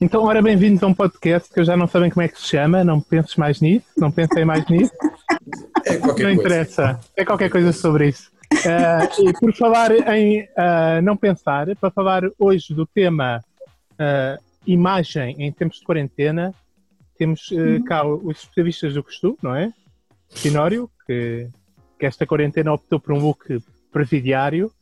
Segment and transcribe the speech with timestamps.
[0.00, 2.46] Então, ora, bem-vindos a um podcast que eu já não sabem como é que se
[2.46, 4.92] chama, não penses mais nisso, não pensei mais nisso,
[5.86, 6.40] É qualquer não coisa.
[6.40, 8.30] interessa, é qualquer coisa sobre isso.
[8.66, 13.42] Ah, e por falar em ah, não pensar, para falar hoje do tema
[13.98, 16.54] ah, imagem em tempos de quarentena,
[17.16, 19.72] temos ah, cá os especialistas do costume, não é?
[20.30, 21.48] Finório, que,
[21.98, 23.62] que esta quarentena optou por um look
[23.92, 24.72] presidiário.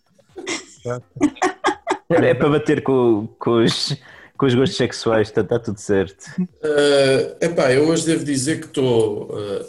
[2.09, 3.97] É para bater com, com, os,
[4.37, 6.25] com os gostos sexuais, está, está tudo certo.
[6.39, 9.67] Uh, epá, eu hoje devo dizer que estou uh,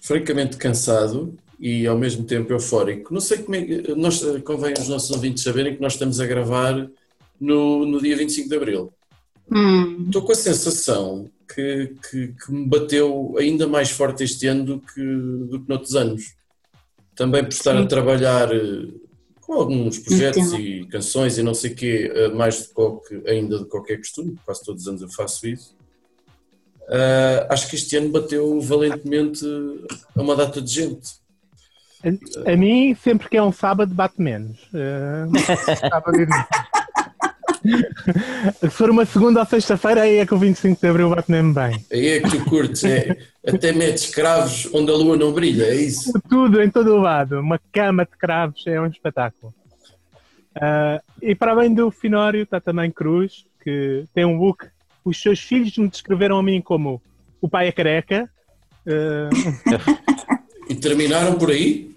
[0.00, 3.14] francamente cansado e ao mesmo tempo eufórico.
[3.14, 3.94] Não sei como é que.
[3.94, 6.90] Nós, uh, convém os nossos ouvintes saberem que nós estamos a gravar
[7.40, 8.92] no, no dia 25 de Abril.
[9.50, 14.64] Hum, Estou com a sensação que, que, que me bateu ainda mais forte este ano
[14.64, 16.34] do que, do que noutros anos.
[17.16, 17.88] Também por estar a Sim.
[17.88, 18.88] trabalhar eh,
[19.40, 20.60] com alguns projetos Entendo.
[20.60, 24.36] e canções e não sei o quê, eh, mais do que ainda de qualquer costume,
[24.44, 25.74] quase todos os anos eu faço isso.
[26.88, 29.46] Ah, acho que este ano bateu valentemente
[30.14, 31.23] a uma data de gente.
[32.04, 34.68] A, a mim, sempre que é um sábado, bate menos.
[34.74, 35.26] Ah,
[35.88, 36.46] sábado e domingo.
[38.60, 41.54] Se for uma segunda ou sexta-feira, aí é que o 25 de Abril bate mesmo
[41.54, 41.82] bem.
[41.90, 43.16] Aí é que tu curtes, é,
[43.46, 46.12] até metes cravos onde a lua não brilha, é isso.
[46.28, 47.40] Tudo, em todo o lado.
[47.40, 49.54] Uma cama de cravos é um espetáculo.
[50.54, 54.66] Ah, e para além do Finório, está também Cruz, que tem um look.
[55.02, 57.00] Os seus filhos me descreveram a mim como
[57.40, 58.28] o pai é careca.
[58.86, 59.30] Ah,
[60.68, 61.93] E terminaram por aí?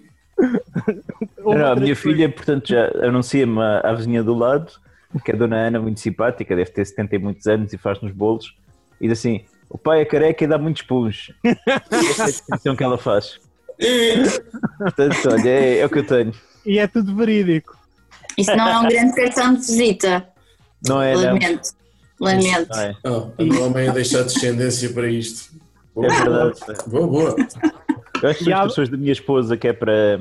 [1.38, 4.72] Não, a minha filha, portanto, já anuncia-me à vizinha do lado,
[5.24, 8.00] que é a dona Ana, muito simpática, deve ter 70 e muitos anos e faz
[8.00, 8.54] nos bolos,
[9.00, 11.32] e diz assim: o pai é careca e dá muitos puns.
[11.44, 13.40] Esta é a descrição que ela faz.
[14.78, 16.32] Portanto, olha, é, é o que eu tenho.
[16.64, 17.76] E é tudo verídico.
[18.36, 20.28] isso não é um grande cartão de visita.
[20.86, 21.22] Não é, não.
[21.22, 21.70] Lamento.
[22.20, 22.68] Lamento.
[22.70, 22.96] Não é.
[23.04, 25.52] Ah, o homem a deixar descendência para isto.
[25.94, 26.60] Boa, É verdade.
[26.86, 27.36] boa, boa.
[28.22, 30.18] Eu acho que são há- as pessoas da minha esposa que é para,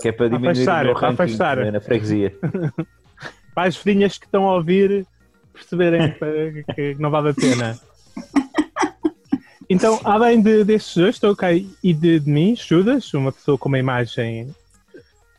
[0.00, 1.56] que é para diminuir Afastar, o meu ranking afastar.
[1.58, 2.34] na- na freguesia.
[3.54, 5.04] Para as vizinhas que estão a ouvir
[5.52, 6.14] perceberem
[6.76, 7.76] que- não vale a pena.
[9.68, 13.68] Então, além de, destes dois, estou cá e de, de mim, Judas, uma pessoa com
[13.68, 14.54] uma imagem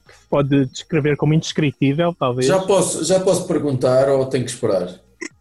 [0.07, 2.45] que se pode descrever como indescritível, talvez.
[2.47, 4.87] Já posso, já posso perguntar ou tenho que esperar?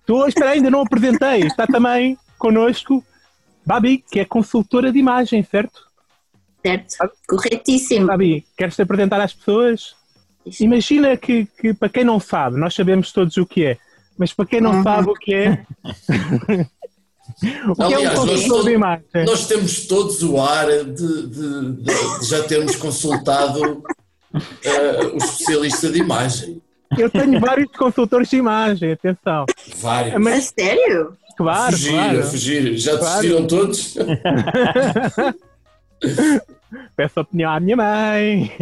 [0.01, 1.41] Estou, espera, ainda não apresentei.
[1.43, 3.05] Está também connosco
[3.67, 5.88] Babi, que é consultora de imagem, certo?
[6.65, 6.97] Certo?
[7.29, 8.07] Corretíssimo.
[8.07, 9.95] Babi, queres te apresentar às pessoas?
[10.61, 13.79] Imagina que, que, para quem não sabe, nós sabemos todos o que é,
[14.19, 14.83] mas para quem não Uhum.
[14.83, 15.65] sabe o que é.
[17.69, 19.05] o que é um Aliás, nós consultor de imagem?
[19.27, 21.27] Nós temos todos o ar de, de-
[21.83, 23.83] de- de já termos consultado
[24.65, 26.63] eh, o especialista de imagem.
[26.97, 29.45] Eu tenho vários consultores de imagem, atenção.
[29.77, 30.15] Vários.
[30.19, 31.13] Mas- A sério?
[31.37, 32.23] Claro, fugir, claro.
[32.25, 32.77] fugir.
[32.79, 33.21] Já Claro.
[33.21, 33.95] desistiram todos?
[36.97, 38.53] Peço opinião à minha mãe.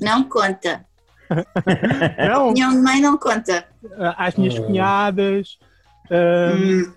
[0.00, 0.84] Não conta.
[2.28, 3.66] Não, Opinião de mãe não conta.
[4.16, 4.62] às minhas Ah.
[4.62, 5.58] cunhadas.
[6.10, 6.92] ah, Hum,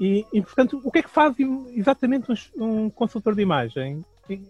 [0.00, 1.34] e, e, portanto, o que é que faz
[1.74, 2.26] exatamente
[2.58, 4.04] um, um consultor de imagem?
[4.28, 4.46] Em,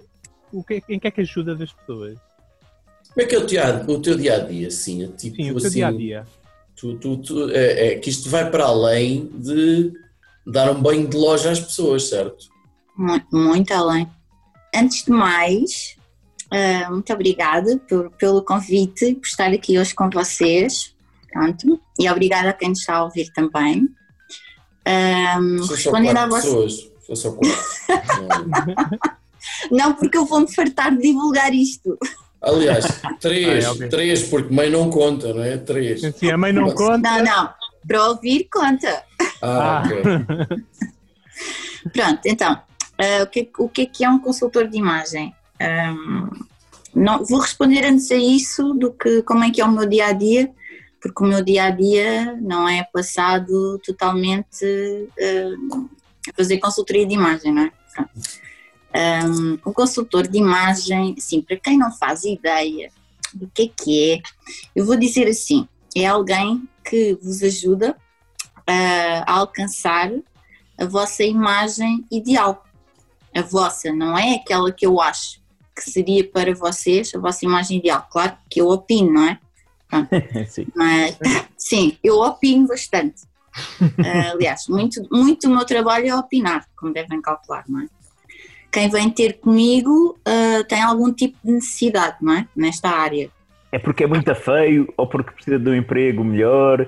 [0.52, 2.18] o que, em que é que ajuda das pessoas?
[3.14, 5.04] Como é que é o, o teu dia a dia, assim?
[5.04, 6.24] é Tipo, Sim, o seu assim, dia a dia.
[6.74, 9.92] Tu, tu, tu- é, é que isto vai para além de
[10.46, 12.46] dar um banho de loja às pessoas, certo?
[12.96, 14.08] Muito, muito além.
[14.74, 15.96] Antes de mais,
[16.50, 20.94] ah, muito obrigada por- pelo convite por estar aqui hoje com vocês.
[21.32, 21.80] Pronto.
[21.98, 23.88] E obrigada a quem nos está a ouvir também.
[24.84, 26.18] Ah, só respondendo
[27.14, 27.56] só quatro.
[29.70, 29.94] Não.
[29.94, 31.96] Porque eu vou-me fartar de divulgar isto.
[32.42, 32.84] Aliás,
[33.20, 35.56] três, Ah, é, três, porque mãe não conta, não é?
[35.56, 36.00] Três.
[36.16, 36.98] Se a mãe não conta.
[36.98, 37.50] Não, não.
[37.88, 39.02] Para ouvir, conta.
[39.42, 39.82] Ah, Ah.
[39.84, 39.96] ok.
[41.92, 42.60] Pronto, então,
[42.98, 45.34] ah, o, que, o é que é um consultor de imagem?
[45.60, 46.30] Ahm,
[46.94, 50.06] não, vou responder antes a isso do que como é que é o meu dia
[50.06, 50.50] a dia,
[51.00, 54.64] porque o meu dia a dia não é passado totalmente
[55.20, 57.72] ah, a fazer consultoria de imagem, não é?
[58.94, 62.90] Ahm, o consultor de imagem, assim, para quem não faz ideia
[63.34, 64.22] do que é que é,
[64.74, 67.96] eu vou dizer assim: é alguém que vos ajuda
[68.66, 70.10] ah, a alcançar
[70.78, 72.65] a vossa imagem ideal.
[73.36, 75.40] A vossa, não é aquela que eu acho.
[75.74, 78.06] que seria para vocês a vossa imagem ideal.
[78.10, 79.38] Claro que eu opino, não é?
[80.48, 80.66] Sim.
[80.74, 81.18] Mas
[81.56, 83.22] sim, eu opino bastante.
[84.04, 87.86] Ah, aliás, muito, muito do meu trabalho é opinar, como devem calcular, não é?
[88.70, 92.48] Quem vem ter comigo ah, tem algum tipo de necessidade, não é?
[92.56, 93.30] Nesta área.
[93.72, 96.86] É porque é muito feio ou porque precisa de um emprego melhor?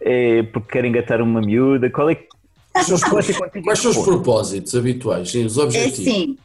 [0.00, 1.90] É porque quer engatar uma miúda?
[1.90, 2.28] Qual é que.
[3.62, 6.00] Quais são os propósitos habituais, sim, os É objetivos?
[6.00, 6.38] assim,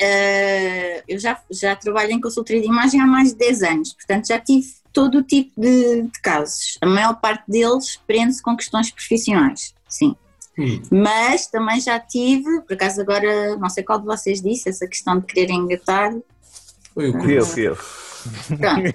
[0.00, 4.28] ah, eu já, já trabalho em consultoria de imagem há mais de 10 anos, portanto
[4.28, 6.78] já tive todo o tipo de, de casos.
[6.80, 10.16] A maior parte deles prende-se com questões profissionais, sim.
[10.58, 10.82] Hum.
[10.90, 15.20] Mas também já tive, por acaso agora, não sei qual de vocês disse, essa questão
[15.20, 16.12] de querer engatar.
[16.98, 17.76] Foi o que Fui eu, fui eu.
[17.76, 18.86] Pronto,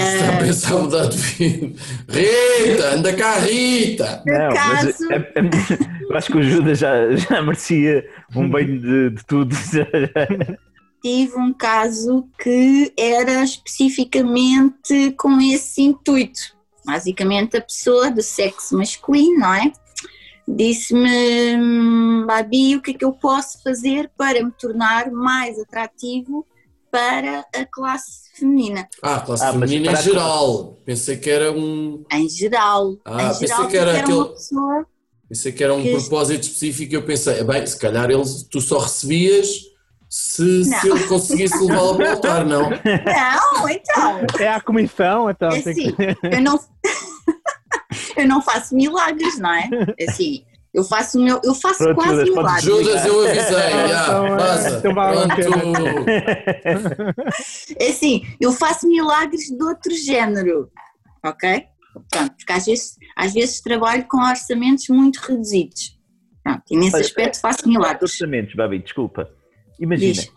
[0.00, 1.78] está a pensar mudar de vida.
[2.08, 4.22] Rita, anda cá, Rita!
[4.24, 8.80] Não, mas acaso- é- é- eu acho que o Judas já, já merecia um banho
[8.80, 9.54] de, de tudo.
[11.02, 16.40] tive um caso que era especificamente com esse intuito.
[16.86, 19.70] Basicamente, a pessoa do sexo masculino, não é?
[20.48, 26.46] Disse-me, "Hum, Babi, o que é que eu posso fazer para me tornar mais atrativo
[26.92, 28.86] para a classe feminina?
[29.02, 30.78] Ah, classe Ah, feminina em a geral.
[30.84, 32.04] Pensei que era um.
[32.12, 32.96] Em geral.
[33.04, 34.86] Ah, em pensei geral, que era aquele- uma pessoa.
[35.28, 38.60] Pensei que era um Que- propósito específico e eu pensei, bem, se calhar eles, tu
[38.60, 39.48] só recebias
[40.10, 42.68] se, se ele conseguisse levá-la para o altar, não?
[42.68, 44.26] Não, então.
[44.38, 45.48] É a comissão, então.
[45.48, 45.96] É tem que- assim,
[46.30, 46.60] eu não,
[48.16, 49.68] eu não faço milagres, não é?
[49.98, 50.44] É Assim,
[50.74, 52.64] eu faço meu, eu faço Pronto, quase Judas, pode milagres.
[52.64, 56.04] Judas, eu avisei, então, é, Pronto.
[57.78, 60.70] É assim, eu faço milagres de outro género,
[61.24, 61.64] ok?
[62.10, 65.98] Pronto, porque às vezes, às vezes trabalho com orçamentos muito reduzidos.
[66.42, 68.02] Pronto, e nesse Olha, aspecto faço milagres.
[68.10, 69.28] Orçamentos, Babi, desculpa.
[69.78, 70.32] Imagina, Diz.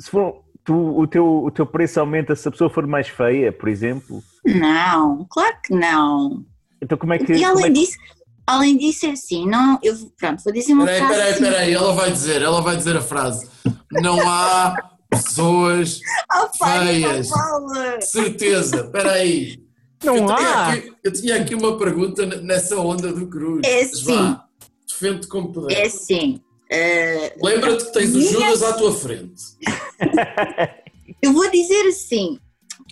[0.00, 3.52] se for, tu, o, teu, o teu preço aumenta se a pessoa for mais feia,
[3.52, 4.22] por exemplo.
[4.46, 6.44] Não, claro que não.
[6.82, 7.32] Então como é que.
[7.32, 7.96] E como é além que- disso,
[8.46, 11.72] além disso é assim, não, eu, pronto, vou dizer uma Peraí, frase peraí, assim, peraí,
[11.74, 13.48] ela vai dizer, ela vai dizer a frase.
[13.92, 14.76] Não há
[15.10, 16.00] pessoas,
[16.30, 19.62] "Ah, pá, não feias." fala." de certeza, peraí.
[20.02, 20.72] Não eu, tinha há.
[20.72, 23.62] aqui, eu tinha aqui uma pergunta nessa onda do Cruz.
[23.64, 24.44] É vá,
[24.86, 25.76] Defende como puder.
[25.78, 29.42] É assim, eh, Lembra-te que tens o Minha- Judas à tua frente.
[31.22, 32.38] eu vou dizer assim,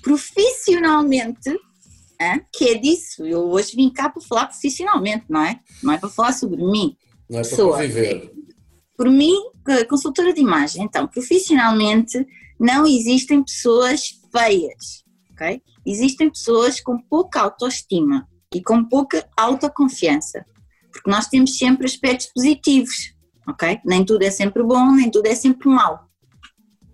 [0.02, 1.50] profissionalmente,
[2.22, 5.60] hã, que é disso, eu hoje vim cá para falar profissionalmente, não é?
[5.82, 6.96] Não é para falar sobre mim.
[7.28, 7.76] Não é para Pessoa.
[7.76, 8.32] conviver.
[8.96, 9.36] Por mim,
[9.68, 12.26] eh, consultora de imagem, então, profissionalmente,
[12.58, 15.60] não existem pessoas feias, ok?
[15.84, 20.44] Existem pessoas com pouca autoestima e com pouca autoconfiança,
[20.92, 23.14] porque nós temos sempre aspectos positivos,
[23.48, 23.80] ok?
[23.84, 26.08] Nem tudo é sempre bom, nem tudo é sempre mau.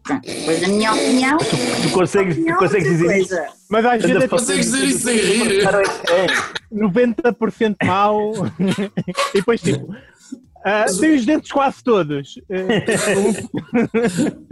[0.08, 3.28] Pronto, depois a minha opinião, Tu consegues, tu opinião é consegues dizer isso?
[3.36, 3.48] coisa.
[3.68, 5.60] Mas às vezes é Consegues dizer isso sem rir?
[5.60, 8.32] tipo 90% mau
[9.34, 9.94] e depois tipo.
[10.64, 12.40] ah, tem os dentes quase todos.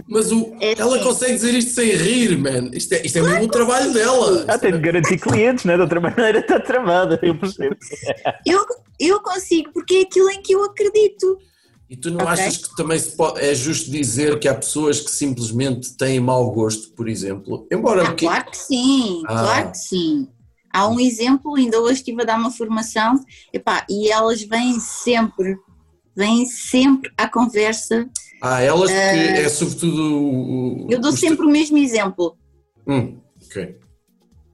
[0.09, 1.05] Mas o, É ela sim.
[1.05, 2.71] consegue dizer isto sem rir, man.
[2.73, 4.45] Isto é, isto é mesmo o trabalho dela.
[4.49, 5.75] Ah, tem de garantir clientes, né?
[5.75, 7.77] De outra maneira está travada, eu percebo.
[8.47, 8.65] Eu,
[9.01, 11.39] eu consigo, porque é aquilo em que eu acredito.
[11.89, 12.29] E tu não Ok.
[12.29, 16.51] achas que também se pode, é justo dizer que há pessoas que simplesmente têm mau
[16.51, 17.67] gosto, por exemplo?
[17.73, 19.35] Embora Ah, o que- claro que sim, Ah.
[19.43, 20.29] claro que sim.
[20.73, 23.15] Há um exemplo, ainda hoje estive a dar uma formação,
[23.53, 25.57] epá, e elas vêm sempre,
[26.15, 28.09] vêm sempre à conversa.
[28.43, 30.87] há elas que é sobretudo o.
[30.87, 32.37] o- Eu dou os- sempre o mesmo exemplo.
[32.87, 33.79] Hum, ok.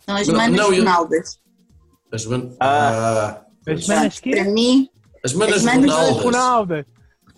[0.06, 1.38] São as manas não, Ronaldas.
[2.12, 2.50] As, man...
[2.60, 3.42] Ah.
[3.66, 4.88] ah, As manas que Para mim,
[5.24, 5.90] as manas As manas
[6.22, 6.86] Ronaldas.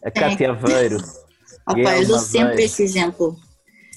[0.05, 0.97] A Cátia Aveiro.
[1.67, 2.63] opa, Guilherme eu dou sempre Aveiro.
[2.63, 3.37] esse exemplo.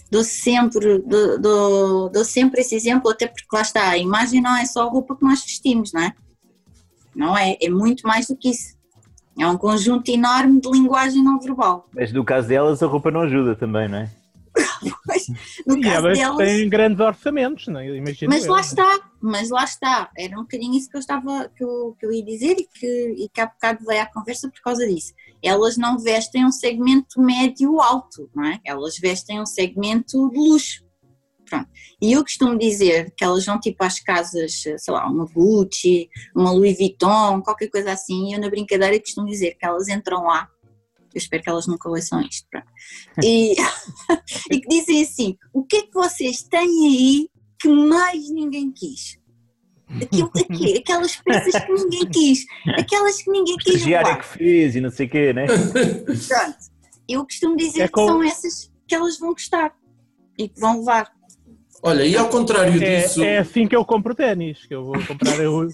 [0.09, 4.55] Dou sempre, dou, dou, dou sempre esse exemplo, até porque lá está, a imagem não
[4.55, 6.13] é só a roupa que nós vestimos, não é?
[7.13, 8.77] Não é, é muito mais do que isso.
[9.37, 11.87] É um conjunto enorme de linguagem não verbal.
[11.93, 14.11] Mas no caso delas, a roupa não ajuda também, não é?
[15.67, 17.95] No E caso elas delas, têm grandes orçamentos, não é?
[17.97, 18.53] Imagino mas eu.
[18.53, 20.09] lá está, mas lá está.
[20.17, 23.15] Era um bocadinho isso que eu estava, que eu, que eu ia dizer e que,
[23.17, 25.13] e que há bocado veio à conversa por causa disso.
[25.43, 28.59] Elas não vestem um segmento médio-alto, não é?
[28.65, 30.85] Elas vestem um segmento de luxo.
[31.45, 31.69] Pronto.
[32.01, 36.51] E eu costumo dizer que elas vão tipo às casas, sei lá, uma Gucci, uma
[36.51, 40.49] Louis Vuitton, qualquer coisa assim, e eu na brincadeira costumo dizer que elas entram lá,
[41.13, 42.67] eu espero que elas nunca ouçam isto, pronto,
[43.23, 43.55] e,
[44.51, 47.29] e que dizem assim, o que é que vocês têm aí
[47.59, 49.17] que mais ninguém quis?
[50.01, 52.45] Aquilo, aqui, aquelas peças que ninguém quis,
[52.77, 54.19] aquelas que ninguém quis Estagiária levar.
[54.21, 55.45] que fez e não sei o quê, né?
[55.47, 56.57] Pronto.
[57.07, 59.73] Eu costumo dizer É que como- são essas que elas vão gostar.
[60.37, 61.09] e que vão levar.
[61.81, 65.01] Olha, e ao contrário É, disso, é assim que eu compro ténis, que eu vou
[65.05, 65.67] comprar o-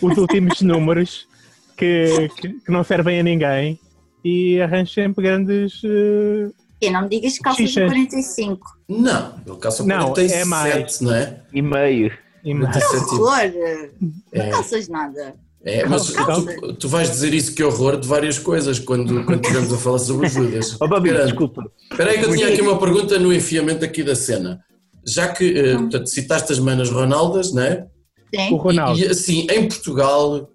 [0.00, 1.26] os últimos números
[1.76, 3.78] que, que, que não servem a ninguém
[4.24, 5.82] e arranjo sempre grandes.
[6.80, 7.88] E não me digas calças de Xixas.
[7.90, 8.66] 45.
[8.88, 11.00] não, ele calça Não, 47, é mais.
[11.00, 11.40] não é?
[11.52, 12.12] E meio.
[12.46, 12.54] E.
[12.54, 13.14] 47.
[13.14, 13.38] Horror!
[13.40, 13.90] É.
[14.44, 15.34] Não calças nada.
[15.64, 19.72] É, mas tu, tu vais dizer isso que horror de várias coisas quando, quando estivermos
[19.72, 20.76] a falar sobre os Judas.
[20.80, 21.64] Oh, Babi, desculpa.
[21.90, 24.60] Espera aí que eu tinha aqui uma pergunta no enfiamento aqui da cena.
[25.04, 27.86] Já que eh, portanto, citaste as manas Ronaldas, não é?
[28.34, 28.52] Sim.
[28.52, 28.98] O Ronaldo.
[29.00, 30.50] E assim, em Portugal,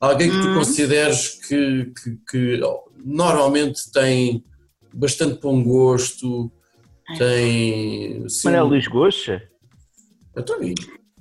[0.00, 0.54] alguém que tu Hum.
[0.54, 4.44] consideres que, que- que, oh, normalmente tem
[4.94, 6.52] bastante bom gosto,
[7.18, 8.22] tem.
[8.26, 9.42] Assim, Manel Luís Goxa?
[10.36, 10.74] Então, e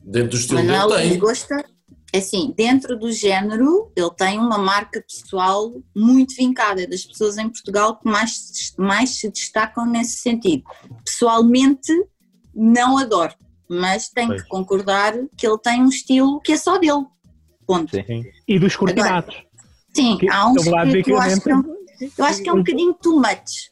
[0.04, 1.20] dentro do estilo Manuel dele tem.
[1.20, 1.66] gosta,
[2.16, 7.50] assim, dentro do género, ele tem uma marca pessoal muito vincada, é das pessoas em
[7.50, 10.64] Portugal que mais, se- mais se destacam nesse sentido.
[11.06, 11.92] Pessoalmente,
[12.54, 13.34] não adoro,
[13.70, 14.44] mas tenho Pois.
[14.44, 17.06] que concordar que ele tem um estilo que é só dele.
[17.68, 17.92] Ponto.
[17.96, 18.24] Sim.
[18.48, 19.36] E dos cortinados.
[19.94, 21.64] Sim, Que há uns ele que, eu acho que, é um,
[22.18, 23.70] eu acho que é um bocadinho too much,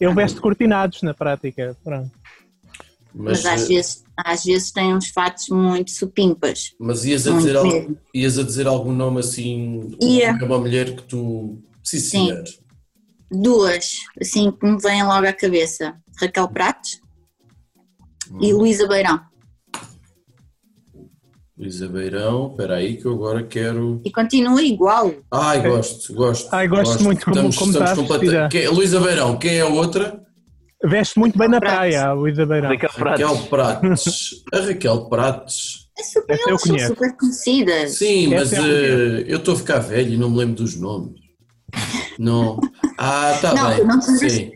[0.00, 1.76] Ele veste cortinados na prática.
[1.84, 2.10] Pronto.
[3.14, 6.72] Mas, Mas, às, eh, vezes, às vezes tem uns fatos muito supimpas.
[6.78, 7.98] mas ias, a dizer, al- mesmo.
[8.14, 10.28] ias a dizer algum nome assim, Ia.
[10.40, 11.58] é uma mulher que tu.
[11.82, 12.26] Sim, Sim.
[12.26, 12.44] senhor.
[13.32, 15.94] Duas, assim, que me vêm logo à cabeça.
[16.20, 17.00] Raquel Pratos
[18.30, 18.38] Hum.
[18.42, 19.20] e Luísa Beirão.
[21.58, 24.00] Luísa Beirão, espera aí que eu agora quero.
[24.04, 25.12] E continua igual.
[25.30, 26.48] Ai, gosto, gosto.
[26.52, 28.48] Ai, gosto muito como- como está vestida.
[28.50, 30.22] Quem- Luísa Beirão, quem é a outra?
[30.84, 32.70] Veste muito bem na praia, a Luísa Beirão.
[32.70, 33.22] Raquel Pratos.
[33.22, 34.44] Raquel Prates.
[34.52, 35.88] A Raquel Prates.
[35.98, 36.88] É super, Essa eu elas são conheço.
[36.88, 37.90] super conhecidas.
[37.98, 40.54] Sim, mas Essa é a eh, eu estou a ficar velho e não me lembro
[40.54, 41.20] dos nomes.
[42.18, 42.58] Não.
[42.98, 43.84] Ah, está Não, bem.
[43.86, 44.50] não te lembras- Sim,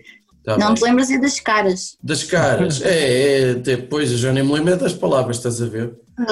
[0.45, 0.75] tá não bem.
[0.77, 1.97] te lembras é das caras.
[2.03, 2.81] Das caras.
[2.83, 5.95] É, é, depois eu já nem me lembro é das palavras, estás a ver?
[6.19, 6.29] Mas,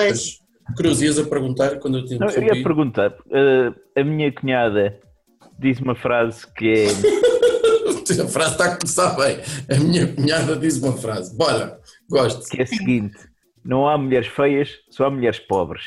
[0.66, 3.12] Mas, Cruz, ias a perguntar quando eu te Não, eu ia perguntar.
[3.30, 4.98] eh, a minha cunhada
[5.58, 6.86] diz uma frase que é,
[8.24, 9.38] A frase está a começar bem.
[9.70, 11.34] A minha cunhada diz uma frase.
[11.36, 11.80] Bora,
[12.10, 12.48] gosto.
[12.48, 13.16] que é a seguinte:
[13.64, 15.82] não há mulheres feias, só há mulheres pobres.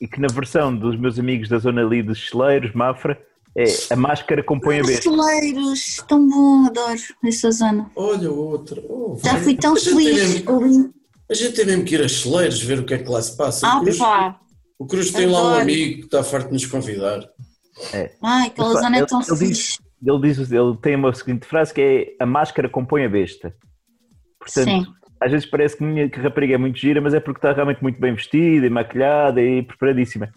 [0.00, 3.20] E que na versão dos meus amigos da zona ali dos Cheleiros, Mafra,
[3.56, 5.10] é a máscara compõe a besta.
[5.10, 7.90] brasileiros, tão bom, adoro essa zona.
[7.94, 8.80] Olha outra.
[8.88, 10.90] Oh, Já fui tão a gente tem feliz.
[11.30, 13.36] A gente tem mesmo que ir a Cheleiros ver o que é que lá se
[13.36, 13.66] passa.
[13.66, 14.40] Ah, o, Cruz, pá.
[14.78, 15.60] o Cruz tem lá um Adoro.
[15.62, 17.20] amigo que está farto de nos convidar.
[18.22, 19.46] Ai, aquela Opa, zona é ele- tão ele fixe.
[19.52, 23.54] diz- Ele diz, ele tem uma seguinte frase que é a máscara compõe a besta.
[24.38, 24.86] Portanto, Sim.
[25.20, 27.38] às vezes parece que a minha que a rapariga é muito gira, mas é porque
[27.38, 30.30] está realmente muito bem vestida e maquilhada e preparadíssima.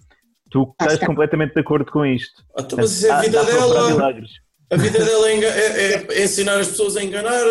[0.52, 1.06] Tu estás está.
[1.08, 2.44] completamente de acordo com isto.
[2.58, 3.90] Ah, então, mas é a Dá- vida dela.
[3.92, 4.30] milagres.
[4.72, 7.44] A vida dela é, é- é ensinar as pessoas a enganar.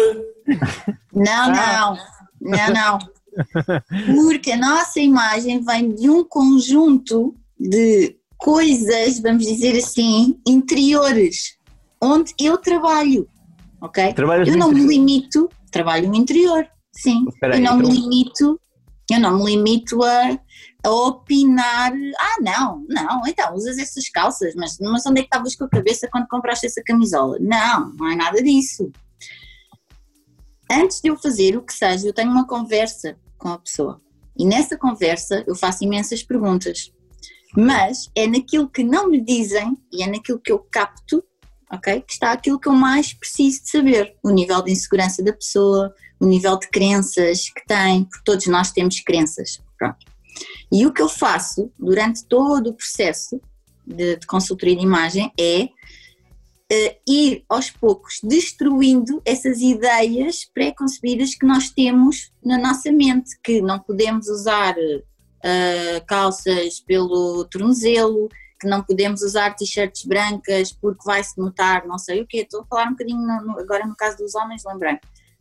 [1.13, 1.97] Não, Ah.
[2.41, 2.99] não, não, não.
[4.29, 11.57] Porque a nossa imagem vem de um conjunto de coisas, vamos dizer assim, interiores,
[12.03, 13.29] onde eu trabalho,
[13.81, 14.13] ok?
[14.15, 14.91] Trabalhas Eu não me interior.
[14.91, 17.25] limito, trabalho no interior, sim.
[17.29, 18.61] Espera eu aí, não me então- limito,
[19.11, 20.39] eu não me limito a,
[20.85, 21.93] a opinar.
[22.19, 25.69] Ah, não, não, então usas essas calças, mas, mas onde é que estavas com a
[25.69, 27.37] cabeça quando compraste essa camisola?
[27.41, 28.91] Não, não é nada disso.
[30.71, 34.01] Antes de eu fazer o que seja, eu tenho uma conversa com a pessoa.
[34.39, 36.91] E nessa conversa eu faço imensas perguntas.
[37.55, 41.23] Mas é naquilo que não me dizem e é naquilo que eu capto,
[41.73, 42.03] ok?
[42.03, 44.15] Que está aquilo que eu mais preciso de saber.
[44.23, 48.71] O nível de insegurança da pessoa, o nível de crenças que tem, porque todos nós
[48.71, 49.61] temos crenças.
[49.79, 50.07] Pronto.
[50.71, 53.41] E o que eu faço durante todo o processo
[53.87, 55.69] de, de consultoria de imagem é
[56.71, 63.61] eh, ir aos poucos destruindo essas ideias pré-concebidas que nós temos na nossa mente, que
[63.61, 64.75] não podemos usar
[65.45, 68.29] eh, calças pelo tornozelo,
[68.63, 72.39] que não podemos usar t-shirts brancas porque vai-se notar não sei o quê.
[72.43, 74.99] Estou a falar um bocadinho no- no- agora no caso dos homens, lembrei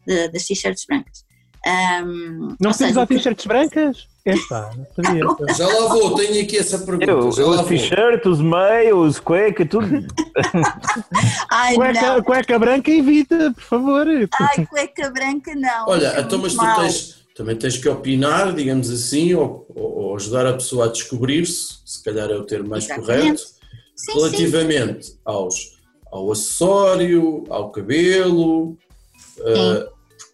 [0.08, 1.24] de- das t-shirts brancas.
[1.64, 2.74] Ahm, Não o
[3.08, 4.08] que- t-shirts brancas?
[4.26, 5.24] Epá, não sabia.
[5.56, 7.06] Já lá vou, tenho aqui essa pergunta.
[7.12, 7.70] Eu, já eu lá uso vou.
[7.70, 9.88] t-shirt, uso meia, uso cueca, tudo.
[11.52, 12.24] Ai, Cueca, não.
[12.24, 14.08] cueca branca evita, por favor.
[14.08, 15.88] Ai, cueca branca não.
[15.88, 16.82] Olha, é então, mas tu mau.
[16.82, 22.04] tens, também tens que opinar, digamos assim, ou, ou- ajudar a pessoa a descobrir-se, se
[22.04, 23.08] calhar é o termo mais Exatamente.
[23.24, 23.42] correto,
[23.96, 24.18] Sim, sim.
[24.20, 25.80] relativamente aos,
[26.12, 28.78] ao acessório, ao cabelo,
[29.40, 29.90] eh,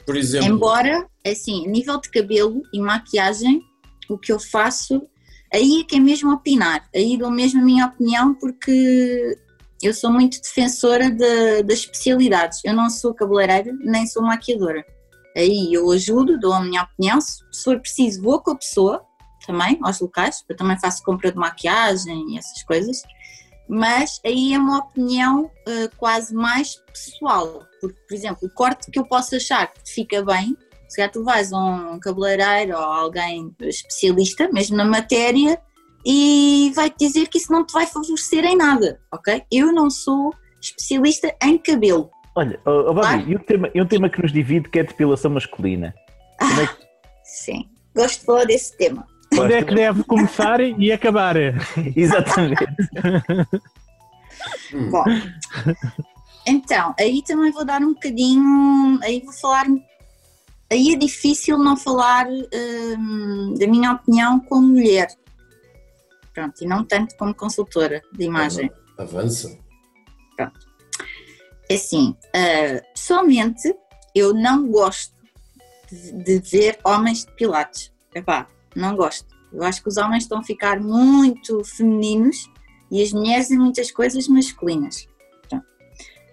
[0.06, 0.48] por exemplo.
[0.50, 3.62] Embora, assim, a nível de cabelo e maquiagem,
[4.10, 5.02] o que eu faço,
[5.54, 6.90] aí é que é mesmo opinar.
[6.96, 9.38] Aí dou mesmo a minha opinião porque
[9.84, 12.60] eu sou muito defensora de- das especialidades.
[12.66, 14.84] Eu não sou cabeleireira, nem sou maquiadora.
[15.38, 19.06] Aí eu ajudo, dou a minha opinião, se for preciso vou com a pessoa
[19.46, 23.02] também, aos locais, eu também faço compra de maquiagem e essas coisas,
[23.70, 29.00] mas aí é uma opinião eh, quase mais pessoal, porque, por exemplo, o corte que
[29.00, 32.84] eu posso achar que te fica bem, se calhar tu vais a um cabeleireiro ou
[32.84, 35.62] alguém especialista, mesmo na matéria,
[36.06, 39.44] e vai-te dizer que isso não te vai favorecer em nada, ok?
[39.52, 42.10] Eu não sou especialista em cabelo.
[42.38, 44.84] Olha, oh, oh, Babi, e um, tema, e um tema que nos divide que é
[44.84, 45.96] a depilação masculina.
[46.38, 46.88] Como é que
[47.24, 49.08] Sim, gosto de falar desse tema.
[49.34, 51.36] Onde é que deve começar e acabar?
[51.96, 52.64] Exatamente.
[54.92, 55.04] Bom,
[56.46, 59.66] então, aí também vou dar um bocadinho, aí vou falar,
[60.72, 65.08] aí é difícil não falar hum, da minha opinião como mulher.
[66.36, 68.70] Pronto, e não tanto como consultora de imagem.
[68.96, 69.58] Avança.
[70.40, 70.67] É
[71.76, 73.76] assim, ah, pessoalmente,
[74.14, 75.14] eu não gosto
[75.92, 77.92] de, de ver homens depilados.
[78.14, 79.28] Epá, não gosto.
[79.52, 82.50] Eu acho que os homens estão a ficar muito femininos
[82.92, 85.08] e as mulheres em muitas coisas masculinas.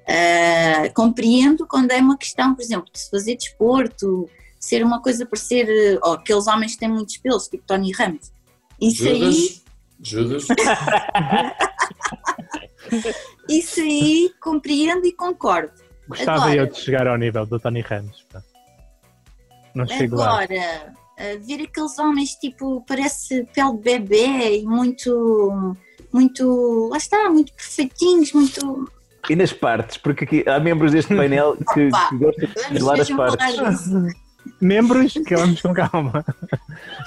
[0.06, 4.28] Ah, compreendo quando é uma questão, por exemplo, de se fazer desporto,
[4.60, 8.32] ser uma coisa parecer, eh, oh, aqueles homens que têm muitos pelos, tipo Tony Ramos.
[8.80, 9.62] Isso aí,
[10.00, 10.46] Judas.
[13.48, 15.72] Isso aí compreendo e concordo.
[16.08, 18.24] Gostava Agora- eu de chegar ao nível do Tony Ramos.
[18.32, 18.42] pá.
[19.74, 20.42] Não chego lá.
[20.42, 20.92] Agora,
[21.40, 25.76] ver aqueles homens tipo, parece pele de bebê e muito,
[26.12, 28.90] muito, lá está, muito perfeitinhos, muito.
[29.28, 33.00] E nas partes, porque aqui há membros deste painel que, Opa, que gostam de depilar
[33.00, 33.88] as partes.
[34.64, 36.24] Membros, que vamos com calma.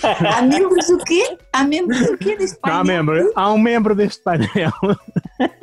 [0.03, 1.37] Há membros do quê?
[1.51, 3.03] Há membros do quê deste Não há painel?
[3.03, 3.31] membro.
[3.35, 4.71] Há um membro deste painel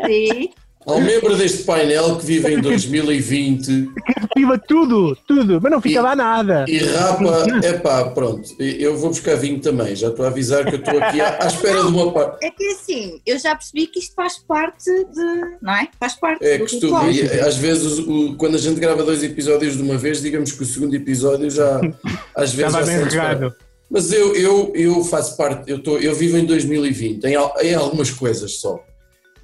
[0.05, 0.51] Sim.
[0.87, 3.65] Há um membro deste painel que vive em 2020
[4.07, 6.65] que depila tudo, tudo, mas não fica E- lá nada.
[6.69, 7.47] e rapa.
[7.67, 8.43] Epá, pronto.
[8.61, 9.95] Eu vou buscar vinho também.
[9.97, 12.45] Já estou a avisar que eu estou aqui à, à espera de uma parte.
[12.45, 15.57] É que assim, eu já percebi que isto faz parte de.
[15.63, 15.89] Não é?
[15.99, 17.13] Faz parte É do costume.
[17.13, 17.37] ritual.
[17.37, 20.63] E, Às vezes, o- quando a gente grava dois episódios de uma vez, digamos que
[20.63, 21.81] o segundo episódio já.
[22.37, 23.55] Às vezes Estava já bem regado.
[23.91, 27.35] Mas eu, eu, eu faço parte, eu, tô, eu vivo em 2020, em,
[27.67, 28.83] em algumas coisas só.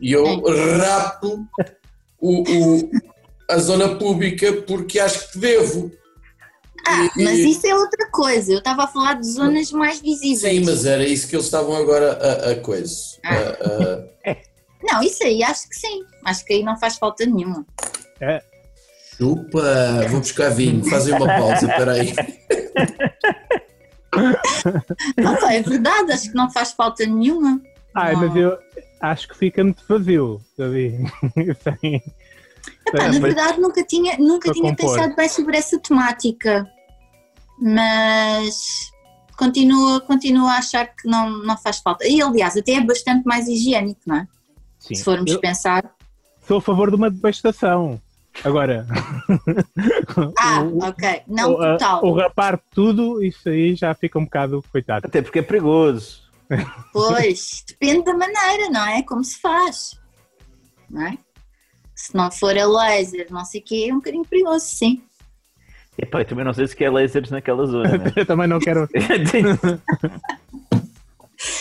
[0.00, 0.24] E eu
[0.78, 1.46] rapo
[2.18, 2.90] o, o-
[3.48, 5.90] a zona pública porque acho que devo.
[6.86, 8.52] Ah, E- mas e- isso é outra coisa.
[8.52, 10.40] Eu estava a falar de zonas mais visíveis.
[10.40, 12.94] Sim, mas era isso que eles estavam agora a, a coisa.
[13.24, 13.34] Ah.
[13.34, 14.36] A- a-
[14.82, 16.02] Não, isso aí acho que sim.
[16.24, 17.66] Acho que aí não faz falta nenhuma.
[18.20, 18.42] É,
[19.18, 19.62] chupa,
[20.08, 22.14] vou buscar vinho, fazem uma pausa, espera aí.
[25.16, 27.60] Não, é verdade, acho que não faz falta nenhuma.
[27.94, 28.57] Ai, mas eu
[29.00, 30.40] acho que fica muito vazio?
[30.57, 32.03] Sem-
[32.87, 34.94] Epá, na verdade, nunca tinha, nunca tinha compor.
[34.96, 36.66] pensado bem sobre essa temática,
[37.59, 38.90] mas
[39.37, 42.07] continuo, continuo a achar que não, não faz falta.
[42.07, 44.29] E aliás, até é bastante mais higiênico, não é?
[44.79, 44.94] Sim.
[44.94, 45.90] Se formos Eu pensar.
[46.46, 48.00] sou a favor de uma devastação.
[48.44, 48.87] Agora,
[50.38, 52.05] Ah, o- ok, não o, a- total.
[52.05, 55.07] o rapar tudo, isso aí já fica um bocado coitado.
[55.07, 56.29] Até porque é perigoso.
[56.92, 59.02] Pois, depende da maneira, não é?
[59.02, 59.98] Como se faz,
[60.90, 61.16] não é?
[61.94, 65.02] Se não for a laser, não sei o quê, é um bocadinho perigoso, sim.
[65.98, 67.98] Epá, eu também não sei se quer lasers naquela zona.
[67.98, 68.12] né?
[68.16, 68.88] Eu também não quero.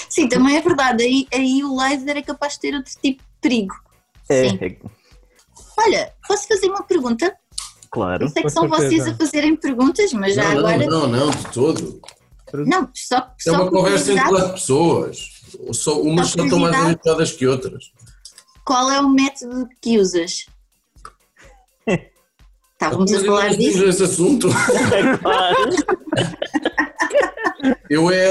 [0.09, 1.03] Sim, também é verdade.
[1.03, 3.75] Aí, aí o laser é capaz de ter outro tipo de perigo.
[4.29, 4.57] É, Sim.
[4.61, 4.77] é,
[5.77, 7.35] Olha, posso fazer uma pergunta?
[7.91, 8.25] claro.
[8.25, 9.11] Eu sei que são vocês certeza.
[9.11, 10.85] a fazerem perguntas, mas já Não, agora.
[10.85, 12.01] não, não, não, de todo.
[12.53, 15.17] Não, só, É só uma conversa entre quatro pessoas.
[15.71, 17.91] Só, umas Só estão mais habituadas que outras.
[18.65, 20.45] qual é o método que usas?
[22.73, 23.83] Estávamos a falar disso.
[23.85, 24.47] esse assunto.
[27.89, 28.25] Eu é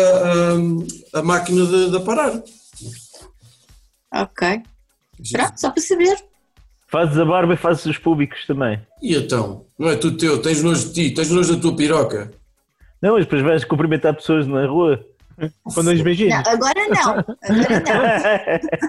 [1.15, 2.43] a, a máquina de, de aparar.
[4.15, 4.63] Ok.
[5.33, 6.17] Pronto, só para saber.
[6.87, 8.81] Fazes a barba e fazes os públicos também.
[9.03, 9.67] E então?
[9.79, 10.41] Não é tudo teu?
[10.41, 11.11] Tens nojo de ti?
[11.15, 12.31] Tens nojo da tua piroca?
[13.01, 15.05] Não, mas depois vais cumprimentar pessoas na rua.
[15.63, 16.35] Com dois beijinhos.
[16.35, 17.11] Não, agora não.
[17.11, 17.83] Agora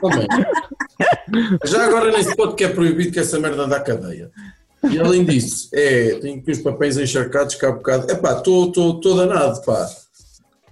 [0.02, 1.60] não.
[1.63, 4.32] Já agora nem se pode que é proibido que essa merda dá cadeia.
[4.89, 8.12] E além disso, é, tenho aqui os papéis encharcados cá há bocado.
[8.12, 9.88] Epá, estou danado, pá.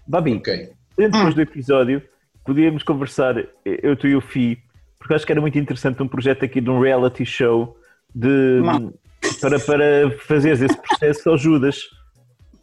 [0.08, 0.70] Babi, Ok.
[0.98, 2.02] depois do episódio,
[2.46, 4.58] podíamos conversar, eu, tu e o Fi,
[4.98, 7.78] porque acho que era muito interessante um projeto aqui de um reality show
[8.16, 8.94] de, Não.
[9.42, 11.82] para, para fazeres esse processo ao Judas.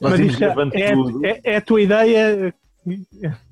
[0.00, 1.24] Mas isto é, tudo.
[1.26, 2.54] é, é a tua ideia.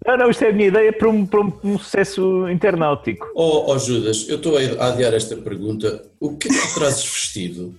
[0.07, 3.27] Não, não, isto é a minha ideia para um, para um, um sucesso internautico.
[3.35, 6.05] Ó ó, Judas, eu estou a adiar esta pergunta.
[6.21, 7.75] O que é que tu trazes vestido?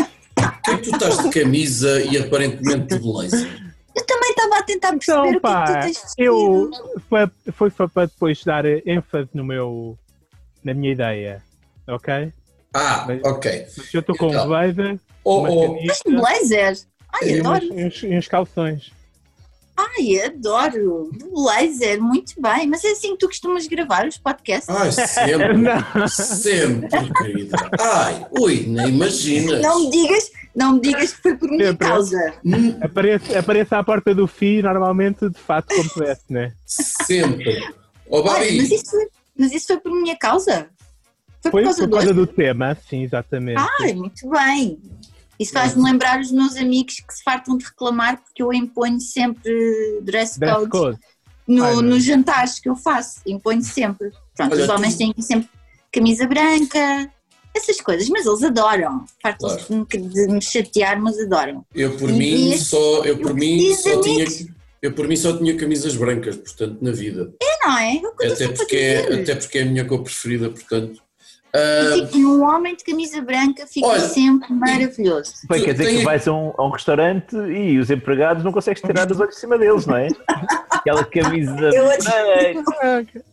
[0.00, 3.46] O que é é que tu estás de camisa e aparentemente de blazer?
[3.94, 6.22] Eu também estava a tentar perceber Então, o que é que pá, tu tens vestido.
[6.24, 6.70] eu
[7.08, 9.98] foi, foi só para depois dar ênfase no meu,
[10.64, 11.42] na minha ideia,
[11.88, 12.32] ok?
[12.74, 13.66] Ah, Mas- ok.
[13.76, 14.44] Mas eu estou com Então.
[14.44, 16.78] um blazer, Oh, oh, Mas blazer.
[17.22, 17.64] Ai, e, adoro.
[17.64, 18.92] e uns, e uns calções.
[19.76, 21.10] Ai, adoro.
[21.34, 22.66] Blazer, muito bem.
[22.66, 24.68] Mas é assim que tu costumas gravar os podcasts?
[24.74, 26.08] ai, sempre, Não.
[26.08, 27.56] sempre, querida.
[27.78, 29.60] Ai, ui, nem imaginas.
[29.60, 31.88] Não me digas, não me digas que foi por minha Sempre.
[31.88, 32.34] causa.
[32.44, 36.52] Hum, Aparece, aparece à porta do FI normalmente de fato como tivesse, né?
[36.66, 37.60] Sempre.
[38.08, 40.68] Oh, Olha, mas isso, foi- mas isso foi por minha causa?
[41.42, 43.60] Foi por Foi causa por do causa do tema, sim, exatamente.
[43.80, 44.80] Ai, muito bem.
[45.38, 50.00] Isso faz-me lembrar os meus amigos que se fartam de reclamar porque eu imponho sempre
[50.02, 50.98] dress Dress code code.
[51.46, 53.20] no, Ai, nos jantares que eu faço.
[53.26, 54.10] Imponho sempre.
[54.36, 55.48] Pronto, Olha, os homens tu- têm sempre
[55.92, 57.10] camisa branca,
[57.54, 59.04] essas coisas, mas eles adoram.
[59.22, 61.64] Fartam-se de, de me chatear, mas adoram.
[61.74, 64.24] eu por E mim este- só, eu por mim só tinha,
[64.82, 67.32] eu por mim só tinha camisas brancas, portanto, na vida.
[67.42, 67.96] É, não é?
[67.96, 71.02] É eu Até porque, é, até porque é a minha cor preferida, portanto.
[72.06, 75.32] Fica- um homem de camisa branca fica Olha, sempre maravilhoso.
[75.48, 78.52] Bem, Tu quer dizer que vais a um, a um restaurante e os empregados não
[78.52, 80.08] consegues tirar os olhos de cima deles, não é?
[80.70, 81.70] Aquela camisa.
[81.72, 81.86] Eu-
[82.80, 83.24] branca.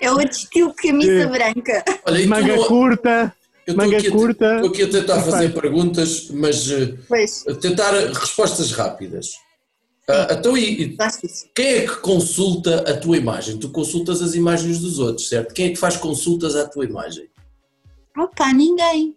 [0.00, 1.84] É outro estilo de camisa branca.
[2.06, 3.34] olha, tu Manga não- curta,
[3.66, 4.54] eu estou manga aqui, a, curta.
[4.54, 9.32] estou aqui a tentar fazer perguntas, mas eh, Pois, tentar respostas rápidas.
[10.08, 10.96] Ah, então, e,
[11.54, 13.58] quem é que consulta a tua imagem?
[13.58, 15.52] Tu consultas as imagens dos outros, certo?
[15.52, 17.28] Quem é que faz consultas à tua imagem?
[18.18, 19.16] Opa, ninguém.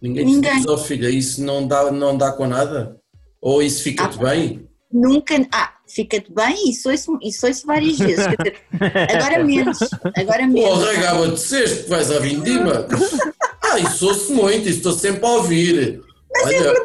[0.00, 0.56] Ninguém Ninguém.
[0.56, 3.00] diz, oh filha, isso não dá, não dá com nada?
[3.40, 4.68] Ou isso fica-te Ah, bem?
[4.92, 5.34] Nunca.
[5.52, 6.70] Ah, fica-te bem?
[6.70, 8.24] Isso ouço, isso ouço várias vezes.
[9.14, 9.78] Agora menos.
[10.16, 10.70] Agora menos.
[10.78, 12.86] Porra, gaba de cesto, que vais à vindima.
[13.68, 16.00] Ah, isso ouço muito, isso estou sempre a ouvir.
[16.32, 16.80] Mas é olha,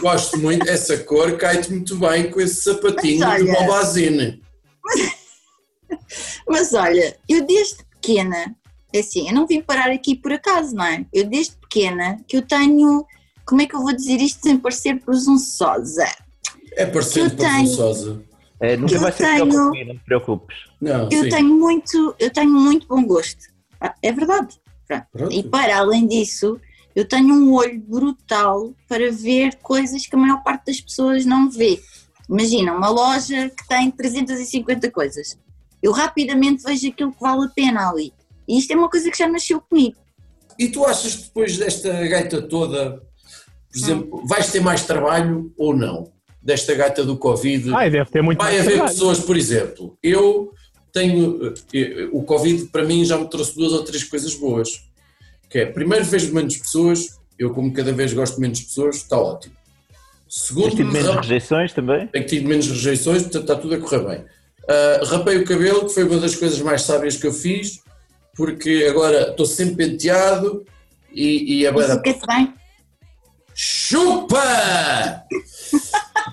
[0.00, 4.42] gosto muito, essa cor cai-te muito bem com esse sapatinho Mas de olha- bombazine.
[6.48, 8.54] Mas olha, eu desde pequena,
[8.92, 11.04] é assim, eu não vim parar aqui por acaso, não é?
[11.12, 13.04] Eu desde pequena que eu tenho.
[13.44, 16.06] Como é que eu vou dizer isto sem parecer presunçosa?
[16.72, 18.22] É parecendo tenho- presunçosa.
[18.60, 20.56] É, nunca Eu vai ser tenho- pior comigo, não te preocupes.
[20.80, 21.28] Não, Eu sim.
[21.28, 23.44] tenho muito, eu tenho muito bom gosto.
[23.80, 24.58] Ah, É verdade.
[24.88, 25.06] Pronto.
[25.12, 25.32] Pronto.
[25.32, 26.58] E para além disso,
[26.94, 31.50] eu tenho um olho brutal para ver coisas que a maior parte das pessoas não
[31.50, 31.80] vê.
[32.28, 35.36] Imagina, uma loja que tem 350 coisas.
[35.82, 38.12] Eu rapidamente vejo aquilo que vale a pena ali.
[38.48, 39.96] E isto é uma coisa que já nasceu comigo.
[40.58, 43.02] E tu achas que depois desta gaita toda,
[43.70, 46.10] por exemplo, vais ter mais trabalho ou não?
[46.40, 47.74] Desta gaita do Covid?
[47.74, 48.92] Ai, deve ter muito Vai mais haver trabalho.
[48.94, 50.52] pessoas, por exemplo, eu
[50.92, 51.52] tenho.
[51.74, 54.84] eh, O Covid para mim já me trouxe duas ou três coisas boas.
[55.50, 59.18] Que é, primeiro, vejo menos pessoas, eu, como cada vez gosto de menos pessoas, está
[59.18, 59.54] ótimo.
[60.24, 62.06] Tens Segundo, tido menos ra- rejeições também?
[62.08, 64.24] tenho tido menos rejeições, portanto está tudo a correr bem.
[64.68, 67.80] Ah, rapei o cabelo, que foi uma das coisas mais sábias que eu fiz,
[68.36, 70.64] porque agora estou sempre penteado
[71.12, 72.52] e, e é E bué da- fica-te bem.
[73.54, 74.38] Chupa!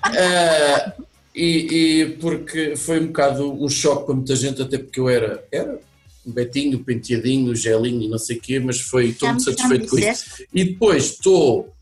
[0.03, 0.93] Ah,
[1.33, 5.43] e, e porque foi um bocado um choque para muita gente, até porque eu era,
[5.49, 5.79] era
[6.25, 9.97] um betinho, penteadinho, gelinho e não sei o quê, mas foi, estou muito satisfeito com
[9.97, 10.43] isso.
[10.53, 11.73] E depois estou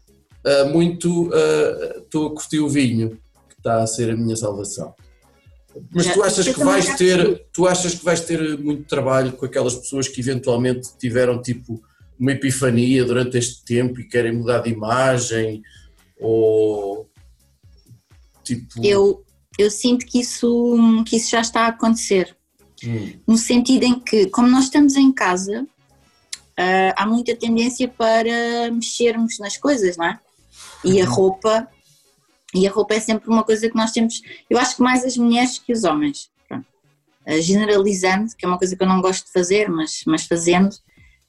[0.46, 3.18] ah, muito, ah, estou a curtir o vinho,
[3.50, 4.94] que está a ser a minha salvação.
[5.94, 9.76] Mas tu achas que vais ter, tu achas que vais ter muito trabalho com aquelas
[9.76, 11.82] pessoas que eventualmente tiveram tipo
[12.20, 15.62] uma epifania durante este tempo e querem mudar de imagem
[16.20, 17.10] ou
[18.44, 19.24] tipo Eu,
[19.58, 22.36] eu sinto que isso, que isso já está a acontecer.
[22.84, 25.66] Hum, no sentido em que, como nós estamos em casa,
[26.58, 30.20] ah, há muita tendência para mexermos nas coisas, não é?
[30.84, 31.68] E a roupa,
[32.54, 35.18] e a roupa é sempre uma coisa que nós temos, eu acho que mais as
[35.18, 36.32] mulheres que os homens.
[37.26, 40.76] Ah, generalizando, que é uma coisa que eu não gosto de fazer, mas, mas fazendo.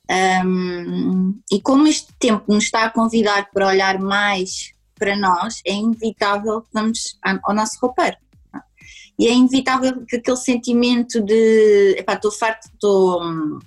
[0.09, 5.73] Ahm, e como este tempo nos está a convidar para olhar mais para nós, é
[5.73, 8.17] inevitável que vamos ao nosso roupeiro.
[9.19, 13.59] E é inevitável que aquele sentimento de estou farta, hum,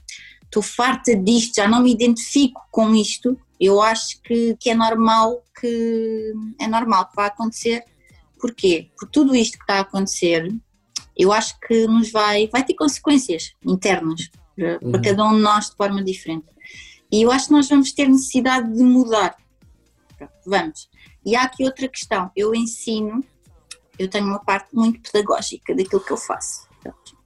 [0.43, 5.43] estou farta disto, já não me identifico com isto, eu acho que, que é normal
[5.59, 7.83] que é normal que vá acontecer.
[8.39, 8.91] Porquê?
[8.97, 10.53] Por tudo isto que está a acontecer,
[11.17, 15.01] eu acho que nos vai, vai ter consequências internas para, para Uhum.
[15.01, 16.45] cada um de nós de forma diferente.
[17.11, 19.35] E eu acho que nós vamos ter necessidade de mudar.
[20.17, 20.89] Pronto, Vamos.
[21.25, 22.29] E há aqui outra questão.
[22.35, 23.23] Eu ensino
[23.97, 26.67] eu tenho uma parte muito pedagógica daquilo que eu faço.
[26.81, 27.17] Pronto.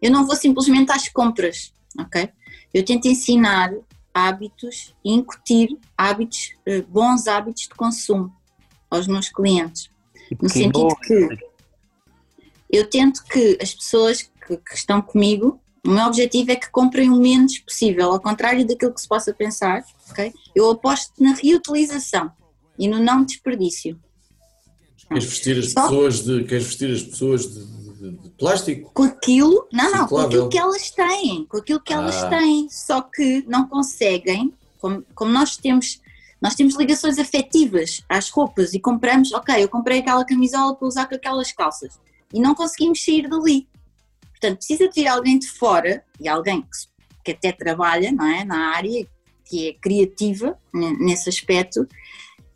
[0.00, 2.30] Eu não vou simplesmente às compras, ok?
[2.72, 3.72] Eu tento ensinar
[4.14, 8.32] hábitos e incutir hábitos, eh, bons hábitos de consumo
[8.88, 9.90] aos meus clientes.
[10.30, 10.96] No que sentido bom.
[11.02, 11.28] que
[12.70, 17.10] eu tento que as pessoas que, que estão comigo, o meu objetivo é que comprem
[17.10, 20.32] o menos possível, ao contrário daquilo que se possa pensar, ok?
[20.54, 22.32] Eu aposto na reutilização
[22.78, 24.00] e no não desperdício.
[25.08, 28.90] Queres vestir as Só- pessoas de, queres vestir as pessoas de, de- de plástico?
[28.92, 32.28] Com aquilo, não, não, com aquilo que elas têm, com aquilo que elas Ah.
[32.28, 36.00] têm, só que não conseguem, como, como nós temos,
[36.40, 41.06] nós temos ligações afetivas às roupas e compramos, ok, eu comprei aquela camisola para usar
[41.08, 41.98] com aquelas calças
[42.32, 43.66] e não conseguimos sair dali.
[44.30, 46.68] Portanto, precisa de vir alguém de fora e alguém que,
[47.24, 49.06] que até trabalha não é, na área,
[49.46, 51.86] que é criativa ne- nesse aspecto.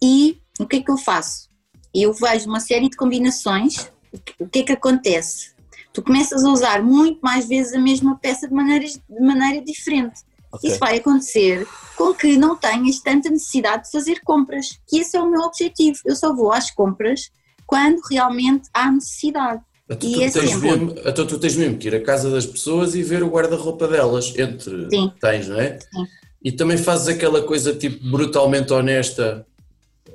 [0.03, 1.49] E o que é que eu faço?
[1.95, 3.91] Eu vejo uma série de combinações.
[4.39, 5.51] O que- é que acontece?
[5.93, 10.21] Tu começas a usar muito mais vezes a mesma peça de, maneiras, de maneira diferente.
[10.53, 10.71] Ok.
[10.71, 11.67] Isso vai acontecer
[11.97, 14.79] com que não tenhas tanta necessidade de fazer compras.
[14.89, 15.99] Que esse é o meu objetivo.
[16.05, 17.31] Eu só vou às compras
[17.67, 19.61] quando realmente há necessidade.
[19.91, 22.31] Então E tu, é tens sempre- mesmo, então tu tens mesmo que ir à casa
[22.31, 25.13] das pessoas e ver o guarda-roupa delas, entre Sim.
[25.21, 25.79] tens, não é?
[25.81, 26.07] Sim.
[26.45, 29.47] E também fazes aquela coisa tipo brutalmente honesta,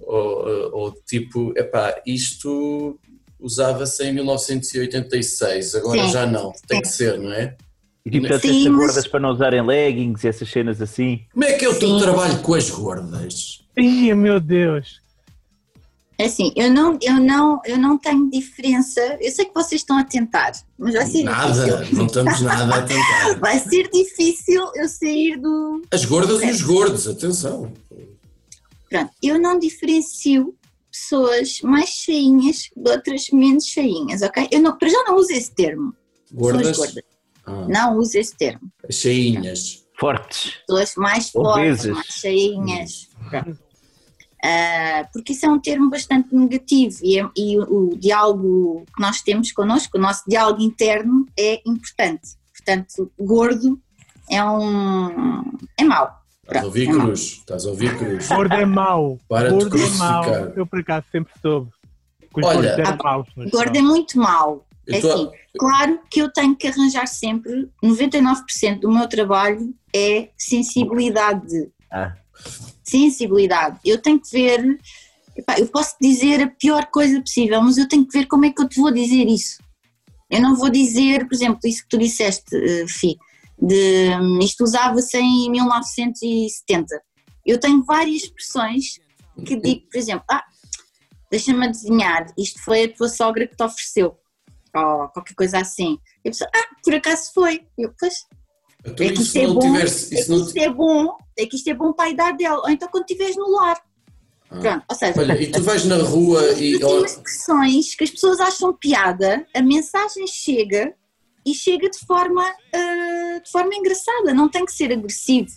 [0.06, 3.00] ou, ou tipo, epá, isto
[3.44, 6.12] usava-se em 1986, agora Sim.
[6.12, 7.56] já não, tem que ser, não é?
[8.06, 11.22] E tipo, mas- gordas para não usarem leggings e essas cenas assim.
[11.32, 12.00] Como é que é Sim.
[12.00, 13.64] trabalho com as gordas?
[13.78, 15.02] Ih, meu Deus.
[16.18, 19.02] É assim, eu não, eu, não, eu não tenho diferença.
[19.20, 21.98] Eu sei que vocês estão a tentar, mas vai ser Nada, difícil.
[21.98, 23.40] não estamos nada a tentar.
[23.42, 25.82] Vai ser difícil eu sair do.
[25.92, 27.74] As gordas e os gordos, atenção.
[28.90, 30.54] Pronto, eu não diferencio
[30.94, 34.48] pessoas mais cheinhas de outras menos cheinhas, ok?
[34.52, 35.94] Eu não, para já não uso esse termo.
[36.32, 37.04] Gordas, Pessoas gordas.
[37.46, 38.72] Ah, Não uso esse termo.
[38.88, 39.84] as cheinhas.
[40.00, 40.54] Fortes.
[40.68, 41.86] Pessoas mais Obesas.
[41.86, 43.10] fortes, mais cheinhas.
[44.46, 49.02] Ah, porque isso é um termo bastante negativo e, é- e o, o diálogo que
[49.02, 52.36] nós temos connosco, o nosso diálogo interno é importante.
[52.52, 53.80] Portanto, gordo
[54.30, 55.44] é um.
[55.78, 56.23] é mau.
[56.44, 57.06] Estás a ouvir É mau.
[57.08, 58.28] cruz, estás a ouvir cruz.
[58.28, 59.20] Gordo é mau.
[59.30, 60.26] Para de Gordo é mau.
[60.56, 61.72] Eu por acaso sempre soube
[62.44, 63.28] Olha- maus.
[63.52, 64.66] Gordo é muito mau.
[64.88, 69.74] É tô a- assim, claro que eu tenho que arranjar sempre, 99% do meu trabalho
[69.96, 71.70] é sensibilidade.
[71.90, 72.14] Ah,
[72.84, 73.80] Sensibilidade.
[73.86, 74.78] Eu tenho que ver,
[75.38, 78.50] epá, eu posso dizer a pior coisa possível, mas eu tenho que ver como é
[78.52, 79.64] que eu te vou dizer isso.
[80.30, 83.16] Eu não vou dizer, por exemplo, isso que tu disseste, Fi,
[83.62, 84.10] de
[84.42, 87.02] isto usava-se em 1970.
[87.46, 89.00] Eu tenho várias expressões
[89.46, 90.44] que digo, por exemplo, ah,
[91.30, 94.18] deixa-me adivinhar, isto foi a tua sogra que te ofereceu,
[94.76, 95.98] ou qualquer coisa assim.
[96.24, 97.66] E a pessoa, ah, por acaso foi.
[97.78, 98.14] Eu, pois,
[98.86, 100.16] Então, é que isto é não bom, tivesse.
[100.16, 100.38] é não...
[100.46, 103.04] isto é bom, é que isto é bom para a idade dela, ou então quando
[103.04, 103.82] estiveres no lar.
[104.52, 104.60] Ah.
[104.60, 106.80] Pronto, ou seja, Olha, e tu vais na rua e.
[106.80, 110.94] tem expressões que as pessoas acham piada, a mensagem chega
[111.46, 115.50] e chega de forma, ah, de forma engraçada, não tem que ser agressivo,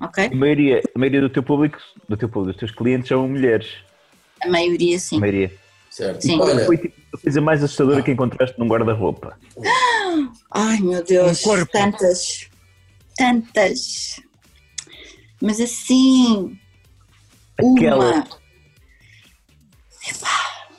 [0.00, 0.26] ok?
[0.26, 3.68] a, maioria, a maioria do teu público, do teu público, dos teus clientes são mulheres.
[4.42, 5.18] A maioria A sim.
[5.18, 5.52] maioria.
[5.90, 6.22] Certo.
[6.22, 6.38] Sim.
[6.38, 9.36] Qual foi tipo, a coisa mais assustadora que encontraste num guarda-roupa?
[10.52, 11.72] Ai meu Deus, Um corpo.
[11.72, 12.48] tantas,
[13.16, 14.20] tantas.
[15.42, 16.56] Mas assim,
[17.58, 17.96] Aquela.
[17.96, 18.26] uma.
[20.08, 20.70] Epá,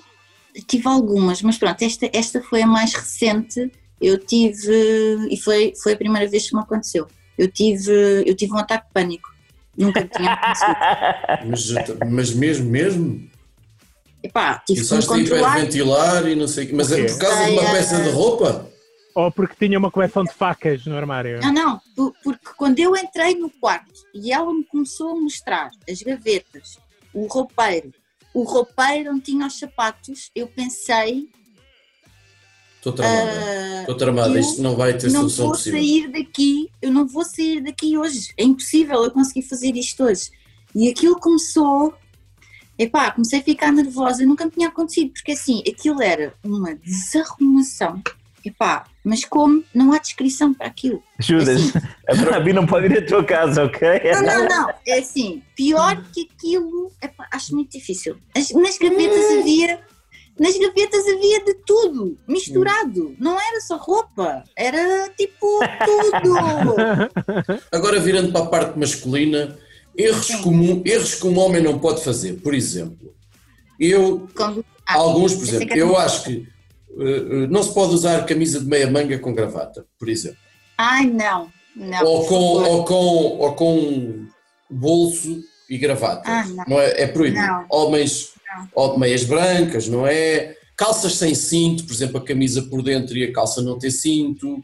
[0.67, 3.71] tive algumas, mas pronto, esta, esta foi a mais recente.
[4.01, 7.07] Eu tive, e foi, foi a primeira vez que me aconteceu.
[7.37, 7.91] Eu tive,
[8.25, 9.29] eu tive um ataque de pânico.
[9.77, 11.97] Nunca me tinha acontecido.
[12.01, 13.29] mas, mas mesmo, mesmo?
[14.23, 15.57] Epá, tive que me Começaste a controlar.
[15.57, 16.73] hiperventilar e não sei o quê.
[16.75, 18.71] Mas é por causa de uma peça ah, de roupa?
[19.15, 21.39] Ou porque tinha uma coleção de facas no armário.
[21.41, 25.69] Não, não, por- porque quando eu entrei no quarto e ela me começou a mostrar
[25.89, 26.77] as gavetas,
[27.13, 27.91] o roupeiro,
[28.33, 31.27] o roupeiro onde tinha os sapatos, eu pensei,
[32.81, 33.31] Estou tramada.
[33.31, 34.39] ah, Estou tramada.
[34.39, 35.79] Isto não vai ter não solução vou possível.
[35.79, 38.29] sair daqui, eu não vou sair daqui hoje.
[38.35, 40.31] É impossível eu conseguir fazer isto hoje.
[40.73, 41.93] E aquilo começou,
[42.79, 48.01] epá, comecei a ficar nervosa, nunca me tinha acontecido, porque assim, aquilo era uma desarrumação.
[48.43, 51.03] Epá, mas como não há descrição para aquilo.
[51.19, 51.61] Judas,
[52.09, 53.87] a Babi não pode ir à tua casa, ok?
[54.15, 54.69] Não, não, não.
[54.87, 58.17] É assim, pior que aquilo, epá, acho muito difícil.
[58.35, 59.79] As- nas gavetas havia.
[60.39, 63.15] Nas gavetas havia de tudo, misturado.
[63.19, 66.35] Não era só roupa, era tipo tudo.
[67.71, 69.57] Agora virando para a parte masculina,
[69.95, 72.41] erros, comum, erros que um homem não pode fazer.
[72.41, 73.13] Por exemplo,
[73.79, 74.53] eu, ah,
[74.87, 76.47] alguns, por exemplo, eu acho que
[76.99, 80.37] eh, não se pode usar camisa de meia manga com gravata, por exemplo.
[80.77, 81.51] Ai, não.
[81.75, 82.03] Não.
[82.05, 84.25] ou, com, ou, com, ou com
[84.69, 86.23] bolso e gravata.
[86.25, 86.65] Ah, não.
[86.67, 86.79] não.
[86.79, 87.03] é?
[87.03, 87.45] É proibido.
[87.45, 87.65] Não.
[87.69, 88.33] Homens,
[88.75, 90.55] ó, meias brancas, não é?
[90.77, 94.63] Calças sem cinto, por exemplo, a camisa por dentro e a calça não ter cinto.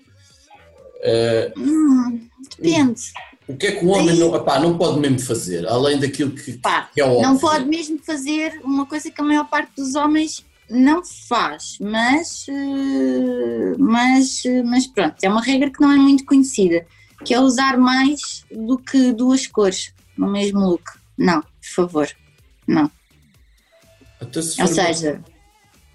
[1.01, 3.01] Eh, Hum, depende.
[3.47, 6.53] o que é que o homem não, epá, não pode mesmo fazer, além daquilo que,
[6.53, 7.21] Pá, que é óbvio?
[7.21, 12.45] não pode mesmo fazer uma coisa que a maior parte dos homens não faz, mas,
[12.49, 16.85] eh, mas, eh, mas pronto, é uma regra que não é muito conhecida,
[17.23, 20.83] que é usar mais do que duas cores no mesmo look.
[21.17, 22.09] Não, por favor,
[22.67, 22.91] não.
[24.19, 25.21] Até se Ou for- seja,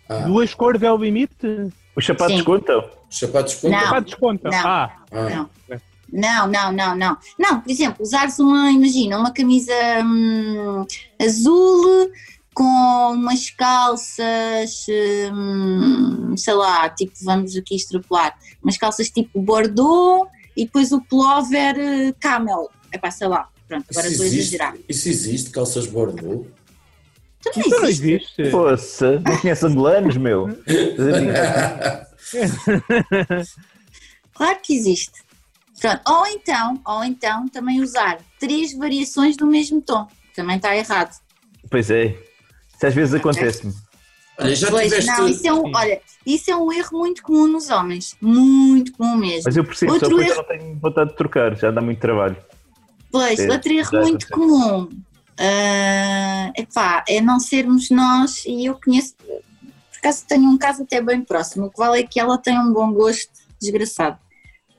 [0.08, 1.70] Ah, Duas cores é o limite?
[1.96, 2.44] Os sapatos Sim.
[2.44, 2.90] contam?
[3.10, 3.80] os sapatos contam?
[3.80, 3.90] Não.
[3.90, 4.48] Pá, desconta.
[4.50, 4.58] Não.
[4.66, 5.50] Ah, Ah, não.
[6.12, 7.16] Não, não, não, não.
[7.38, 9.72] Não, por exemplo, usares uma, imagina, uma camisa
[10.04, 10.84] hum,
[11.18, 12.10] azul
[12.52, 14.84] com umas calças,
[15.32, 21.78] hum, sei lá, tipo, vamos aqui extrapolar, umas calças tipo Bordeaux e depois o pullover
[21.78, 22.70] eh, camel.
[22.92, 24.74] É pá, sei lá, pronto, agora isso, estou a existe, exagerar.
[24.86, 26.46] isso existe, calças Bordeaux?
[27.42, 28.06] Também isso não existe.
[28.38, 28.50] existe.
[28.50, 30.48] Poça, não conhece angolanos, meu?
[34.34, 35.12] Claro que existe.
[35.80, 36.00] Pronto.
[36.08, 40.06] Ou então, ou então também usar três variações do mesmo tom.
[40.34, 41.14] Também está errado.
[41.70, 42.16] Pois é.
[42.74, 43.72] Isso às vezes acontece-me.
[44.38, 45.10] Olha, já Pois, tiveste.
[45.10, 48.16] não, isso é um, olha, isso é um erro muito comum nos homens.
[48.20, 49.42] Muito comum mesmo.
[49.44, 51.80] Mas eu percebo, Outro só porque eu erro- não tenho vontade de trocar, já dá
[51.82, 52.36] muito trabalho.
[53.10, 54.88] Pois, É, outro erro muito comum
[55.44, 61.02] ah, epá, é não sermos nós, e eu conheço, por acaso tenho um caso até
[61.02, 64.18] bem próximo, o que vale é que ela tem um bom gosto desgraçado.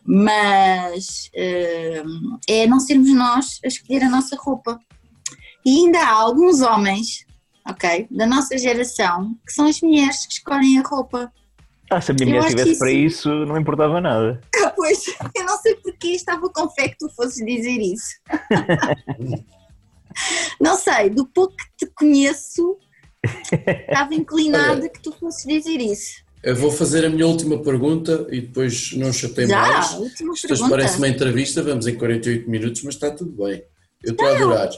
[0.05, 4.79] Mas ah, é não sermos nós a escolher a nossa roupa.
[5.65, 7.25] E ainda há alguns homens,
[7.67, 11.31] ok, da nossa geração, que são as mulheres que escolhem a roupa.
[11.89, 14.39] Ah, se a minha Eu mulher estivesse para isso, não importava nada.
[14.75, 18.15] Pois, eu não sei porque estava com fé que tu fosses dizer isso.
[20.59, 22.77] não sei, do pouco que te conheço,
[23.51, 24.89] estava inclinada Olha.
[24.89, 26.23] que tu fosses dizer isso.
[26.43, 29.93] Eu vou fazer a minha última pergunta e depois não chatei Já, mais.
[29.93, 30.69] última Isto pergunta.
[30.69, 33.63] parece uma entrevista, vamos em 48 minutos, mas está tudo bem.
[34.03, 34.69] Eu estou a adorar.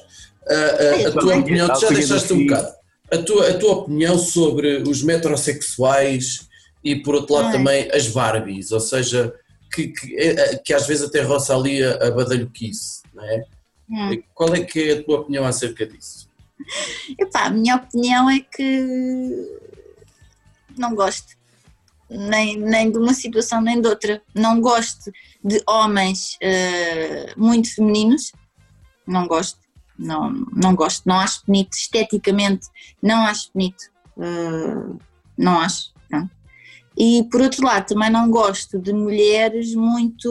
[0.47, 2.67] Ah, ah, Eu a tua opinião, tu já deixaste um bocado.
[3.11, 6.47] A tua, a tua opinião sobre os metrosexuais
[6.83, 7.51] e, por outro lado, Ai.
[7.53, 9.33] também as Barbies, ou seja,
[9.73, 13.43] que, que, é- que às vezes até roça ali a, a badalhoquice, não é?
[13.89, 14.21] Hum.
[14.33, 16.27] Qual é que é a tua opinião acerca disso?
[17.19, 19.59] Epá, a minha opinião é que
[20.77, 21.35] não gosto.
[22.09, 24.21] Nem, nem de uma situação nem de outra.
[24.33, 25.11] Não gosto
[25.43, 28.31] de homens eh, muito femininos.
[29.07, 29.59] Não gosto.
[29.97, 31.05] Não, não gosto.
[31.05, 31.73] Não acho bonito.
[31.73, 32.67] Esteticamente,
[33.01, 33.85] não acho bonito.
[34.19, 34.97] Eh,
[35.37, 35.94] não acho.
[36.97, 40.29] E por outro lado, também não gosto de mulheres muito.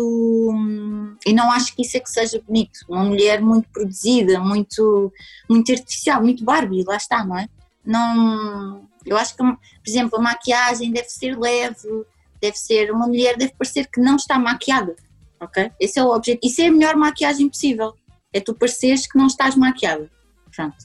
[0.50, 2.81] hum, E não acho que isso é que seja bonito.
[2.88, 5.12] Uma mulher muito produzida, muito
[5.48, 7.48] muito artificial, muito Barbie, lá está, não é?
[7.85, 12.07] Não, eu acho que, por exemplo, a maquiagem deve ser leve,
[12.40, 14.96] deve ser, uma mulher deve parecer que não está maquiada,
[15.38, 15.70] ok?
[15.79, 17.94] Esse é o objetivo, isso é a melhor maquiagem possível,
[18.33, 20.11] é tu pareceres que não estás maquiada,
[20.55, 20.77] pronto.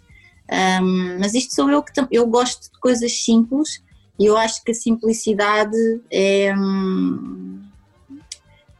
[0.51, 3.81] Ahm, mas isto sou eu que, eu gosto de coisas simples
[4.19, 5.77] e eu acho que a simplicidade
[6.11, 7.61] é, hum,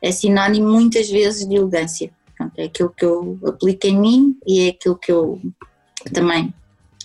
[0.01, 2.11] é sinónimo muitas vezes de elegância.
[2.57, 5.41] É aquilo que eu aplico em mim e é aquilo que eu
[6.13, 6.53] também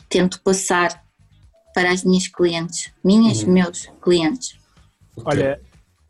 [0.09, 1.03] tento passar
[1.75, 3.53] para as minhas clientes, minhas, Uhum.
[3.53, 4.57] meus clientes.
[5.25, 5.61] Olha,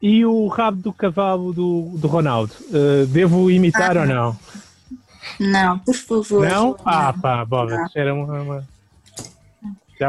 [0.01, 2.53] e o rabo do cavalo do, do Ronaldo?
[2.69, 4.39] Uh, devo imitar Ah, ou não?
[5.41, 6.47] Não, por favor.
[6.47, 6.77] Não?
[6.85, 8.67] Ah, pá, Boba, era uma.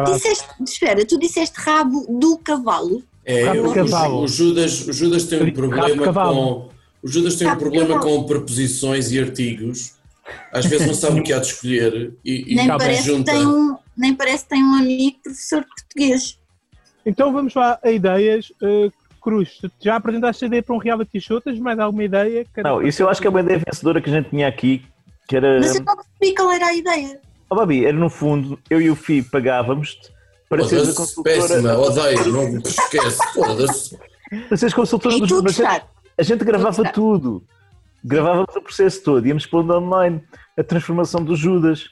[0.06, 3.04] Disseste, espera, tu disseste rabo do cavalo?
[3.24, 4.24] É, Rabo de o, cavalo.
[4.24, 6.70] o Judas, o Judas tem um problema com.
[7.04, 9.94] O Judas tem um problema com preposições e artigos.
[10.52, 13.32] Às vezes não sabe o que há de escolher e, e Nem parece, junta.
[13.32, 16.40] tem um, nem parece que tem um amigo professor de português.
[17.06, 18.50] Então vamos lá a ideias.
[18.62, 21.40] Uh, Cruz, tu já apresentaste a ideia para um reality show?
[21.42, 22.46] Tens mais alguma ideia?
[22.54, 24.84] Cada- Não, isso eu acho que é uma ideia vencedora que a gente tinha aqui,
[25.28, 25.60] que era.
[25.60, 27.20] Mas eu não percebi qual era a ideia.
[27.56, 29.98] Oh, Babi, era no fundo, eu e o Fi pagávamos
[30.50, 31.40] para seres a consultora.
[31.40, 33.98] péssima, odeio, não me esquece, foda-se.
[34.50, 35.82] Para seres consultora dos mas a.
[36.18, 36.92] A gente gravava gostar.
[36.92, 37.46] tudo.
[38.04, 40.22] Gravávamos o processo todo, íamos pondo online
[40.58, 41.90] a transformação do Judas.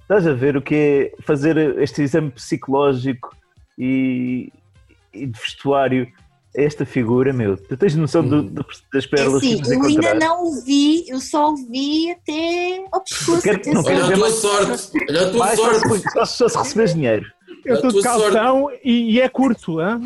[0.00, 3.36] Estás a ver o que é fazer este exame psicológico
[3.78, 4.50] e,
[5.12, 6.10] e de vestuário
[6.56, 7.56] esta figura, meu?
[7.56, 11.04] Tu tens noção do- do- das É pérolas assim, que eu ainda não o vi,
[11.08, 13.42] eu só o vi até ao pescoço.
[13.42, 16.02] Quero- não quero Olha a tua sorte, olha a tua Mais sorte.
[16.12, 17.26] só, só se receberes dinheiro.
[17.64, 20.00] Eu estou de calção e, e é curto, hein?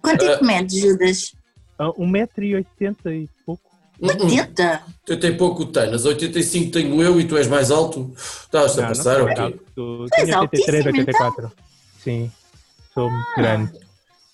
[0.00, 1.32] Quanto é que medes, Judas?
[1.78, 3.62] Ah, 1,80m e pouco.
[4.00, 4.82] 80?
[5.08, 8.12] 80 e pouco tenas, 85 tenho eu e tu és mais alto.
[8.16, 9.40] Estás a passar ou quê?
[9.40, 9.58] alto.
[9.58, 11.52] Tu Tu és tenho 83, altíssimo, 84.
[12.02, 12.32] Sim,
[12.94, 13.72] sou muito grande.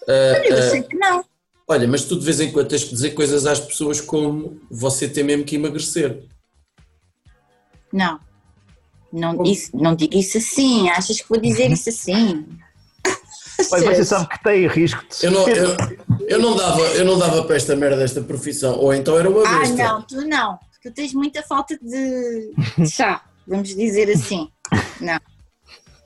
[0.08, 1.24] Ah, Eu ah, sei que não.
[1.68, 5.08] olha, mas tu de vez em quando tens que dizer coisas às pessoas como você
[5.08, 6.24] tem mesmo que emagrecer.
[7.92, 8.18] Não.
[9.12, 10.88] Não, isso, não digo isso assim.
[10.90, 12.46] Achas que vou dizer isso assim?
[13.72, 15.76] Olha, você sabe que tem risco de Eu não, eu,
[16.28, 19.42] eu não dava, eu não dava para esta merda desta profissão, ou então era uma
[19.46, 19.76] Ah, besta.
[19.76, 20.58] não, tu não.
[20.82, 24.48] Tu tens muita falta de de chá, vamos dizer assim.
[25.00, 25.18] Não.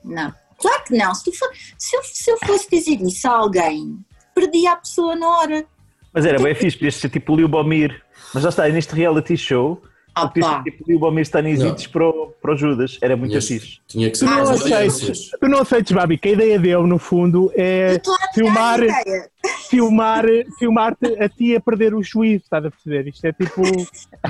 [0.03, 0.33] Não.
[0.63, 1.13] Claro que não.
[1.13, 3.97] Se, tu for- se eu, se eu fosse dizer isso a alguém,
[4.33, 5.65] perdia a pessoa na hora.
[6.13, 8.01] Mas era bem fixe, podias ser tipo o Liubomir.
[8.33, 9.81] Mas já está, neste reality show,
[10.15, 12.97] Ah, podias ser tipo o Liubomir Stanisides para, o- para o Judas.
[13.01, 13.79] Era muito Tinhas- fixe.
[13.87, 15.29] Tinha que ser Tu não, aceites, audiências.
[15.39, 17.99] tu não aceites, Babi, que a ideia dele, no fundo, é
[18.33, 18.79] filmar,
[19.69, 20.23] filmar,
[20.59, 23.07] filmar-te a ti a perder o juízo, estás a perceber?
[23.09, 23.61] Isto é tipo,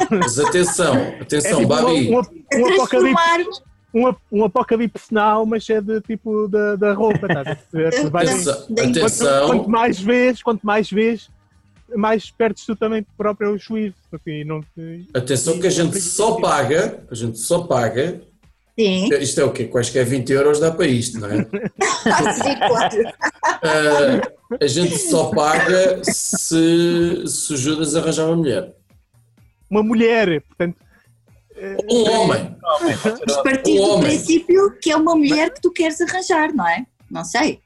[0.09, 2.09] Mas atenção, é atenção, tipo Babi.
[2.09, 2.21] um, um,
[2.61, 3.61] um apocalipse,
[3.93, 8.09] um, um apocalipse personal, mas é de tipo da, da roupa, estás a perceber?
[8.09, 11.29] Vais- quanto, atenção, quanto mais vês, quanto mais vês,
[11.95, 13.95] mais perdes tu também próprio o juízo.
[14.11, 18.21] Assim, não te- atenção que a gente só paga, a gente só paga,
[18.77, 19.65] Sim, isto é o quê?
[19.65, 21.43] Quaisquer 20 euros dá para isto, não é?
[22.33, 22.97] sim, claro.
[23.61, 28.73] Ah, a gente só paga se, se o Judas arranjar uma mulher.
[29.69, 30.77] Uma mulher, portanto,
[31.89, 32.55] Um homem.
[33.27, 36.85] Mas partir Um do princípio que é uma mulher que tu queres arranjar, não é?
[37.09, 37.59] Não sei.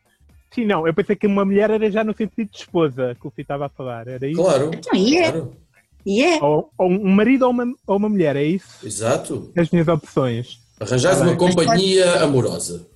[0.54, 3.32] sim, não, eu pensei que uma mulher era já no sentido de esposa que o
[3.32, 4.42] Fih estava a falar, era isso?
[4.42, 4.72] Claro.
[4.74, 5.32] Então, e é.
[5.32, 5.56] claro.
[6.06, 6.42] E é.
[6.42, 8.86] Ou, ou um marido ou uma, ou uma mulher, é isso?
[8.86, 9.52] Exato.
[9.58, 10.60] As minhas opções.
[10.80, 12.88] Arranjares Tá uma companhia amorosa.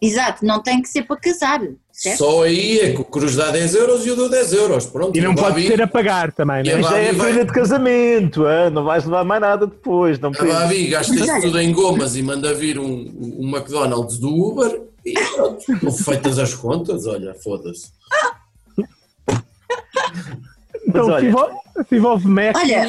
[0.00, 2.18] Exato, não tem que ser para casar, certo?
[2.18, 4.84] Só aí é que o Cruz dá 10 euros e eu dou 10 euros.
[4.86, 5.16] Pronto.
[5.16, 6.74] E não o pode Babi- ser a pagar também, E né?
[6.74, 10.18] a Isto é a vai- de casamento, ah, não vais levar mais nada depois.
[10.20, 10.44] Não A.
[10.44, 15.14] Babi gasta isso tudo em gomas e manda vir um, um McDonald's do Uber e
[15.14, 15.64] pronto.
[16.04, 17.86] Feitas as contas, olha, foda-se.
[20.88, 21.54] Então, Mas olha- envolve,
[21.88, 22.86] se envolve Mac, Olha.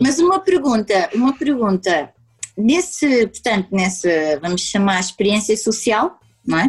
[0.00, 2.10] Mas uma pergunta, uma pergunta.
[2.56, 4.08] Nesse, portanto, nessa,
[4.42, 6.68] vamos chamar experiência social, não é?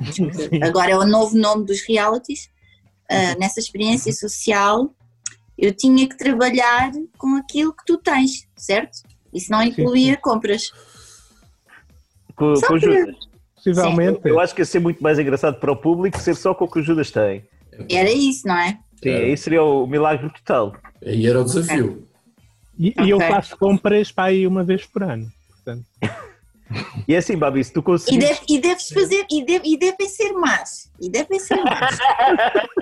[0.61, 2.49] Agora é o novo nome dos realities.
[3.09, 4.93] Ah, nessa experiência social,
[5.57, 8.99] eu tinha que trabalhar com aquilo que tu tens, certo?
[9.33, 10.71] Isso não incluía compras.
[12.35, 13.15] Com, Só com Judas.
[13.55, 14.19] Possivelmente.
[14.25, 16.67] Eu acho que ia ser muito mais engraçado para o público ser só com o
[16.67, 17.45] que o Judas tem.
[17.89, 18.77] Era isso, não é?
[19.01, 20.75] Sim, aí seria o milagre total.
[21.05, 22.07] Aí era o desafio.
[22.77, 25.31] E, e eu faço compras para aí uma vez por ano.
[25.49, 25.85] Portanto,
[27.07, 28.29] E é assim, Babi, se tu E, conseguires.
[28.29, 30.89] deve- e deves fazer, e, deve- e devem ser más.
[31.01, 31.97] E devem ser más.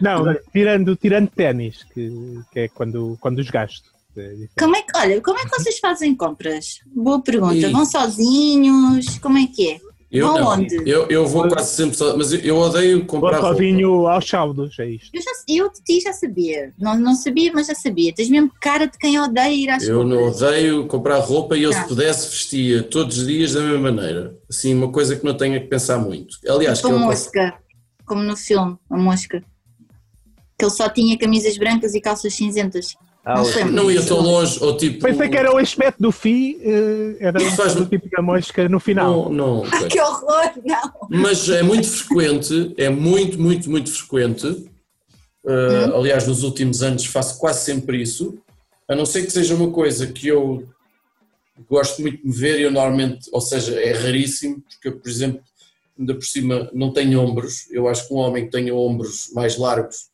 [0.00, 2.12] não, tirando, tirando ténis, que,
[2.52, 3.92] que é quando, quando os gasto.
[4.16, 4.32] É.
[4.58, 6.80] Como é que, olha, como é que vocês fazem compras?
[6.86, 7.68] Boa pergunta.
[7.70, 9.18] Vão sozinhos?
[9.18, 9.80] Como é que é?
[10.18, 10.48] Eu não.
[10.48, 10.76] onde?
[10.88, 13.54] Eu, eu vou quase sempre só, mas eu- eu odeio comprar roupa.
[13.54, 15.10] sozinho aos saldos, é isto.
[15.12, 16.72] Eu, já, eu de ti já sabia.
[16.78, 18.14] Não, não sabia, mas já sabia.
[18.14, 20.42] Tens mesmo cara de quem odeia ir às Eu não compras.
[20.42, 21.88] odeio comprar roupa e eu, se Tá.
[21.88, 24.36] pudesse, vestia todos os dias da mesma maneira.
[24.48, 26.36] Assim, uma coisa que não tenha que pensar muito.
[26.48, 27.54] Aliás, que Tipo a eu mosca.
[28.06, 29.42] Como no filme, a mosca.
[30.58, 32.94] Que ele só tinha camisas brancas e calças cinzentas.
[33.24, 35.00] Ah, não não ia tão longe, ou tipo.
[35.00, 38.78] Pensei que era o aspecto do FI, eh, era faz- do tipo da mosca no
[38.78, 39.30] final.
[39.32, 39.70] Não, não.
[39.88, 40.92] Que horror, não.
[41.08, 44.46] Mas é muito frequente, é muito, muito, muito frequente.
[45.42, 48.38] Uh, aliás, nos últimos anos faço quase sempre isso,
[48.88, 50.66] a não ser que seja uma coisa que eu
[51.68, 55.08] gosto muito de me ver e eu normalmente, ou seja, é raríssimo, porque eu, por
[55.08, 55.40] exemplo,
[55.98, 57.70] ainda por cima não tenho ombros.
[57.70, 60.08] Eu acho que um homem que tenha ombros mais largos,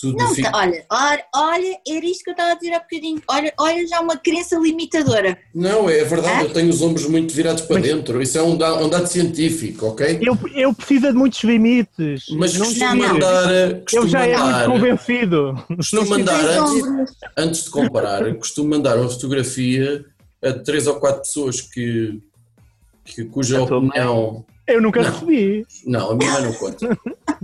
[0.00, 0.50] tudo Não, fica.
[0.52, 3.20] tá- olha, olha, olha, era isto que eu estava a dizer há bocadinho.
[3.28, 5.36] Olha, olha já uma crença limitadora.
[5.54, 6.48] Não, é verdade, É?
[6.48, 8.22] eu tenho os ombros muito virados para Mas- dentro.
[8.22, 10.20] Isso é um dado, um dado científico, ok?
[10.22, 12.26] Eu, eu preciso de muitos limites.
[12.30, 13.16] Mas não costumo não.
[13.16, 13.52] andar.
[13.54, 15.64] Eu Costumo já é muito convencido.
[15.76, 20.04] costumo andar Tens antes, antes de comprar, costumo mandar uma fotografia
[20.44, 22.20] a três ou quatro pessoas que,
[23.04, 23.90] que cuja tua mãe?
[24.68, 25.10] Eu nunca Não.
[25.10, 25.66] recebi.
[25.86, 26.98] Não, a minha mãe não conta.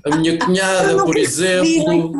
[0.04, 2.12] A minha cunhada, por exemplo,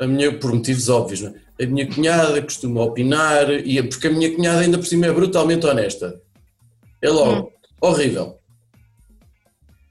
[0.00, 1.64] a minha, por motivos óbvios, não é?
[1.64, 5.12] A minha cunhada costuma opinar, e é porque a minha cunhada ainda por cima é
[5.12, 6.20] brutalmente honesta.
[7.02, 8.38] É logo, horrível.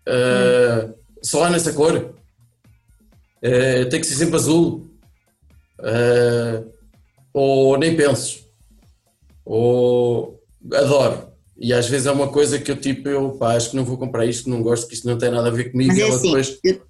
[0.08, 0.90] Ah,
[1.22, 2.16] só há nessa cor.
[3.44, 4.90] Ah, tem que ser sempre azul.
[5.80, 6.64] Ah,
[7.34, 8.44] ou nem penses.
[9.46, 10.42] Ou
[10.74, 11.29] adoro.
[11.62, 13.98] E às vezes é uma coisa que eu tipo, eu pá, acho que não vou
[13.98, 15.90] comprar isto, não gosto, que isto não tem nada a ver comigo.
[15.90, 16.82] Mas e é ela assim, depois eu-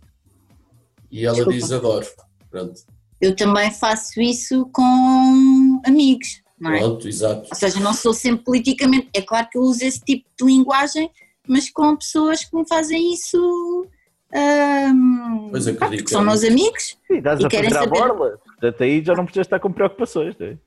[1.12, 1.60] e ela Desculpa.
[1.60, 2.08] diz adoro.
[2.52, 2.82] Pronto.
[3.22, 6.80] eu também faço isso com amigos, não é?
[6.80, 7.48] Pronto, exato.
[7.52, 9.10] Ou seja, não sou sempre politicamente.
[9.14, 11.10] É claro que eu uso esse tipo de linguagem,
[11.48, 13.86] mas com pessoas que me fazem isso.
[14.34, 16.00] ahm, Pois pá, acredito.
[16.04, 16.96] porque são meus amigos.
[17.08, 18.38] Sim, E a querem saber- borla.
[18.46, 20.36] Portanto, aí já não precisas estar com preocupações.
[20.40, 20.58] não é?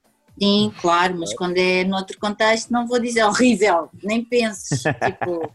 [0.41, 4.83] Sim, claro, mas quando é noutro contexto, não vou dizer horrível, nem penses.
[5.05, 5.53] tipo,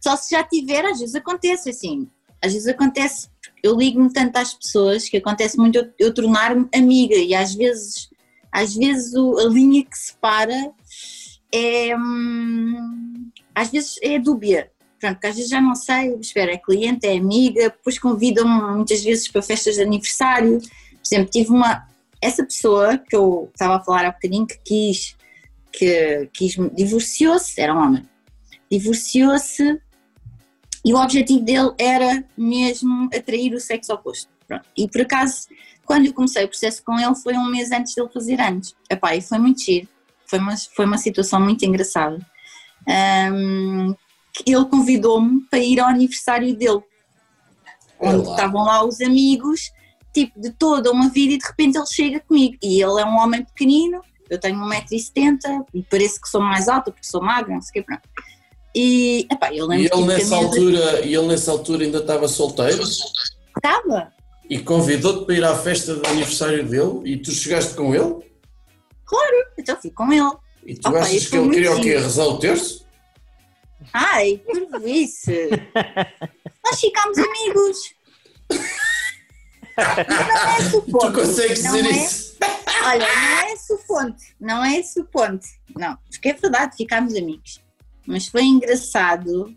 [0.00, 2.08] só se já tiver, às vezes acontece assim.
[2.42, 3.28] Às vezes acontece,
[3.62, 8.08] eu ligo-me tanto às pessoas que acontece muito eu, eu tornar-me amiga e às vezes,
[8.52, 10.70] às vezes o- a linha que separa
[11.52, 11.96] é.
[11.96, 14.70] hum, às vezes é dúbia.
[15.00, 19.02] Pronto, porque às vezes já não sei, espera, é cliente, é amiga, depois convidam-me muitas
[19.02, 20.58] vezes para festas de aniversário.
[20.60, 20.68] Por
[21.06, 21.86] exemplo, tive uma.
[22.20, 25.16] Essa pessoa que eu estava a falar há bocadinho que quis,
[25.72, 28.08] que quis divorciou-se, era um homem,
[28.70, 29.80] divorciou-se
[30.84, 34.30] e o objetivo dele era mesmo atrair o sexo oposto.
[34.46, 34.66] Pronto.
[34.76, 35.48] E por acaso,
[35.84, 38.74] quando eu comecei o processo com ele, foi um mês antes dele fazer anos.
[38.90, 39.88] Epá, e foi muito giro,
[40.26, 42.18] foi uma, foi uma situação muito engraçada.
[44.32, 46.82] Que ele convidou-me para ir ao aniversário dele,
[48.00, 48.30] onde Olá.
[48.30, 49.70] estavam lá os amigos,
[50.24, 52.56] tipo de toda uma vida, e de repente ele chega comigo.
[52.62, 56.90] E ele é um homem pequenino, eu tenho 1,70m e parece que sou mais alta
[56.90, 58.08] porque sou magra, não sei o que, pronto.
[58.74, 62.82] E, epá, eu lembro E ele nessa altura, e ele nessa altura ainda estava solteiro
[62.82, 64.12] Estava,
[64.48, 68.28] e convidou-te para ir à festa de aniversário dele e tu chegaste com ele
[69.58, 70.30] então fui com ele.
[70.64, 71.98] e tu Opa, achas que ele queria o quê?
[71.98, 72.86] Rezar o terço?
[73.92, 75.30] Ai, que isso!
[76.64, 77.94] Nós ficámos amigos.
[80.08, 81.06] Não é esse o ponto.
[81.06, 82.36] Tu consegues dizer é, isso?
[82.84, 84.22] Olha, não é esse o ponto.
[84.40, 85.46] Não é esse o ponto.
[85.76, 87.62] Não, porque é verdade, ficámos amigos.
[88.06, 89.54] Mas foi engraçado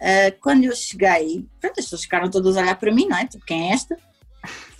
[0.00, 1.46] ah, quando eu cheguei.
[1.60, 3.26] Pronto, as pessoas ficaram todas a olhar para mim, não é?
[3.26, 3.96] Tipo, quem é esta?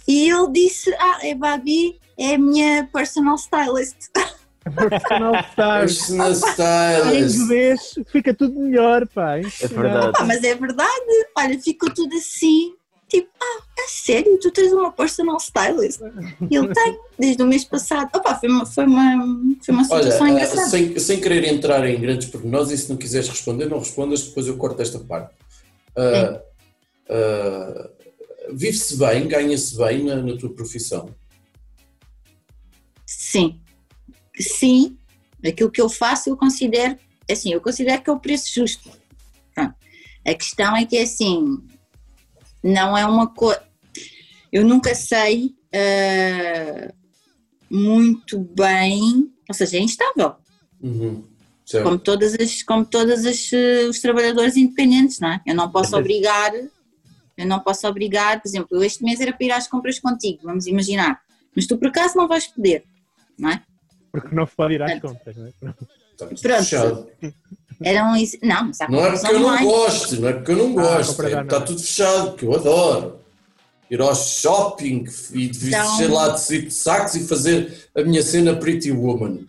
[0.07, 3.97] E ele disse: Ah, é Babi, é a minha personal stylist.
[4.75, 5.81] Personal style.
[5.81, 7.37] Personal Em stylist.
[7.37, 9.39] inglês fica tudo melhor, pá.
[9.39, 10.13] É verdade.
[10.19, 11.27] Ah, mas é verdade.
[11.37, 12.75] Olha, ficou tudo assim.
[13.09, 14.39] Tipo, ah, é sério?
[14.39, 16.01] Tu tens uma personal stylist?
[16.51, 18.11] E ele tem, desde o mês passado.
[18.15, 19.27] Opa, foi uma, foi uma,
[19.65, 20.69] foi uma situação Olha, ah, engraçada.
[20.69, 24.47] sem, sem querer entrar em grandes pormenores, e se não quiseres responder, não respondas, depois
[24.47, 25.35] eu corto esta parte.
[25.97, 26.43] Ah,
[27.09, 27.91] ah,
[28.53, 31.15] Vive-se bem, ganha-se bem na, na tua profissão.
[33.07, 33.61] Sim.
[34.39, 34.97] Sim.
[35.47, 36.99] Aquilo que eu faço, eu considero,
[37.31, 38.91] assim, eu considero que é o preço justo.
[39.55, 39.75] Pronto.
[40.27, 41.63] A questão é que, assim,
[42.63, 43.63] não é uma coisa...
[44.53, 46.93] Eu nunca sei ah,
[47.71, 50.37] muito bem, ou seja, é instável.
[50.81, 51.25] Uhum.
[51.83, 55.41] Como todas as como todas as, eh, os trabalhadores independentes, não é?
[55.47, 59.45] Eu não posso obrigar, eu não posso obrigar, por exemplo, eu este mês era para
[59.45, 61.21] ir às compras contigo, vamos imaginar,
[61.55, 62.85] mas tu por acaso não vais poder,
[63.39, 63.63] não é?
[64.11, 65.51] Porque não pode ir às compras, não é?
[65.51, 67.09] Está tudo Pronto.
[67.83, 70.57] Eram is- não, mas há Não é porque eu não gosto, não é porque eu
[70.57, 73.21] não gosto, compras é está tudo fechado, porque eu adoro.
[73.91, 75.61] Ir ao shopping e Então-
[75.97, 79.47] vestir lá de cinto de sacos e fazer a minha cena Pretty Woman.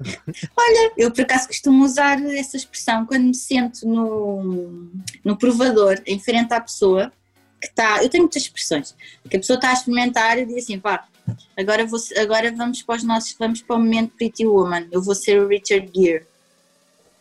[0.56, 4.90] Olha, eu por acaso costumo usar essa expressão quando me sento no,
[5.24, 7.12] no provador, em frente à pessoa
[7.60, 8.02] que está.
[8.02, 8.94] Eu tenho muitas expressões.
[9.30, 11.06] Que a pessoa está a experimentar e diz assim: pá,
[11.56, 15.14] agora, vou, agora vamos para os nossos, vamos para o momento Pretty Woman, eu vou
[15.14, 16.26] ser o Richard Gere.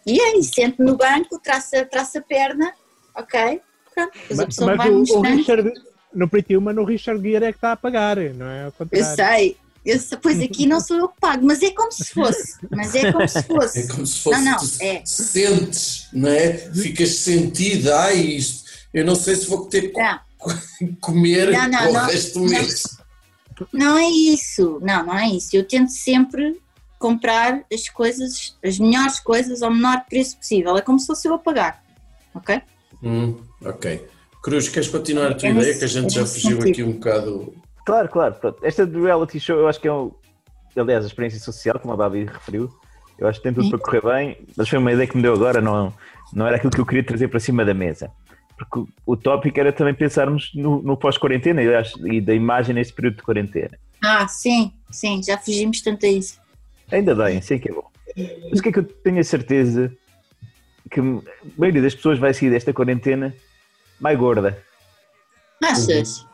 [0.06, 2.74] E aí, sento no banco, traço, a- traço a perna,
[3.16, 3.62] ok?
[3.94, 5.22] Pronto, Mas, pessoa mas vai o, o.
[5.22, 5.72] Richard,
[6.14, 8.72] no Pretty Woman, o Richard Gere é que está a pagar, não é?
[8.92, 12.58] Eu sei, eu pois aqui não sou eu que pago, mas é como se fosse,
[12.72, 13.80] mas é como se fosse.
[13.84, 14.42] É como se fosse.
[14.42, 15.02] Não, não, é.
[15.06, 16.54] sentes, não é?
[16.58, 18.64] Ficas sentida, ai, isto.
[18.94, 20.20] Eu não sei se vou ter que Não.
[21.02, 22.84] comer Não, não, o não, resto do mês.
[23.72, 25.56] Não é isso, não, não é isso.
[25.56, 26.60] Eu tento sempre
[27.08, 30.78] comprar as coisas, as melhores coisas ao menor preço possível.
[30.78, 31.84] É como se fosse eu a pagar,
[32.34, 32.62] ok?
[33.04, 33.36] Hum,
[33.66, 34.08] ok.
[34.42, 35.68] Cruz, queres continuar a tua É ideia?
[35.68, 36.72] nesse- Que a gente é já nesse fugiu sentido.
[36.72, 37.54] aqui um bocado.
[37.86, 38.36] Claro, claro.
[38.36, 38.66] Pronto.
[38.66, 40.12] Esta do reality show eu acho que é um.
[40.78, 42.70] Aliás, a experiência social, como a Babi referiu,
[43.18, 43.70] eu acho que tem tudo Sim.
[43.72, 45.94] para correr bem, mas foi uma ideia que me deu agora, não,
[46.32, 48.10] não era aquilo que eu queria trazer para cima da mesa.
[48.58, 51.68] Porque o- tópico era também pensarmos no, no pós-quarentena e,
[52.16, 53.78] e da imagem neste período de quarentena.
[54.02, 56.40] Ah, sim, sim, já fugimos tanto a isso.
[56.94, 57.90] Ainda bem, sei que é bom.
[58.50, 59.92] Mas o que é que eu tenho a certeza
[60.92, 61.04] que a
[61.58, 63.36] maioria das pessoas vai sair desta quarentena
[64.00, 64.64] mais gorda.
[65.64, 66.26] Achas?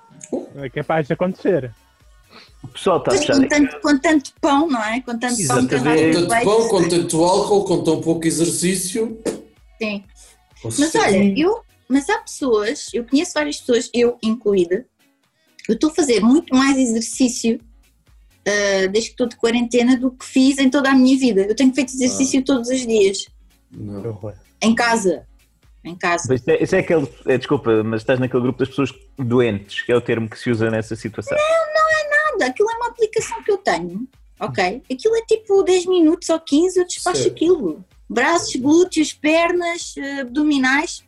[0.56, 1.74] É capaz de acontecer.
[2.62, 5.00] O pessoal está a Pois com tanto, com tanto pão, não é?
[5.00, 5.84] Com tanto pão Exatamente.
[5.84, 9.18] carregado Com tanto pão, com tanto álcool, com tão pouco exercício.
[9.82, 10.04] Sim.
[10.62, 14.86] com Mas olha, eu, mas há pessoas, eu conheço várias pessoas, eu incluída,
[15.70, 17.62] Eu estou a fazer muito mais exercício
[18.48, 21.42] uh, desde que estou de quarentena do que fiz em toda a minha vida.
[21.42, 23.26] Eu tenho feito exercício todos os dias,
[23.72, 24.34] Não.
[24.62, 25.26] Em casa.
[25.84, 26.26] Em casa.
[26.28, 27.08] Mas isso é, isso é aquele.
[27.26, 30.50] é, desculpa, mas estás naquele grupo das pessoas doentes, que é o termo que se
[30.52, 31.38] usa nessa situação.
[31.38, 34.08] Nada, aquilo é uma aplicação que eu tenho,
[34.40, 34.82] ok?
[34.92, 37.34] Aquilo é tipo 10 minutos ou 15, eu despacho Certo.
[37.34, 37.86] aquilo.
[38.10, 41.04] Braços, glúteos, pernas, eh, abdominais,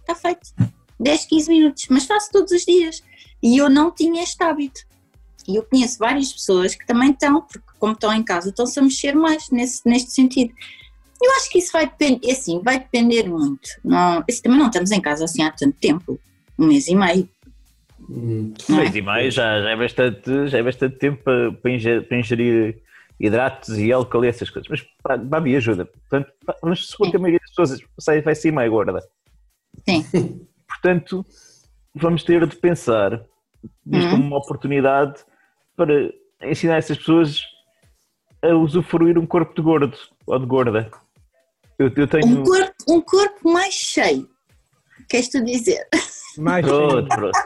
[0.00, 0.50] está feito.
[0.98, 3.02] 10, 15 minutos, mas faço todos os dias.
[3.42, 4.80] E eu não tinha este hábito.
[5.46, 8.82] E eu conheço várias pessoas que também estão, porque como estão em casa, estão-se a
[8.82, 10.52] mexer mais nesse, neste sentido.
[11.22, 13.68] Eu acho que isso vai depender, assim, vai depender muito.
[13.84, 16.18] Não, isso também não estamos em casa assim há tanto tempo,
[16.58, 17.28] um mês e meio.
[18.10, 18.82] Hum, não é?
[18.84, 22.18] Mês e meio já, já, é bastante, já é bastante tempo para, para ingerir, para
[22.18, 22.82] ingerir
[23.20, 24.68] hidratos e álcool e essas coisas.
[24.68, 25.86] Mas pá, Babi ajuda.
[25.86, 29.02] Portanto, pá, mas suponho que a maioria das pessoas sai- vai sair meio gorda.
[29.88, 30.04] Sim.
[30.68, 31.24] Portanto,
[31.94, 33.24] vamos ter de pensar
[33.86, 34.10] nisto Hum.
[34.10, 35.24] como uma oportunidade
[35.76, 36.12] para
[36.42, 37.42] ensinar essas pessoas
[38.42, 39.96] a usufruir um corpo de gordo
[40.26, 40.90] ou de gorda.
[41.78, 42.40] Eu, eu tenho.
[42.40, 44.28] Um corpo, um corpo mais cheio,
[45.08, 45.86] queres tu dizer?
[46.38, 47.38] Mais, Pronto, pronto.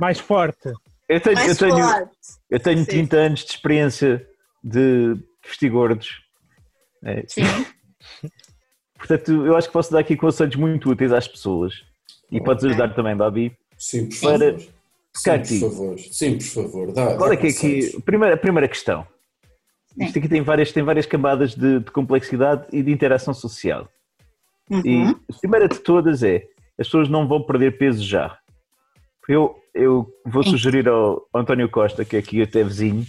[0.00, 0.72] mais forte.
[1.08, 2.10] Eu tenho, eu Mais tenho, forte.
[2.50, 2.84] eu tenho Sim.
[2.86, 4.28] 30 anos de experiência
[4.62, 6.22] de vestir gordos.
[7.04, 7.42] É, Sim.
[8.96, 11.84] Portanto, eu acho que posso dar aqui conselhos muito úteis às pessoas.
[12.30, 12.70] E podes Ok.
[12.70, 13.56] ajudar também, Babi.
[13.76, 14.56] Sim, por Para-
[15.20, 15.20] favor.
[15.20, 15.60] Sim, Cati.
[15.60, 15.98] por favor.
[15.98, 16.92] Sim, por favor.
[16.92, 17.96] Dá, Qual dá é que é aqui?
[17.96, 19.06] A primeira, primeira questão.
[19.94, 20.04] Sim.
[20.04, 23.88] Isto aqui tem várias, tem várias camadas de, de complexidade e de interação social.
[24.70, 25.10] E Uhum.
[25.30, 26.44] a primeira de todas é:
[26.78, 28.38] as pessoas não vão perder peso já.
[29.28, 30.50] Eu, eu vou Sim.
[30.50, 33.04] sugerir ao António Costa, que é aqui até vizinho,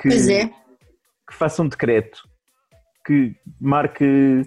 [0.00, 0.46] que, é.
[0.48, 2.22] que faça um decreto
[3.04, 4.42] que marque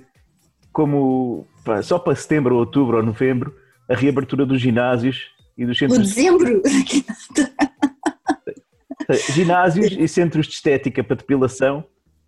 [0.71, 3.55] como pá, só para setembro, ou outubro ou novembro
[3.89, 6.61] a reabertura dos ginásios e dos O centros, dezembro.
[9.33, 11.83] ginásios e centros de estética para depilação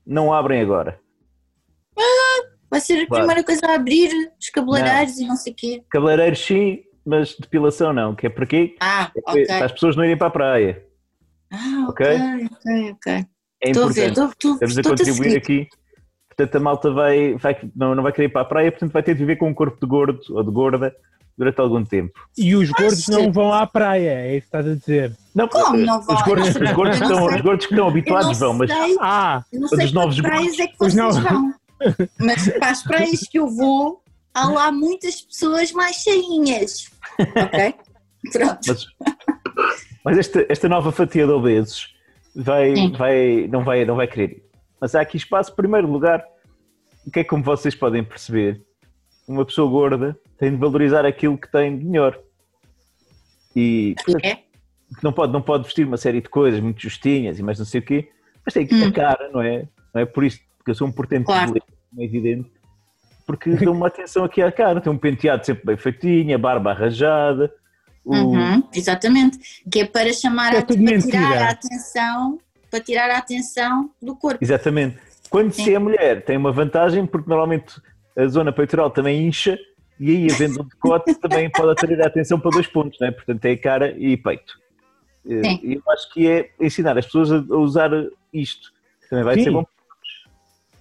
[0.05, 0.99] não abrem agora.
[2.69, 3.23] Vai ser a Claro.
[3.25, 4.09] primeira coisa a abrir
[4.39, 5.83] os cabeleireiros e não sei o quê.
[5.89, 8.75] Cabeleireiros sim, mas depilação não, que é para quê?
[8.79, 9.45] Ah, É ok.
[9.47, 10.85] para as pessoas não irem para a praia.
[11.51, 12.05] Ah, Ok?
[12.07, 13.25] ok, ok, ok.
[13.63, 14.09] É Estou a ver, importante.
[14.09, 15.37] estou- estou- Estamos a estou-te a contribuir seguir.
[15.37, 15.67] aqui.
[16.29, 19.03] Portanto, a malta vai, vai, não, não vai querer ir para a praia, portanto vai
[19.03, 20.95] ter de viver com um corpo de gordo ou de gorda
[21.37, 22.13] durante algum tempo.
[22.37, 25.17] E os gordos não vão à praia, é isso que estás a dizer.
[25.33, 26.15] Não, Como não vão?
[26.15, 28.69] Os gordos, os gordos que Eu não estão, os gordos que estão habituados vão, mas
[28.99, 31.53] Ah, eu não sei para novos que praias é que Os vocês novos- vão.
[32.19, 34.03] Mas para as praias que eu vou,
[34.33, 36.89] há lá muitas pessoas mais cheinhas.
[37.19, 37.75] Ok?
[38.31, 38.59] Pronto.
[38.67, 38.85] Mas,
[40.05, 41.87] mas esta, esta nova fatia de obesos
[42.35, 42.91] vai, Sim.
[42.91, 44.43] vai, não, vai, não vai querer ir.
[44.79, 46.23] Mas há aqui espaço, em primeiro lugar,
[47.05, 48.61] o que é que como vocês podem perceber?
[49.27, 52.19] Uma pessoa gorda tem de valorizar aquilo que tem de melhor.
[53.55, 54.35] E É?
[54.35, 57.65] que não pode, não pode vestir uma série de coisas muito justinhas e mais não
[57.65, 58.09] sei o quê,
[58.45, 58.91] mas tem que ter Hum.
[58.91, 59.65] cara, não é?
[59.93, 61.47] Não é por isso, porque eu sou um portento Claro.
[61.47, 61.65] de beleza,
[61.97, 62.51] é evidente,
[63.25, 66.71] porque dou uma atenção aqui à cara, tem um penteado sempre bem feitinho, a barba
[66.71, 67.53] arranjada,
[68.03, 69.37] o- Uhum, exatamente.
[69.71, 74.15] Que é para chamar É a, para tirar a atenção, para tirar a atenção do
[74.15, 74.43] corpo.
[74.43, 74.97] Exatamente.
[75.29, 75.75] Quando se Sim.
[75.75, 77.79] é mulher, tem uma vantagem, porque normalmente
[78.17, 79.57] a zona peitoral também incha
[80.03, 83.11] e aí, havendo um decote, também pode atrair a atenção para dois pontos, não é?
[83.11, 84.59] Portanto, é cara e peito.
[85.29, 85.59] Eh, Sim.
[85.61, 87.91] E eu acho que é ensinar as pessoas a usar
[88.33, 88.71] isto.
[89.07, 89.43] Também vai Sim.
[89.43, 89.63] ser bom.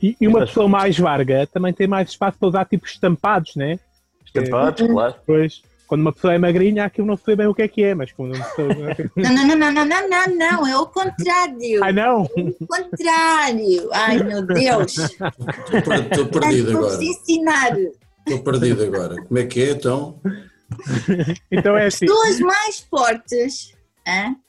[0.01, 3.79] e, e uma pessoa mais varga também tem mais espaço para usar tipo estampados, né?
[4.25, 5.13] Estampados, claro.
[5.13, 7.83] Depois, quando uma pessoa é magrinha, aquilo não se vê bem o que é que
[7.83, 8.69] é, mas quando uma pessoa.
[9.17, 11.83] Não, não, não, não, não, não, não, não, é o contrário.
[11.83, 12.23] ah, não!
[12.23, 13.91] O contrário.
[13.93, 14.97] Ai, meu Deus.
[14.97, 17.03] Estou per- Estou perdido agora.
[17.05, 17.77] ensinar.
[17.77, 19.21] Estou perdido agora.
[19.25, 20.21] Como é que é, então?
[21.51, 22.07] Então é assim.
[22.07, 23.75] Pessoas mais fortes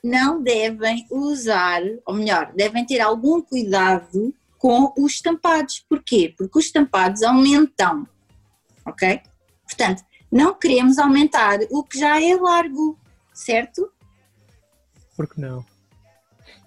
[0.02, 5.84] não devem usar, ou melhor, devem ter algum cuidado com os estampados.
[5.88, 6.32] Porquê?
[6.38, 8.06] Porque os estampados aumentam,
[8.86, 9.20] ok?
[9.66, 12.98] Portanto, não queremos aumentar o que já é largo,
[13.34, 13.92] certo?
[15.14, 15.62] Porque não?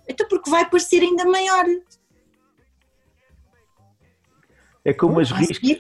[0.08, 1.66] Então porque vai parecer ainda maior.
[4.86, 5.80] É como as riscas.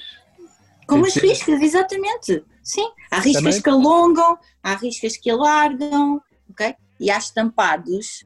[0.88, 2.44] Como as riscas, exatamente.
[2.64, 6.20] Sim, há riscas Também- que alongam, há riscas que alargam,
[6.50, 6.76] ok?
[7.00, 8.26] E há estampados,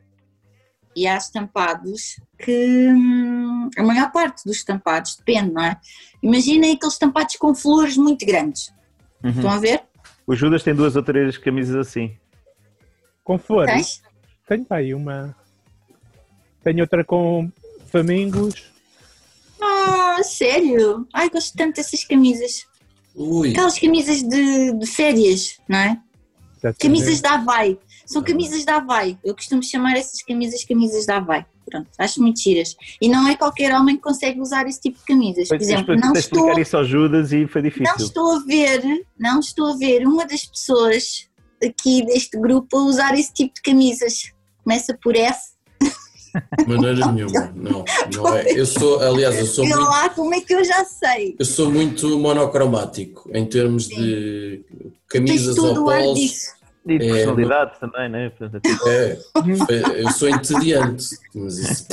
[0.96, 5.78] e há estampados que hum, a maior parte dos estampados depende, não é?
[6.24, 8.74] Imaginem aqueles estampados com flores muito grandes.
[9.24, 9.32] Uhum.
[9.32, 9.82] Estão a ver?
[10.26, 12.16] O Judas tem duas ou três camisas assim.
[13.24, 13.74] Com flores.
[13.74, 14.04] Tens?
[14.48, 15.36] Tenho para aí uma.
[16.64, 17.52] Tenho outra com
[17.88, 18.72] flamingos.
[19.62, 21.08] Ah, sério?
[21.14, 22.66] Ai, gosto tanto dessas camisas.
[23.16, 26.02] Ui, Aquelas camisas de, de férias, não é?
[26.80, 27.80] Camisas da Havaí.
[28.06, 29.18] São camisas da Havaí.
[29.24, 31.46] Eu costumo chamar essas camisas camisas da Havaí.
[31.70, 32.76] Pronto, acho muito giras.
[33.02, 35.48] E não é qualquer homem que consegue usar esse tipo de camisas.
[35.48, 37.86] Por exemplo, não de estou, explicar isso ao Judas e foi difícil.
[37.86, 38.82] não estou a ver,
[39.18, 41.30] não estou a ver uma das pessoas
[41.64, 44.32] aqui deste grupo a usar esse tipo de camisas.
[44.64, 45.40] Começa por F.
[46.60, 48.52] De maneira nenhuma, não, não é.
[48.52, 51.36] Eu sou, aliás, eu sou muito, lá como é que eu já sei.
[51.40, 56.59] eu sou muito monocromático em termos de Tens camisas ou todo o ar polos.
[56.86, 58.30] E de É, personalidade também, né?
[58.30, 61.06] Portanto, é tipo- É, eu sou entediante,
[61.36, 61.86] mas isso,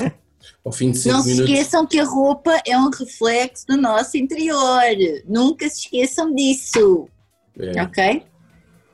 [0.64, 4.16] ao fim de cinco Não se esqueçam que a roupa é um reflexo do nosso
[4.16, 4.82] interior.
[5.26, 7.09] Nunca se esqueçam disso,
[7.59, 8.22] É, ok?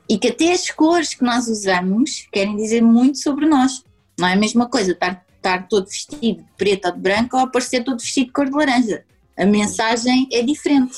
[0.09, 3.83] E que até as cores que nós usamos querem dizer muito sobre nós.
[4.19, 7.43] Não é a mesma coisa estar, estar todo vestido de preto ou de branco ou
[7.43, 9.03] aparecer todo vestido de cor de laranja.
[9.37, 10.97] A mensagem é diferente.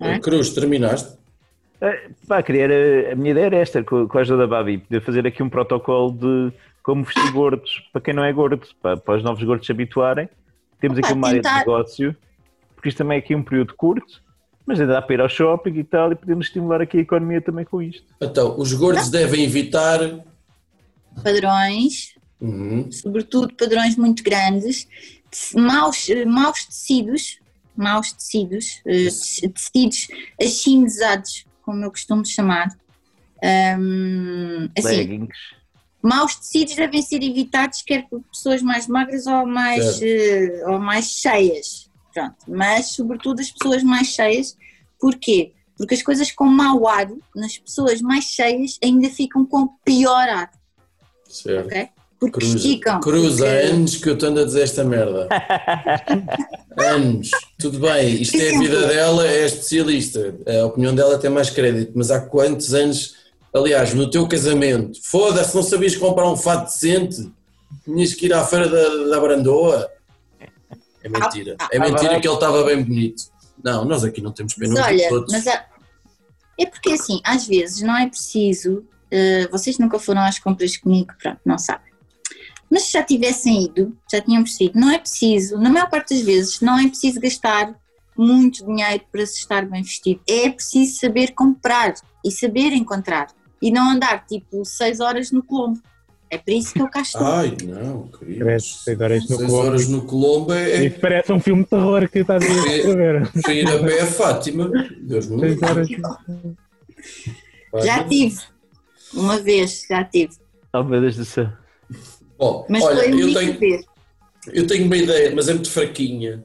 [0.00, 0.18] não é?
[0.18, 1.16] Cruz, terminaste?
[1.82, 5.00] Eh, Pá, queria, a minha ideia era esta, com, com a ajuda da Babi, poder
[5.02, 6.52] fazer aqui um protocolo de
[6.82, 10.28] como vestir gordos, para quem não é gordo, para, para os novos gordos se habituarem.
[10.80, 12.16] Temos Opa, aqui uma área de tentar- negócio,
[12.74, 14.22] porque isto também é aqui um período curto,
[14.64, 17.40] mas ainda dá para ir ao shopping e tal, e podemos estimular aqui a economia
[17.40, 18.04] também com isto.
[18.20, 19.98] Então, os gordos devem evitar.
[21.22, 22.90] Padrões, Uhum.
[22.90, 24.88] sobretudo padrões muito grandes,
[25.54, 27.38] maus, eh, maus tecidos,
[27.76, 30.08] maus tecidos, eh, te- tecidos
[30.40, 32.68] achinizados, como eu costumo chamar.
[33.42, 35.36] Ahm, assim, Leggings.
[36.02, 41.06] maus tecidos devem ser evitados, quer por pessoas mais magras ou mais, eh, ou mais
[41.06, 41.90] cheias.
[42.12, 42.36] Pronto.
[42.46, 44.56] Mas, sobretudo, as pessoas mais cheias.
[45.00, 45.54] Porquê?
[45.76, 50.50] Porque as coisas com mau ar, nas pessoas mais cheias, ainda ficam com pior ar,
[51.28, 51.66] Certo.
[51.66, 51.88] ok?
[52.22, 53.00] Porque Cruz, esticam.
[53.00, 55.26] Cruz, há porque- anos que eu estou a dizer esta merda.
[56.78, 57.30] anos.
[57.58, 60.34] Tudo bem, isto é a vida dela, é especialista.
[60.46, 63.16] A opinião dela tem mais crédito, mas há quantos anos,
[63.52, 67.28] aliás, no teu casamento, foda-se, não sabias comprar um fato decente?
[67.84, 69.90] Tinhas que ir à feira da, da Brandoa?
[71.02, 71.56] É mentira.
[71.72, 73.24] É mentira que ele estava bem bonito.
[73.64, 75.32] Não, nós aqui não temos pena Mas olha, dos outros.
[75.32, 75.64] mas há-
[76.60, 81.12] é porque assim, às vezes não é preciso, eh, vocês nunca foram às compras comigo,
[81.20, 81.91] pronto, não sabem.
[82.72, 86.22] Mas se já tivessem ido, já tinham percebido, não é preciso, na maior parte das
[86.24, 87.74] vezes, não é preciso gastar
[88.16, 90.20] muito dinheiro para se estar bem vestido.
[90.26, 91.92] É preciso saber comprar
[92.24, 93.26] e saber encontrar.
[93.60, 95.80] E não andar tipo seis horas no Colombo.
[96.30, 97.26] É para isso que eu cá estou.
[97.26, 98.40] Ai, não, querido.
[98.46, 99.66] Credo, seis horas no Seis Colombo.
[99.68, 103.30] horas no Colombo é, Isso parece um filme de terror que estás a escrever.
[103.48, 104.70] é ir a pé a Fátima.
[105.02, 105.66] Deus me livre.
[105.68, 105.88] horas.
[107.84, 108.40] já tive.
[109.12, 110.32] Uma vez, já tive.
[110.72, 111.52] Oh meu Deus do céu.
[112.42, 113.84] Bom, Mas olha, eu tenho, ver.
[114.52, 116.44] eu tenho uma ideia, mas é muito fraquinha.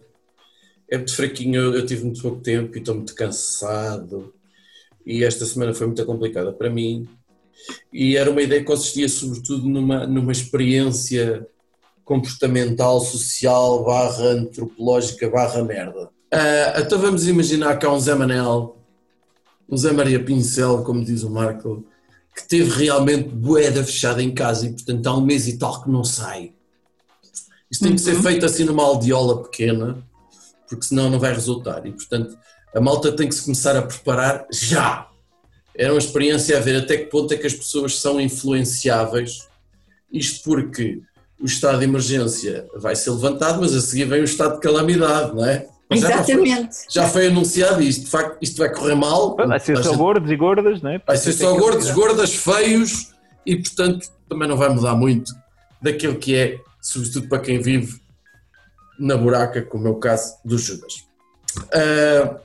[0.87, 4.31] É muito fraquinha, eu, eu tive muito pouco tempo e estou muito cansado.
[5.03, 7.09] E esta semana foi muito complicada para mim.
[7.91, 11.47] E era uma ideia que consistia sobretudo numa, numa experiência
[12.05, 16.11] comportamental, social, barra antropológica, barra merda.
[16.31, 18.77] Ah, então vamos imaginar que há um Zé Manel,
[19.67, 21.83] um Zé Maria Pincel, como diz o Marco,
[22.37, 25.89] que teve realmente boeda fechada em casa e portanto há um mês e tal que
[25.89, 26.53] não sai.
[27.69, 28.21] Isto tem que ser Uhum.
[28.21, 29.97] feito assim numa aldeola pequena,
[30.69, 31.83] porque senão não vai resultar.
[31.85, 32.37] E portanto
[32.75, 35.07] a malta tem que se começar a preparar já.
[35.75, 39.47] Era uma experiência a ver até que ponto é que as pessoas são influenciáveis.
[40.13, 41.01] Isto porque
[41.41, 45.35] o estado de emergência vai ser levantado, mas a seguir vem o estado de calamidade,
[45.35, 45.67] não é?
[45.89, 46.75] Mas já foi- Exatamente.
[46.89, 49.35] já foi anunciado isto, de facto, isto vai correr mal.
[49.37, 51.01] Vai ser só gente- gordos e gordas, não é?
[51.05, 53.13] Vai ser só gordos, gordas, feios
[53.45, 55.31] e, portanto, também não vai mudar muito
[55.81, 57.99] daquilo que é, sobretudo para quem vive
[58.99, 61.05] na buraca, como é o caso dos Judas.
[61.73, 62.37] Ah,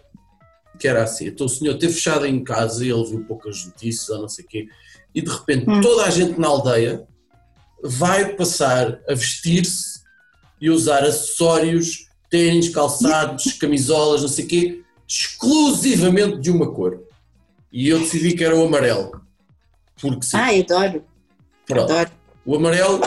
[0.79, 4.09] que era assim, então o senhor esteve fechado em casa e ele viu poucas notícias
[4.09, 4.67] ou não sei o quê,
[5.15, 5.81] e de repente Hum.
[5.81, 7.07] toda a gente na aldeia
[7.83, 10.01] vai passar a vestir-se
[10.61, 17.03] e usar acessórios, tênis, calçados, camisolas, não sei o quê, exclusivamente de uma cor.
[17.71, 19.21] E eu decidi que era o amarelo.
[20.01, 20.37] Porque sim.
[20.39, 21.05] Ai, adoro,
[21.67, 21.93] Pronto.
[21.93, 22.11] adoro.
[22.47, 23.01] O amarelo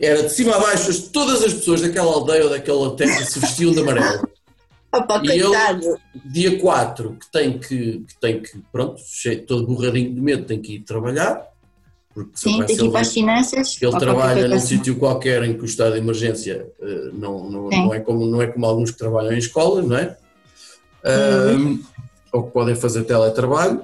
[0.00, 3.38] era de cima a baixo, as- todas as pessoas daquela aldeia ou daquela terra se
[3.38, 4.26] vestiam de amarelo.
[4.90, 5.98] Opa, E coitado.
[6.24, 10.60] Dia 4, que tem que, que, tem que pronto, cheio, todo borradinho de medo, tem
[10.60, 11.46] que ir trabalhar.
[12.24, 13.78] Porque Sim, que ir para as finanças.
[13.80, 17.82] Ele trabalha num sítio qualquer em que o estado de emergência eh, não, não, Sim.
[17.84, 20.16] não, é como, não é como alguns que trabalham em escola, não é?
[21.04, 21.80] Uhum.
[22.32, 23.82] Ou que podem fazer teletrabalho.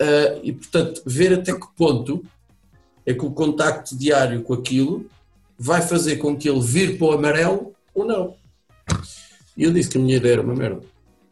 [0.00, 2.24] Ah, e, portanto, ver até que ponto
[3.06, 5.06] é que o contacto diário com aquilo
[5.58, 8.34] vai fazer com que ele vire para o amarelo ou não.
[9.56, 10.82] E eu disse que a minha ideia era uma merda.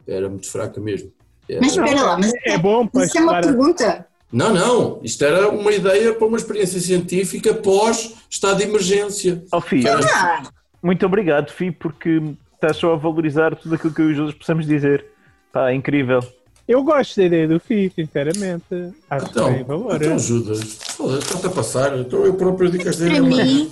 [0.07, 1.11] Era muito fraca mesmo.
[1.49, 3.53] Era- Mas espera lá, mas É bom para isso é uma estudar.
[3.53, 4.07] pergunta.
[4.31, 9.43] Não, não, isto era uma ideia para uma experiência científica pós estado de emergência.
[9.51, 10.43] Oh, Fi, Ah,
[10.83, 12.21] muito obrigado, Fi, porque
[12.53, 15.05] estás só a valorizar tudo aquilo que eu e os outros possamos dizer.
[15.51, 16.19] Pá, é incrível.
[16.67, 18.65] Eu gosto da ideia do FI, sinceramente.
[19.09, 19.95] Acho que tem Então, valor.
[19.95, 21.97] então Judas, foda-se, está-te a passar.
[21.97, 23.25] Então eu próprio digo as para ideias.
[23.47, 23.71] mim,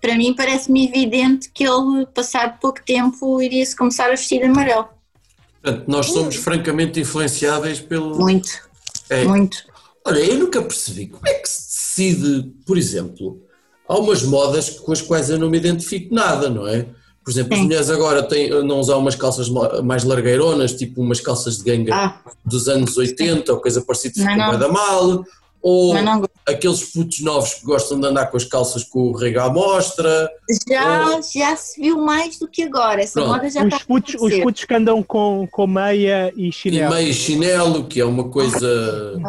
[0.00, 4.88] para mim parece-me evidente que ele, passado pouco tempo, iria-se começar a vestir de amarelo.
[5.62, 8.18] Portanto, nós somos francamente influenciáveis pelo.
[8.18, 8.48] Muito,
[9.10, 9.24] É.
[9.24, 9.58] muito.
[10.06, 11.68] Olha, eu nunca percebi como é que se
[12.02, 13.42] decide, por exemplo,
[13.88, 16.86] há umas modas com as quais eu não me identifico nada, não é?
[17.22, 19.48] Por exemplo, as mulheres agora têm, não usam umas calças
[19.84, 24.32] mais largueironas, tipo umas calças de ganga Ah, dos anos 80 ou coisa parecida, Não,
[24.32, 24.58] ficam não.
[24.58, 25.24] da mal.
[25.60, 26.29] Ou gosto.
[26.50, 30.30] Aqueles putos novos que gostam de andar com as calças com o rego à mostra.
[30.68, 33.02] Já, já se viu mais do que agora.
[33.02, 33.28] Essa Pronto.
[33.28, 36.52] moda já está Os putos, a os putos que andam com, com meia e E
[36.52, 36.94] chinelo.
[36.94, 39.20] meio chinelo, que é uma coisa.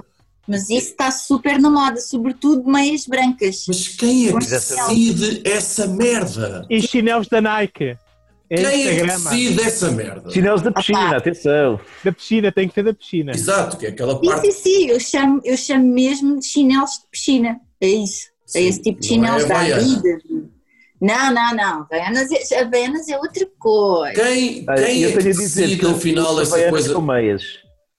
[0.48, 3.64] Mas isso está super na moda, sobretudo meias brancas.
[3.68, 6.66] Mas quem é que decide essa merda?
[6.70, 7.96] E chinelos da Nike.
[8.52, 10.30] É Quem é que decide essa merda?
[10.30, 11.16] Chinelos da piscina, Opa.
[11.16, 11.80] atenção.
[12.04, 13.32] Da piscina, tem que ser da piscina.
[13.32, 14.52] Exato, que é aquela Sim, parte.
[14.52, 17.62] sim, sim, eu chamo, eu chamo mesmo de chinelos de piscina.
[17.80, 18.26] É isso.
[18.46, 19.82] Sim, é esse tipo de é chinelos da Havaiana.
[19.82, 20.24] Adidas.
[21.00, 21.82] Não, não, não.
[21.84, 24.22] Havaianas é, Havaianas é outra coisa.
[24.22, 26.94] Quem, quem eu é que decide que eu afinal uso essa coisa?
[26.94, 27.44] com meias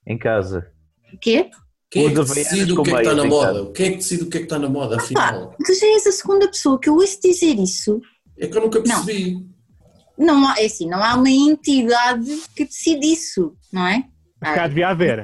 [0.05, 0.67] em casa.
[1.11, 1.49] O quê?
[1.89, 3.71] Quem é que decide o que é que está na moda?
[3.71, 5.55] Quem é que decide o que é que está na moda afinal?
[5.65, 7.99] Tu já és a segunda pessoa que eu ouço dizer isso.
[8.37, 9.33] É que eu nunca percebi.
[9.33, 9.52] Não
[10.19, 14.03] há, é assim, não há uma entidade que decide isso, não é?
[14.41, 15.23] Cá devia haver.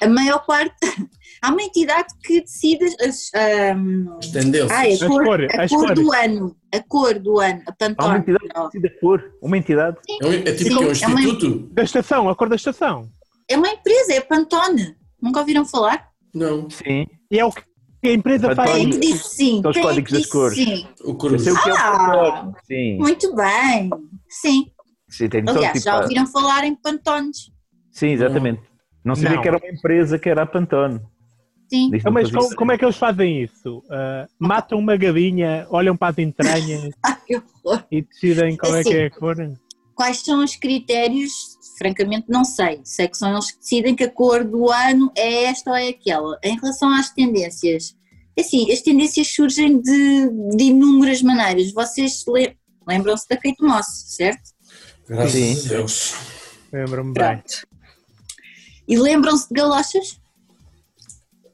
[0.00, 0.74] A maior parte.
[1.40, 4.70] Há uma entidade que decide as, As tendências.
[4.72, 6.56] ai, a As cor, cores, a as cor do ano.
[6.74, 7.62] A cor do ano.
[7.64, 8.18] A Há uma Pantone.
[8.18, 9.24] entidade que decide a cor.
[9.40, 9.96] Uma entidade.
[10.20, 11.68] É, um- é tipo Sim, que é um é uma- instituto?
[11.72, 13.08] Da estação, a cor da estação.
[13.48, 14.96] É uma empresa, é a Pantone.
[15.22, 16.08] Nunca ouviram falar?
[16.34, 16.68] Não.
[16.70, 17.06] Sim.
[17.30, 17.62] E é o que
[18.04, 18.66] a empresa Pantone.
[18.68, 18.78] faz.
[18.80, 19.62] Quem é que disse sim?
[19.64, 20.58] É que códigos das cores.
[20.58, 20.88] sim?
[21.04, 21.42] O Eu cruz.
[21.44, 22.42] sei o que é o Ah!
[22.42, 22.54] cor.
[22.66, 22.98] Sim.
[22.98, 23.90] Muito bem.
[24.28, 24.70] Sim.
[25.08, 27.50] Sim, Aliás, tipo, já ouviram falar em Pantones?
[27.90, 28.62] Sim, exatamente.
[29.04, 29.42] Não sabia Não.
[29.42, 31.00] que era uma empresa que era a Pantone.
[31.70, 31.90] Sim.
[32.04, 33.82] Não Mas como, como é que eles fazem isso?
[33.90, 36.90] Ah, matam uma galinha, olham para as entranhas
[37.90, 39.36] e decidem qual é que é a cor?
[39.94, 41.32] Quais são os critérios?
[41.76, 42.80] Francamente, não sei.
[42.84, 45.88] Sei que são eles que decidem que a cor do ano é esta ou é
[45.88, 46.38] aquela.
[46.42, 47.96] Em relação às tendências,
[48.36, 51.72] é assim, as tendências surgem de, de inúmeras maneiras.
[51.72, 52.22] Vocês
[52.88, 53.86] lembram-se da Kate Moss,
[54.16, 54.50] certo?
[55.08, 55.66] Graças Sim.
[55.66, 56.14] a Deus.
[56.72, 57.42] Lembro-me bem.
[58.86, 60.20] E lembram-se de galochas?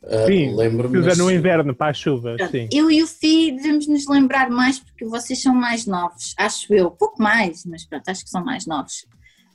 [0.07, 0.99] Ah, Sim, Lembro-me.
[0.99, 2.51] Usa mas- no inverno para a chuva, Pronto.
[2.51, 2.68] sim.
[2.72, 6.91] Eu e o Fi devemos nos lembrar mais porque vocês são mais novos, acho eu.
[6.91, 9.07] Pouco mais, mas pronto, acho que são mais novos.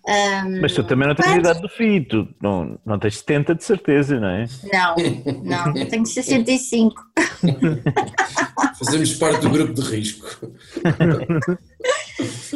[0.08, 3.56] Ahm, Mas tu também não tens a idade do filho, tu não, não tens 70
[3.56, 4.46] de certeza, não é?
[4.72, 4.96] Não,
[5.44, 6.96] não, eu tenho 65.
[8.80, 10.26] Fazemos parte do grupo de risco.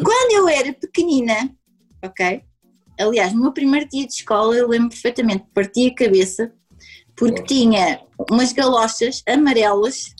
[0.03, 1.49] Quando eu era pequenina,
[2.03, 2.41] ok?
[2.99, 6.51] Aliás, no meu primeiro dia de escola eu lembro perfeitamente, parti a cabeça
[7.15, 7.99] porque tinha
[8.31, 10.13] umas galochas amarelas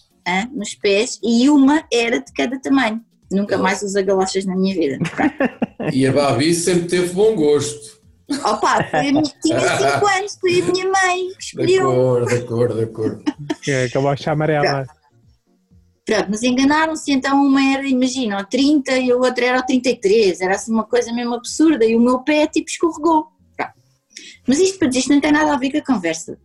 [0.52, 3.02] nos pés e uma era de cada tamanho.
[3.32, 5.00] Nunca mais usei galochas na minha vida.
[5.10, 5.34] Pronto.
[5.92, 8.02] E a Babi sempre teve bom gosto.
[8.46, 11.92] Opa, foi a tinha 5 anos, foi a minha mãe que De escolheu.
[11.92, 13.24] acordo, de acordo, de acordo.
[13.62, 14.88] Que é a bocha amarela.
[16.06, 20.42] Pronto, mas enganaram-se, então uma era, imagina, ao 30 e a outra era ao 33,
[20.42, 23.28] era assim uma coisa mesmo absurda e o meu pé tipo escorregou.
[23.56, 23.74] Pronto.
[24.48, 26.38] Mas isto para dizer, não tem nada a ver com a conversa.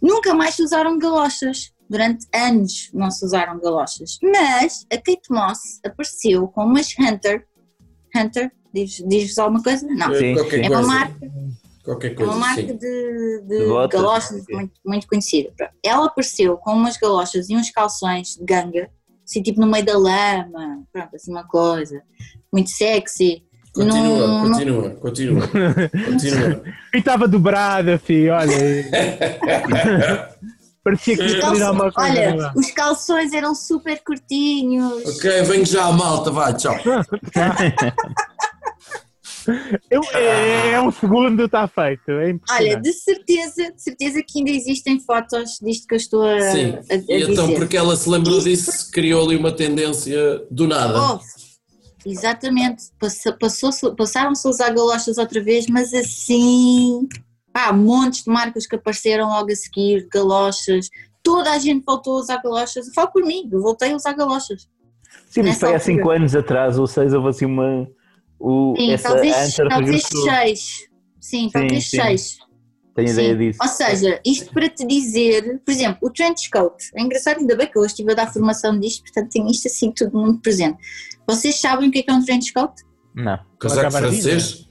[0.00, 5.78] Nunca mais se usaram galochas, durante anos não se usaram galochas, mas a Kate Moss
[5.86, 7.46] apareceu com umas Hunter,
[8.14, 9.86] Hunter, diz- diz-vos alguma coisa?
[9.86, 10.72] Não, Sim, qualquer sim.
[10.72, 11.32] é uma marca
[11.84, 12.76] Qualquer é coisa, uma marca sim.
[12.76, 14.00] de, de De botas.
[14.00, 15.50] galochas muito, muito conhecida.
[15.84, 18.88] Ela apareceu com umas galochas e uns calções de ganga,
[19.24, 22.00] assim tipo no meio da lama, pronto, assim uma coisa,
[22.52, 23.42] muito sexy.
[23.74, 26.62] Continua, Num- num- continua, continua, continua.
[26.94, 28.52] E estava dobrada, filho, olha.
[30.84, 32.10] Parecia que tirar uma coisa.
[32.10, 32.52] olha, lá.
[32.56, 35.16] os calções eram super curtinhos.
[35.16, 36.76] ok, venho já à malta, vai, tchau.
[39.90, 42.10] Eu- é, é um segundo, está feito.
[42.10, 46.40] É Olha, de certeza, de certeza que ainda existem fotos disto que eu estou a,
[46.40, 47.58] Sim, a- a e então dizer.
[47.58, 50.94] porque ela se lembrou disso, criou ali uma tendência do nada.
[51.14, 51.20] Oh,
[52.08, 52.84] exatamente.
[53.40, 57.08] Passou- Passaram-se a usar galochas outra vez, mas assim.
[57.54, 60.88] Há montes de marcas que apareceram logo a seguir, galochas.
[61.22, 62.86] Toda a gente voltou a usar galochas.
[62.88, 64.66] Eu falo por mim, eu voltei a usar galochas.
[65.28, 65.84] Sim, mas foi há altura.
[65.96, 67.86] 5 anos atrás ou 6 houve assim uma.
[68.44, 70.88] O, Sim, essa talvez, talvez seis.
[71.20, 71.96] Sim, talvez sim.
[71.96, 72.38] seis.
[72.94, 73.14] Tenho Sim.
[73.14, 73.58] ideia disso.
[73.62, 76.90] Ou seja, isto para te dizer, por exemplo, o trench coat.
[76.94, 79.68] É engraçado, ainda bem que eu hoje estive a dar formação disto, portanto tenho isto
[79.68, 80.76] assim tudo muito presente.
[81.26, 82.74] Vocês sabem o que é, que é um trench coat?
[83.14, 83.38] Não.
[83.60, 84.68] Casaco francês?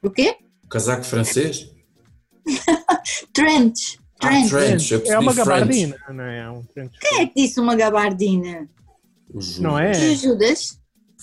[0.00, 0.36] O quê?
[0.70, 1.70] Casaco francês?
[3.34, 3.98] Trench.
[4.22, 4.50] Ah, Trench.
[4.50, 4.92] trench.
[4.92, 6.38] eu É uma gabardina, não é?
[6.38, 8.68] É um trench Quem é que disse uma gabardina?
[9.58, 9.90] Não é?
[9.90, 10.78] Tu Judas?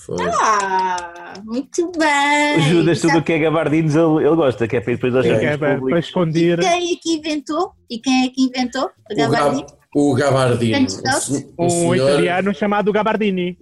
[0.06, 0.16] Foi.
[0.42, 2.58] Ah, muito bem.
[2.58, 5.26] O Judas, tudo o que é gabardinos, ele, ele gosta, que é para depois aos
[5.26, 6.60] É, é para, esconder.
[6.60, 7.72] quem é que inventou?
[7.90, 9.62] E quem é que inventou O, gabardina?
[9.62, 10.88] gab, o gabardino.
[10.88, 13.58] Trench Um, senhor- italiano chamado Gabardini.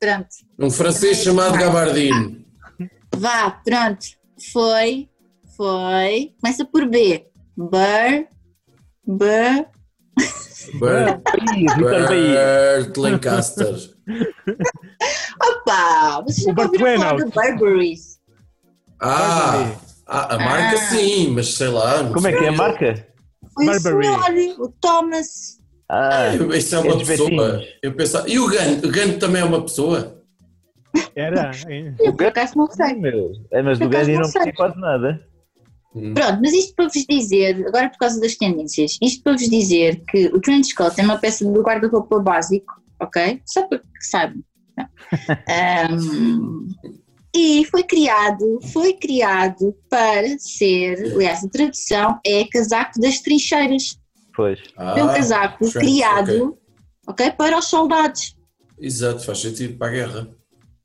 [0.00, 0.26] Pronto.
[0.58, 2.44] um francês chamado Gabardino.
[3.16, 4.04] Vá, pronto.
[4.52, 5.08] Foi,
[5.56, 6.32] foi.
[6.40, 7.24] Começa por B.
[7.56, 8.26] Bur,
[9.06, 9.66] Bur,
[10.80, 11.76] Bert, Bahia.
[11.76, 13.74] Bert Lancaster.
[15.66, 18.20] Opa, vocês O nunca ouviram falar do Burberry's?
[19.00, 19.72] Ah,
[20.06, 20.90] a, a marca Ah.
[20.90, 22.04] sim, mas sei lá.
[22.12, 23.06] Como é que é a marca?
[23.54, 24.08] Foi Burberry.
[24.08, 25.60] o senhor, o Thomas.
[25.88, 27.28] Ah, Isso é uma Esses pessoa.
[27.30, 27.66] betinhos.
[27.82, 28.84] Eu pensava, e o Gant?
[28.84, 30.22] O Gant também é uma pessoa?
[31.14, 31.50] Era.
[31.68, 31.94] hein?
[32.00, 32.94] Eu por acaso não sei.
[32.94, 33.32] meu.
[33.50, 34.52] É, mas do Gandhi não sei.
[34.52, 35.26] quase nada.
[35.94, 36.14] Hum.
[36.14, 40.02] Pronto, mas isto para vos dizer, agora por causa das tendências, isto para vos dizer
[40.08, 43.42] que o trench coat é uma peça do guarda-roupa básico, ok?
[43.44, 44.42] Só para que saibam.
[45.48, 46.68] Ahm,
[47.34, 53.98] e foi criado, foi criado para ser, aliás, a tradução é casaco das trincheiras.
[54.34, 54.60] Pois.
[54.76, 56.58] Ah, é um casaco criado,
[57.06, 58.36] ok, para os soldados.
[58.78, 60.28] Exato, faz sentido para a guerra.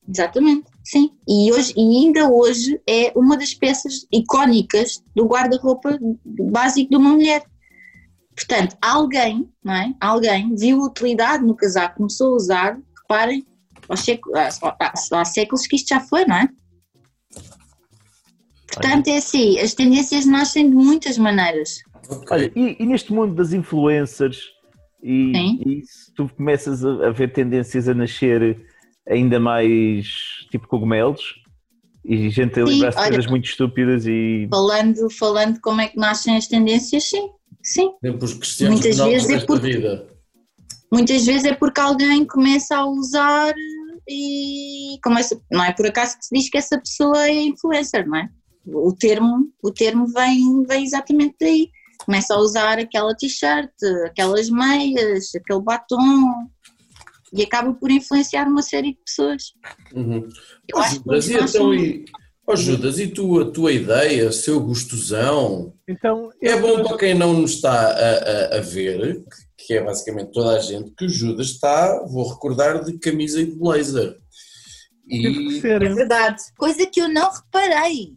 [0.09, 1.11] Exatamente, sim.
[1.27, 7.09] E, hoje, e ainda hoje é uma das peças icónicas do guarda-roupa básico de uma
[7.09, 7.43] mulher.
[8.33, 9.93] Portanto, alguém, não é?
[9.99, 13.45] Alguém viu utilidade no casaco, começou a usar, reparem,
[13.89, 16.49] aos séculos, que isto já foi, não é?
[18.67, 21.79] Portanto, é assim, as tendências nascem de muitas maneiras.
[22.29, 24.39] Olha, e, e neste mundo das influencers,
[25.01, 25.33] e,
[25.65, 28.65] e se tu começas a, a ver tendências a nascer
[29.07, 30.07] ainda mais
[30.51, 31.21] tipo cogumelos,
[32.05, 34.47] e gente a Sim, lembrar-se de coisas muito estúpidas e.
[34.49, 37.29] Falando, falando como é que nascem as tendências, sim,
[37.61, 37.91] sim.
[38.61, 39.61] Muitas vezes é por-
[40.91, 43.53] muitas vezes é porque alguém começa a usar
[44.07, 48.17] e começa, não é por acaso que se diz que essa pessoa é influencer, não
[48.17, 48.29] é?
[48.65, 51.69] O termo, o termo vem, vem exatamente daí.
[52.05, 53.71] Começa a usar aquela t-shirt,
[54.05, 56.47] aquelas meias, aquele batom
[57.33, 59.43] e acaba por influenciar uma série de pessoas.
[59.93, 60.27] Uhum.
[60.69, 62.05] Eu acho que e nós então, e,
[62.47, 65.73] ó, Judas, e tu, a tua ideia, seu gostosão?
[65.87, 69.23] Então, É eu- bom para quem não nos está a, a- a ver,
[69.57, 73.45] que é basicamente toda a gente, que o Judas está, vou recordar, de camisa e
[73.47, 74.15] de blazer.
[75.07, 75.57] E.
[75.65, 76.41] É verdade.
[76.57, 78.13] Coisa que eu não reparei.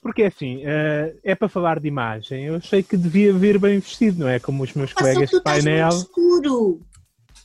[0.00, 2.44] Porque assim, eh, é para falar de imagem.
[2.46, 4.40] Eu achei que devia vir bem vestido, não é?
[4.40, 5.88] Como os meus só colegas de estás painel.
[5.88, 6.80] muito escuro.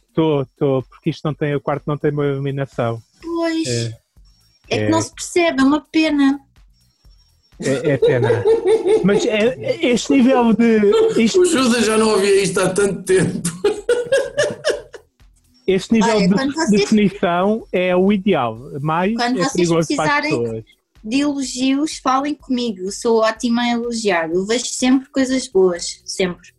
[0.10, 3.00] Estou, estou, porque isto não tem, o quarto não tem boa iluminação.
[3.22, 3.68] Pois.
[3.68, 3.98] É.
[4.70, 4.86] É, É.
[4.86, 6.40] que não se percebe, é uma pena.
[7.60, 8.30] É, é pena.
[9.03, 11.22] Mas é, é este nível de.
[11.22, 13.49] Isto, o Judas já não ouvia isto há tanto tempo.
[15.66, 18.58] este nível Olha, de vocês- definição é o ideal.
[18.82, 20.64] Mais Quando é vocês precisarem-.
[21.03, 22.82] De elogios, falem comigo.
[22.86, 24.30] Eu sou ótima a elogiar.
[24.32, 26.01] Eu vejo sempre coisas boas.
[26.05, 26.49] Sempre.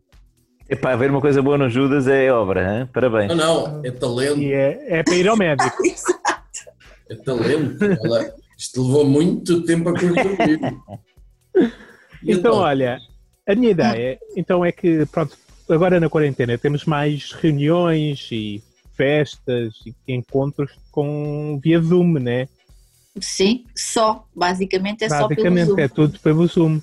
[0.70, 2.88] Epá, ver uma coisa boa no Judas é obra, hein?
[2.92, 3.28] parabéns.
[3.34, 3.36] Não,
[3.72, 5.76] não, é talento, E é, é para ir ao médico.
[7.10, 7.84] é talento.
[8.04, 10.60] Ela- isto levou muito tempo a construir.
[12.20, 12.98] E Então, olha,
[13.46, 15.36] a minha ideia então é que, pronto,
[15.70, 18.60] agora na quarentena temos mais reuniões e
[18.96, 22.48] festas e encontros com via Zoom, né?
[23.20, 24.26] Sim, só.
[24.34, 25.78] Basicamente é só pelo Basicamente Zoom.
[25.78, 26.80] é tudo pelo Zoom.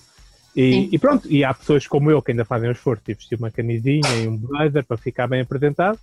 [0.56, 3.38] E, e pronto, e há pessoas como eu que ainda fazem o esforço de vestir
[3.38, 6.00] uma camisinha e um blazer para ficar bem apresentado,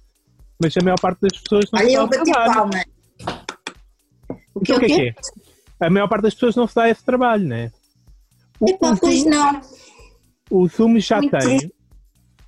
[0.60, 2.84] mas a maior parte das pessoas não Olha, eu o bati palma.
[4.54, 5.14] O que Então, é o que é que é?
[5.86, 7.70] A maior parte das pessoas não se dá esse trabalho, né?
[8.60, 9.60] O, Epá, pois não.
[10.50, 11.72] o Zoom já Muito tem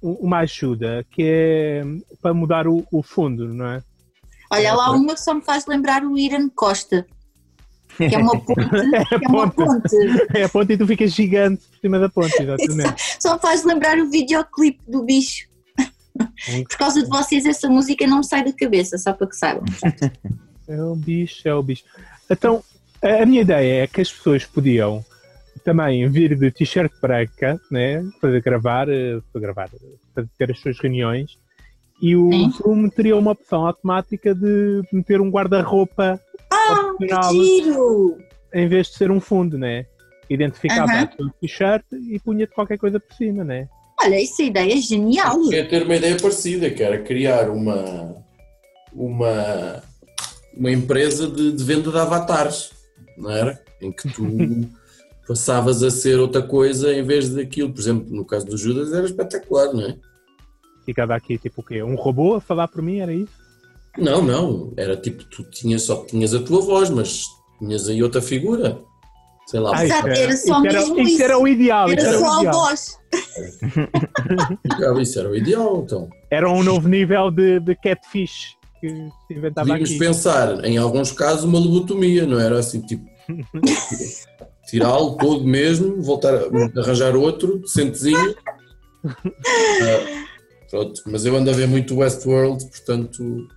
[0.01, 1.83] u- uma ajuda que é
[2.23, 3.83] para mudar o, o fundo, não é?
[4.53, 7.05] Olha lá uma que só me faz lembrar o Irã Costa.
[7.97, 8.61] Que é uma ponte.
[9.25, 9.97] é uma ponte.
[10.35, 13.03] É a ponte e tu ficas gigante por cima da ponte, exatamente.
[13.21, 15.49] Só me faz lembrar o videoclipe do bicho.
[16.69, 19.65] Por causa de vocês, essa música não me sai da cabeça, só para que saibam.
[20.69, 21.83] É o bicho, é o bicho.
[22.31, 22.63] Então,
[23.05, 25.05] a, a minha ideia é que as pessoas podiam
[25.65, 28.05] também vir de t-shirt branca, né?
[28.21, 29.71] Para gravar, eh, para gravar,
[30.15, 31.39] para ter as suas reuniões.
[32.03, 32.53] E o Sim.
[32.53, 36.93] Zoom teria uma opção automática de meter um guarda-roupa Ah,
[37.31, 38.19] giro!
[38.53, 39.87] em vez de ser um fundo, né?
[40.29, 43.69] identificava a tua t-shirt e punha-te qualquer coisa por cima, né?
[44.01, 45.41] Olha, essa ideia é genial.
[45.45, 48.17] Queria ter uma ideia parecida, que era criar uma,
[48.93, 49.83] uma,
[50.57, 52.71] uma empresa de, de venda de avatares,
[53.17, 53.63] não era?
[53.81, 54.25] Em que tu
[55.27, 57.73] passavas a ser outra coisa em vez daquilo.
[57.73, 59.97] Por exemplo, no caso do Judas era espetacular, não é?
[60.85, 61.83] Ficava aqui tipo o quê?
[61.83, 63.33] Um robô a falar por mim, era isso?
[63.97, 67.23] Não, não, era tipo, tu tinhas, só tinhas a tua voz, mas
[67.59, 68.79] tinhas aí outra figura.
[69.47, 71.23] Sei lá, Ah, Exato, isso era só isso era, mesmo isso isso.
[71.23, 71.89] era o ideal.
[71.91, 72.53] Era era, o só a ideal.
[72.55, 72.99] voz.
[74.63, 76.09] ficava, isso era o ideal, então.
[76.31, 78.57] Era um novo nível de, de catfish
[78.89, 79.99] que se inventava Podíamos aqui.
[79.99, 83.05] pensar, em alguns casos, uma lobotomia, não era assim, tipo,
[84.69, 88.35] tirá-lo todo mesmo, voltar a arranjar outro, decentezinho.
[89.07, 90.25] Ah,
[90.71, 93.49] pronto, mas eu ando a ver muito Westworld, portanto,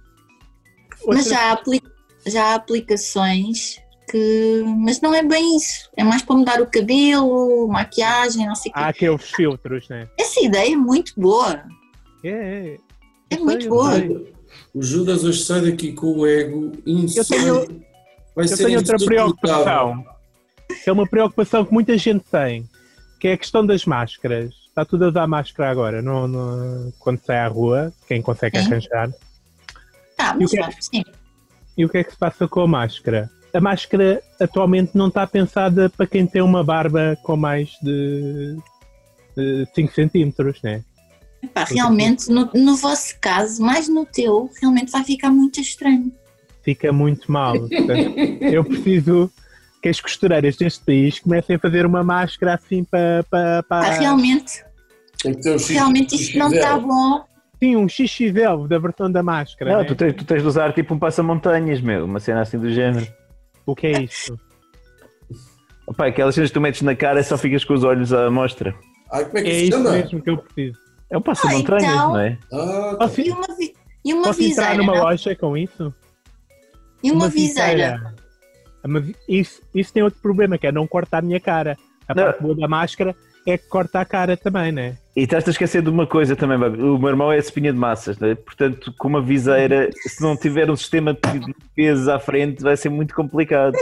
[1.05, 1.81] Mas já há, apli-
[2.25, 4.63] já há aplicações que.
[4.65, 5.89] Mas não é bem isso.
[5.97, 8.79] É mais para mudar o cabelo, maquiagem, não sei o quê.
[8.79, 10.07] Há aqueles filtros, né?
[10.19, 11.63] Essa ideia é muito boa.
[12.23, 12.77] É, é.
[13.29, 13.93] É muito boa.
[13.95, 14.33] sei.
[14.73, 17.45] O Judas hoje sai daqui com o ego insano.
[17.47, 17.87] Eu
[18.35, 20.05] Vai Eu ser tenho outra preocupação,
[20.83, 22.69] que é uma preocupação que muita gente tem,
[23.19, 24.53] que é a questão das máscaras.
[24.67, 28.67] Está tudo a usar máscara agora, no, no- quando sai à rua, quem consegue Sim.
[28.67, 29.09] arranjar.
[30.19, 31.03] Ah, E mas o que é sim.
[31.75, 33.27] E o que é que se passa com a máscara?
[33.53, 38.55] A máscara atualmente não está pensada para quem tem uma barba com mais de,
[39.35, 40.83] de 5 centímetros, né?
[41.43, 46.11] Epá, realmente, no, no vosso caso, mais no teu, realmente vai ficar muito estranho.
[46.63, 47.59] Fica muito mal.
[47.69, 49.31] Portanto, eu preciso
[49.81, 53.23] que as costureiras deste país comecem a fazer uma máscara assim para.
[53.29, 53.89] para, Ah, para...
[53.99, 54.63] realmente,
[55.25, 57.23] um X- realmente isto não está bom.
[57.59, 59.71] Sim, um XXL da versão da máscara.
[59.71, 59.85] Não, né?
[59.85, 63.07] tu tens, tu tens de usar tipo um passa-montanhas, meu, uma cena assim do género.
[63.65, 64.39] O que é isto?
[65.87, 68.29] Opa, aquelas cenas que tu metes na cara e só ficas com os olhos à
[68.29, 68.75] mostra.
[69.09, 69.91] Ah, como é que É isso chama?
[69.91, 70.77] mesmo que eu preciso.
[71.09, 72.37] É um passa-montanhas, Ah, então- não é?
[72.51, 75.03] Ah, Posso, E uma, vi- e uma posso entrar viseira, numa não?
[75.03, 75.93] loja com isso?
[77.03, 78.13] E uma viseira.
[78.83, 81.77] Uma vi- Isso, isso tem outro problema, que é não cortar a minha cara.
[82.07, 82.23] A Não.
[82.23, 84.97] parte boa da máscara é que corta a cara também, né?
[85.15, 86.81] E estás a esquecer de uma coisa também, Babi.
[86.81, 88.35] o meu irmão é espinha de massas, né?
[88.35, 92.89] portanto, com uma viseira, se não tiver um sistema de peso à frente, vai ser
[92.89, 93.75] muito complicado.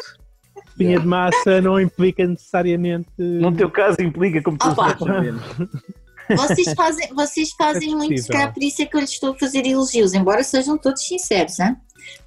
[0.67, 3.07] Espinha de massa não implica necessariamente.
[3.17, 5.41] No teu caso, implica como tu sabes sabendo.
[6.29, 9.31] Vocês fazem, vocês fazem É muito, se calhar por isso é que eu lhes estou
[9.33, 11.75] a fazer elogios, embora sejam todos sinceros, hein?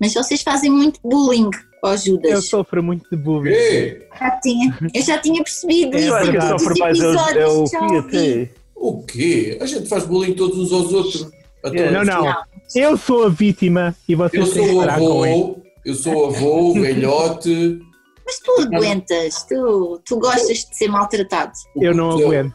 [0.01, 1.51] mas vocês fazem muito bullying
[1.83, 2.49] ao Eu Judas.
[2.49, 3.51] sofro muito de bullying.
[3.53, 4.07] quê?
[4.19, 7.07] Já tinha, eu já tinha percebido É isso Eu em todos os sofre mais é
[7.07, 7.99] o, episódios é o ouvi.
[7.99, 8.51] até.
[8.75, 9.59] O quê?
[9.61, 11.31] A gente faz bullying todos uns aos outros.
[11.65, 12.05] A Yeah.
[12.05, 12.35] Não, todos.
[12.35, 12.43] não.
[12.75, 15.35] Eu sou a vítima e vocês Eu têm que sou parar com isso.
[15.41, 17.81] avô, eu sou avô, velhote.
[18.29, 21.53] Mas tu aguentas, tu, tu gostas de ser maltratado.
[21.75, 22.53] Eu não é aguento.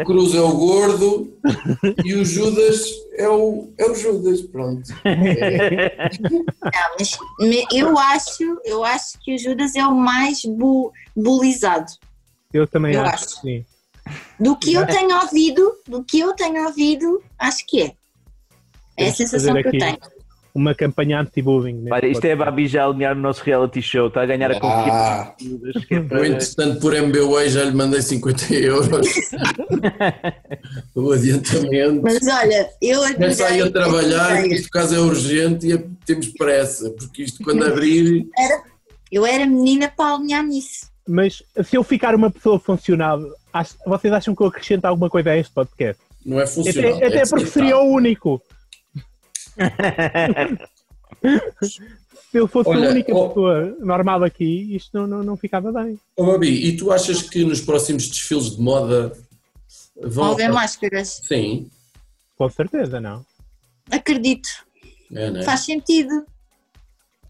[0.00, 1.36] O Cruz é o gordo
[2.04, 4.88] e o Judas é o, é o Judas, pronto.
[5.04, 6.08] É.
[6.30, 7.18] Não, mas
[7.72, 11.90] eu acho, eu acho que o Judas é o mais bu, bulizado.
[12.52, 13.26] Eu também Eu acho acho.
[13.26, 13.64] que sim.
[14.38, 17.92] Do que eu tenho ouvido, do que eu tenho ouvido, acho que é.
[18.96, 19.98] É a sensação que eu tenho.
[20.56, 21.84] Uma campanha anti-bullying.
[21.90, 22.36] Olha, isto é a.
[22.36, 24.90] Babi já alinhar no nosso reality show, está a ganhar a confiança.
[24.90, 28.88] Ah, é eu, para- entretanto, por MBWay já lhe mandei 50 euros.
[30.94, 32.00] o adiantamento.
[32.02, 34.54] Mas olha, eu Começa aí a trabalhar, ideia.
[34.54, 38.26] este caso é urgente e é- temos pressa, porque isto quando abrir.
[39.12, 40.86] Eu era menina para alinhar nisso.
[41.06, 43.20] Mas se eu ficar uma pessoa funcional,
[43.86, 46.00] vocês acham que eu acrescento alguma coisa a este podcast?
[46.24, 46.96] Não é funcional.
[46.96, 48.40] Até, até é porque seria o único.
[52.30, 55.72] Se eu fosse Olha, a única oh- pessoa normal aqui, isto não, não, não ficava
[55.72, 55.98] bem.
[56.18, 59.12] Babi, e tu achas que nos próximos desfiles de moda
[60.00, 60.32] vão.
[60.32, 61.20] Haver máscaras.
[61.24, 61.70] Sim,
[62.36, 63.24] Com certeza, não.
[63.90, 64.48] Acredito.
[65.12, 65.42] é, né?
[65.44, 66.26] Faz sentido.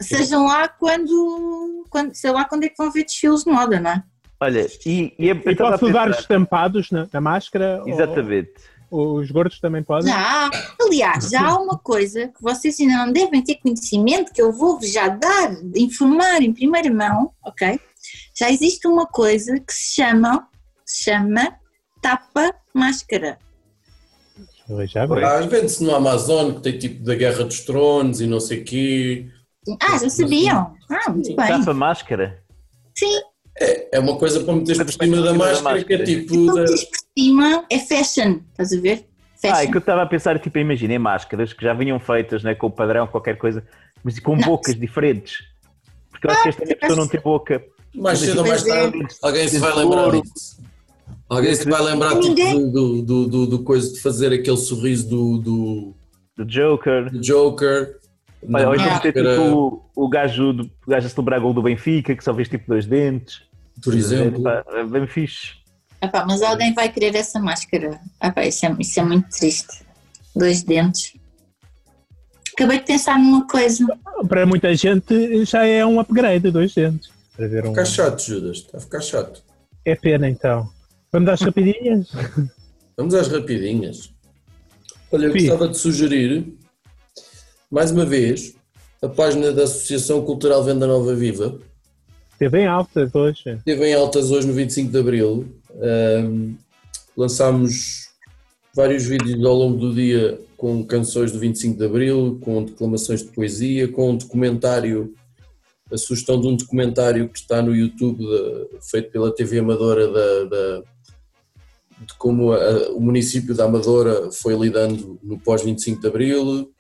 [0.00, 2.14] Sejam lá quando, quando.
[2.14, 4.02] Sei lá quando é que vão ver desfiles de moda, não é?
[4.40, 7.82] Olha, e, e E posso usar estampados na, na máscara?
[7.86, 8.50] Exatamente.
[8.56, 10.12] ou os gordos também podem?
[10.12, 10.50] Já há.
[10.80, 14.90] Aliás, já há uma coisa que vocês ainda não devem ter conhecimento, que eu vou-vos
[14.90, 17.78] já dar, informar em primeira mão, ok?
[18.38, 20.48] Já existe uma coisa que se chama,
[20.84, 21.56] se chama
[24.86, 25.24] já vi.
[25.24, 28.64] Ah, Vende-se no Amazon que tem tipo da Guerra dos Tronos e não sei o
[28.64, 29.30] quê.
[29.80, 30.74] Ah, já sabiam?
[30.90, 31.46] Ah, muito bem.
[31.46, 32.42] Tapa máscara.
[32.96, 33.20] Sim,
[33.58, 36.34] É uma coisa para meter por cima da máscara que é tipo.
[36.34, 36.64] então Da...
[36.64, 36.76] por
[37.18, 39.06] cima é fashion, estás a ver?
[39.44, 39.70] Ah, é Fashion.
[39.70, 42.70] que eu estava a pensar, tipo, imaginem máscaras que já vinham feitas né, com o
[42.70, 43.62] padrão, qualquer coisa,
[44.02, 44.42] mas com Não.
[44.42, 45.44] bocas diferentes.
[46.10, 47.62] Porque eu acho que esta por pessoa não tem boca.
[47.94, 48.68] Mais cedo ou mais é.
[48.68, 50.56] tarde, alguém se vai lembrar disso.
[51.28, 52.34] Alguém se vai lembrar tipo,
[52.70, 55.94] do, do, do, do coisa de fazer aquele sorriso do, do,
[56.36, 57.10] Do Joker.
[57.10, 57.98] do Joker.
[58.52, 61.52] Olha, ou então Na ter tipo o, o, gajo do, o gajo a celebrar gol
[61.52, 63.42] do Benfica, que só vês tipo dois dentes.
[63.82, 64.42] Por exemplo.
[64.42, 65.54] Pá, É bem fixe.
[66.02, 68.00] Epá, mas alguém vai querer essa máscara.
[68.22, 69.84] Epá, isso, é, isso é muito triste.
[70.34, 71.14] Dois dentes.
[72.54, 73.84] Acabei de pensar numa coisa.
[74.28, 77.10] Para muita gente já é um upgrade, dois dentes.
[77.36, 77.70] Para ver um...
[77.70, 78.56] Está a ficar chato, Judas.
[78.58, 79.42] Está a ficar chato.
[79.84, 80.68] É pena então.
[81.12, 82.08] Vamos às rapidinhas?
[82.96, 84.10] Vamos às rapidinhas.
[85.12, 85.38] Olha, eu Sim.
[85.38, 86.54] gostava de sugerir,
[87.70, 88.54] mais uma vez,
[89.02, 91.58] a página da Associação Cultural Venda Nova Viva.
[92.36, 93.42] Esteve em alta hoje.
[93.46, 95.46] Esteve em altas hoje no 25 de Abril.
[95.80, 96.54] Ahm,
[97.16, 98.10] lançámos
[98.74, 103.30] vários vídeos ao longo do dia com canções do 25 de Abril, com declamações de
[103.32, 105.14] poesia, com um documentário,
[105.90, 110.44] a sugestão de um documentário que está no YouTube, da- feito pela TV Amadora, da,
[110.44, 110.82] da-
[112.06, 116.70] de como a- o município da Amadora foi lidando no pós-25 de Abril.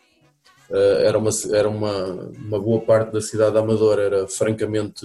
[0.70, 5.00] Ah, era uma, era uma, uma boa parte da cidade da Amadora, era francamente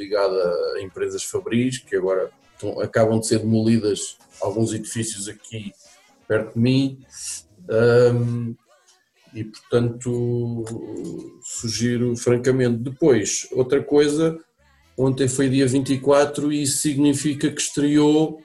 [0.00, 0.42] ligada
[0.76, 5.72] a empresas fabris, que agora estão- acabam de ser demolidas alguns edifícios aqui
[6.26, 6.98] perto de mim.
[7.68, 8.54] Ahm,
[9.34, 10.64] e portanto
[11.42, 12.78] sugiro francamente.
[12.78, 14.36] Depois, outra coisa,
[14.98, 18.40] ontem foi dia 24 e isso significa que estreou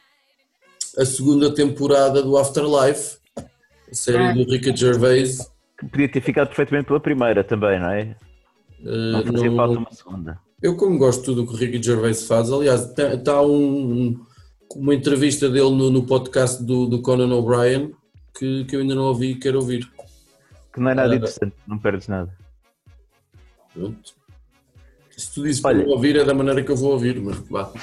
[0.97, 5.39] a segunda temporada do Afterlife, a série do Ricky Gervais.
[5.79, 8.15] Que podia ter ficado perfeitamente pela primeira também, não é?
[8.79, 10.39] Não Ah, fazia não- falta uma segunda.
[10.61, 14.19] Eu, como gosto de tudo o que o Ricky Gervais faz, aliás, está um,
[14.75, 17.93] uma entrevista dele no, no podcast do, do Conan O'Brien
[18.33, 19.89] que, que eu ainda não ouvi e quero ouvir.
[20.73, 21.15] Que não é nada Ah.
[21.15, 22.35] interessante, não perdes nada.
[23.73, 24.13] Pronto.
[25.17, 25.85] Se tu dizes para Olha.
[25.85, 27.71] não ouvir, é da maneira que eu vou ouvir, mas vá.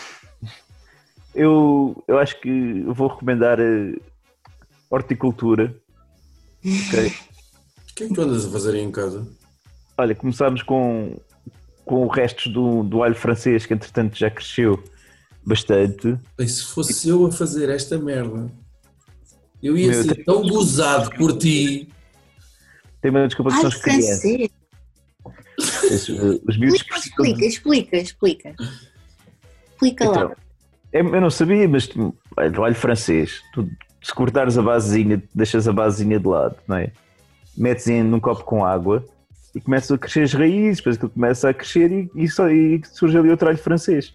[1.34, 3.94] Eu, eu acho que vou recomendar eh,
[4.90, 5.74] horticultura.
[6.64, 7.12] Ok?
[7.92, 9.26] O que é que tu andas a fazer aí em casa?
[9.98, 11.14] Olha, começámos com,
[11.84, 14.82] com restos do, do alho francês, que entretanto já cresceu
[15.44, 16.16] bastante.
[16.36, 18.50] Bem, se fosse eu a fazer esta merda,
[19.62, 21.88] eu ia Meu, ser tão gozado por ti.
[23.00, 24.50] Tem uma desculpa que são Ai, as crianças.
[25.58, 28.54] Os, eh, os miúdos Explica, explica, explica, explica.
[29.72, 30.16] Explica lá.
[30.16, 30.36] Então,
[30.92, 33.68] eu eu não sabia, mas do alho francês, tu,
[34.02, 36.92] se cortares a basezinha, deixas a basezinha de lado, não é?
[37.56, 39.04] Metes em, num copo com água
[39.54, 42.80] e começam a crescer as raízes, depois aquilo começa a crescer e, e, só, e
[42.90, 44.14] surge ali outro alho francês.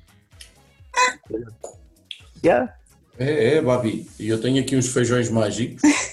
[2.43, 2.73] Yeah.
[3.19, 4.07] É, é, Babi.
[4.19, 5.81] E eu tenho aqui uns feijões mágicos.
[5.81, 5.97] Também.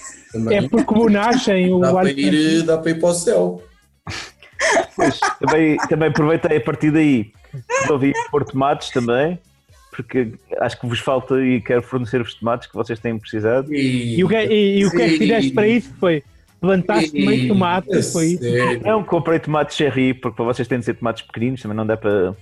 [0.57, 3.63] É porque como nascem o Dá para, ir, dá para ir para o céu.
[4.93, 7.31] Pois, também, também aproveitei a partir daí.
[7.81, 9.39] Resolvi pôr tomates também,
[9.95, 13.73] porque acho que vos falta e quero fornecer-vos tomates que vocês têm precisado.
[13.73, 16.21] E o que, e, e o que é que fizeste para isso foi
[16.65, 18.43] plantaste meio tomate, É foi isso.
[18.83, 21.95] Não, comprei tomates cherry, porque para vocês têm de ser tomates pequeninos, também não dá
[21.97, 22.35] para.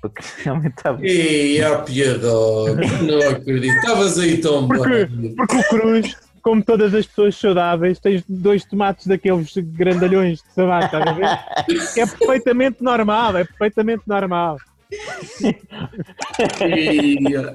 [0.00, 0.10] para
[0.42, 0.98] que aumentar.
[1.02, 3.74] Ei, a piada, não acredito.
[3.74, 5.34] Estavas aí tão Porque, bem.
[5.34, 10.86] porque o Cruz, como todas as pessoas saudáveis, tens dois tomates daqueles grandalhões de sabate,
[10.86, 11.92] estás a ver?
[11.94, 14.56] Que é perfeitamente normal, é perfeitamente normal.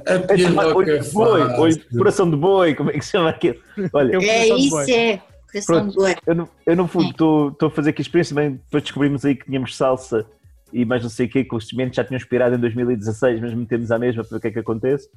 [0.05, 3.55] A É tomate- olho olho coração de boi, como é que se chama aquilo?
[3.93, 5.21] Olha, É de isso, é.
[5.65, 5.95] Pronto.
[6.25, 9.35] eu no, eu no fundo estou estou a fazer aqui experiência também, depois descobrimos aí
[9.35, 10.25] que tínhamos salsa
[10.71, 13.53] e mais não sei o quê, que os sementes já tinham expirado em 2016, mas
[13.53, 15.09] metemos à mesma para ver o que é que acontece.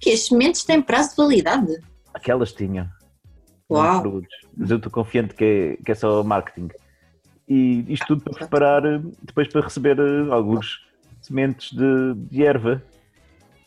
[0.00, 1.78] Que as sementes têm prazo de validade.
[2.12, 2.88] Aquelas tinham.
[3.70, 4.22] Uau.
[4.56, 6.68] Mas eu estou confiante que é, que é só marketing.
[7.48, 10.86] E isto tudo para preparar eh, depois para receber eh, alguns
[11.20, 12.82] sementes de, de erva.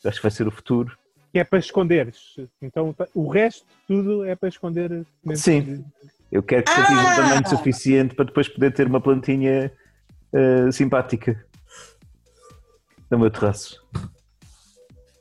[0.03, 0.97] Acho que vai ser o futuro.
[1.37, 2.35] Que é para esconderes.
[2.59, 5.05] Então o resto tudo é para esconder.
[5.35, 5.85] Sim.
[6.31, 7.15] Eu quero que seja um Ah!
[7.15, 9.71] tamanho suficiente para depois poder ter uma plantinha
[10.33, 11.45] eh, simpática
[13.11, 13.79] no meu terraço.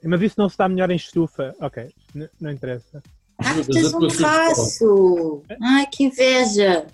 [0.03, 1.55] Mas isso não se dá melhor em estufa.
[1.61, 3.03] Ok, n- não interessa.
[3.39, 3.93] Ah, tens
[4.81, 5.43] um.
[5.63, 6.87] Ai, que inveja.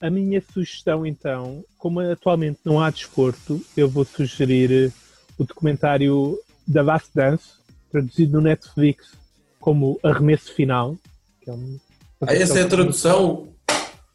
[0.00, 4.90] A minha sugestão, então, como atualmente não há desporto, eu vou sugerir
[5.36, 7.59] o documentário da Vast Dance,
[7.90, 9.12] traduzido no Netflix
[9.58, 10.96] como Arremesso Final.
[11.42, 11.78] Que é um...
[12.22, 13.48] Ah, essa é a tradução?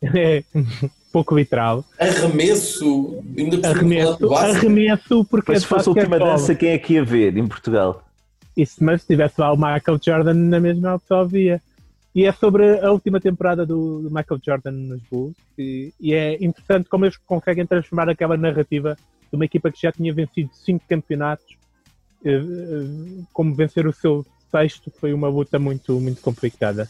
[0.02, 1.84] É um pouco literal.
[2.00, 3.24] Arremesso?
[3.38, 7.04] Ainda Arremesso, arremesso porque Mas é se fosse a última dança, quem é que ia
[7.04, 8.04] ver em Portugal?
[8.56, 11.62] Isso, mas se tivesse lá o Michael Jordan na mesma, pessoal via.
[12.14, 15.36] E é sobre a última temporada do, do Michael Jordan nos Bulls.
[15.58, 18.96] E, e é interessante como eles conseguem transformar aquela narrativa
[19.30, 21.46] de uma equipa que já tinha vencido cinco campeonatos
[23.34, 26.90] como vencer o seu sexto foi uma luta muito, muito complicada.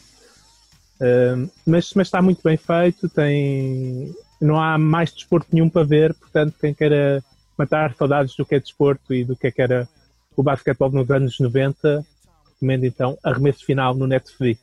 [0.95, 6.13] Uh, mas, mas está muito bem feito, tem, não há mais desporto nenhum para ver,
[6.13, 7.23] portanto, quem queira
[7.57, 9.87] matar saudades do que é desporto e do que é que era
[10.35, 12.05] o basquetebol nos anos 90,
[12.53, 14.61] recomendo então Arremesso Final no Netflix.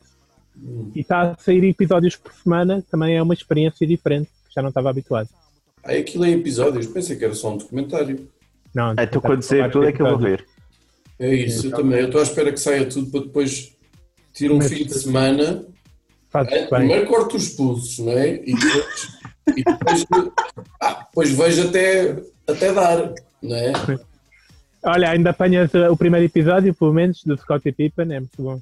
[0.93, 4.69] E está a sair episódios por semana, também é uma experiência diferente, que já não
[4.69, 5.29] estava habituado.
[5.83, 8.27] Ah, aquilo é episódios, pensei que era só um documentário.
[8.73, 10.45] Não, Então está quando a sair falar tudo é que eu vou ver.
[11.25, 11.99] É isso, eu também.
[11.99, 13.75] Eu estou à espera que saia tudo para depois
[14.33, 15.65] ter um Mas- fim de semana.
[16.49, 18.35] É, primeiro corto os pulsos, não é?
[18.43, 19.07] E depois,
[19.55, 20.05] e depois,
[20.81, 22.15] ah, depois vejo até,
[22.47, 23.71] até dar, não é?
[24.83, 28.59] Olha, ainda apanhas uh, o primeiro episódio, pelo menos, do Scottie Pippen, é muito bom.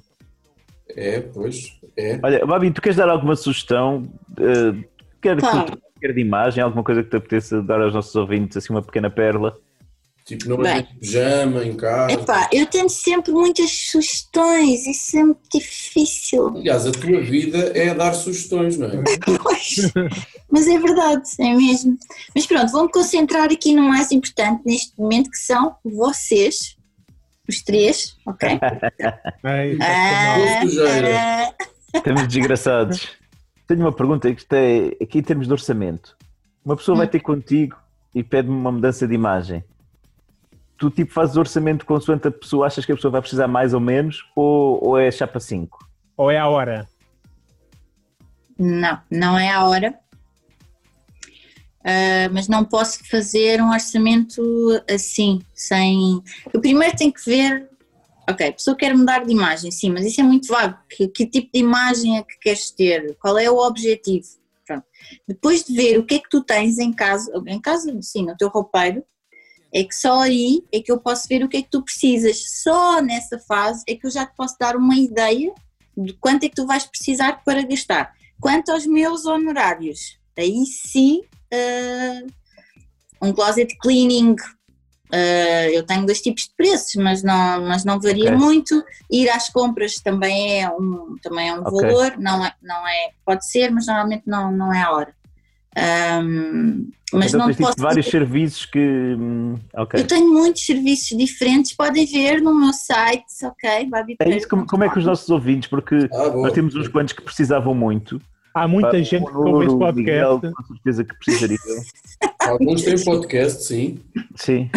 [0.94, 2.20] É, pois, é.
[2.22, 4.06] Olha, Babi, tu queres dar alguma sugestão?
[4.38, 4.84] eh,
[5.22, 5.58] quer, de Claro.
[5.60, 8.82] cultura, quer de imagem, alguma coisa que te apeteça dar aos nossos ouvintes, assim, uma
[8.82, 9.56] pequena pérola?
[10.24, 10.82] Tipo, não Bem.
[10.82, 12.12] de pijama, em casa.
[12.12, 16.48] Epá, eu tenho sempre muitas sugestões, isso é muito difícil.
[16.56, 19.02] Aliás, a tua vida é dar sugestões, não é?
[19.42, 19.92] Pois,
[20.50, 21.98] Mas é verdade, é mesmo.
[22.34, 26.76] Mas pronto, vou-me concentrar aqui no mais importante neste momento, que são vocês,
[27.48, 28.48] os três, ok?
[29.44, 31.54] É Ah, ah,
[31.94, 33.08] Estamos desgraçados.
[33.66, 36.16] Tenho uma pergunta que é aqui em termos de orçamento.
[36.64, 37.76] Uma pessoa vai ter contigo
[38.14, 39.64] e pede-me uma mudança de imagem.
[40.82, 43.78] Tu tipo fazes orçamento consoante a pessoa, achas que a pessoa vai precisar mais ou
[43.78, 45.78] menos, ou, ou é chapa 5?
[46.16, 46.88] Ou é a hora?
[48.58, 49.96] Não, não é a hora.
[51.84, 54.42] Ah, mas não posso fazer um orçamento
[54.92, 56.20] assim, sem.
[56.52, 57.70] Eu primeiro tenho que ver.
[58.28, 60.76] Ok, a pessoa quer mudar de imagem, sim, mas isso é muito vago.
[60.90, 63.16] Que, que tipo de imagem é que queres ter?
[63.20, 64.26] Qual é o objetivo?
[64.66, 64.84] Pronto.
[65.28, 68.36] Depois de ver o que é que tu tens em casa, em casa, sim, no
[68.36, 69.04] teu roupeiro,
[69.72, 72.62] é que só aí é que eu posso ver o que é que tu precisas.
[72.62, 75.52] Só nessa fase é que eu já te posso dar uma ideia
[75.96, 78.12] de quanto é que tu vais precisar para gastar.
[78.40, 81.22] Quanto aos meus honorários, aí sim,
[81.52, 82.26] ah,
[83.22, 84.36] um closet cleaning,
[85.10, 88.36] ah, eu tenho dois tipos de preços, mas não, mas não varia Ok.
[88.36, 88.84] muito.
[89.10, 91.80] Ir às compras também é um, também é um Ok.
[91.80, 95.14] valor, não é, não é, pode ser, mas normalmente não, não é a hora.
[95.76, 98.78] Ahm, mas então não tipo, posso vários serviços que.
[98.78, 100.00] hum, Ok.
[100.00, 103.86] eu tenho muitos serviços diferentes, podem ver no meu site, ok?
[103.88, 106.88] Babi É isso, como, como é que os nossos ouvintes, porque Ah, nós temos uns
[106.88, 108.20] quantos que precisavam muito.
[108.54, 110.54] Há muita Pá, gente que ouve Nuno, o Miguel, podcast.
[110.56, 111.58] com certeza que precisariam.
[112.40, 113.98] Alguns têm podcast, sim.
[114.36, 114.70] Sim.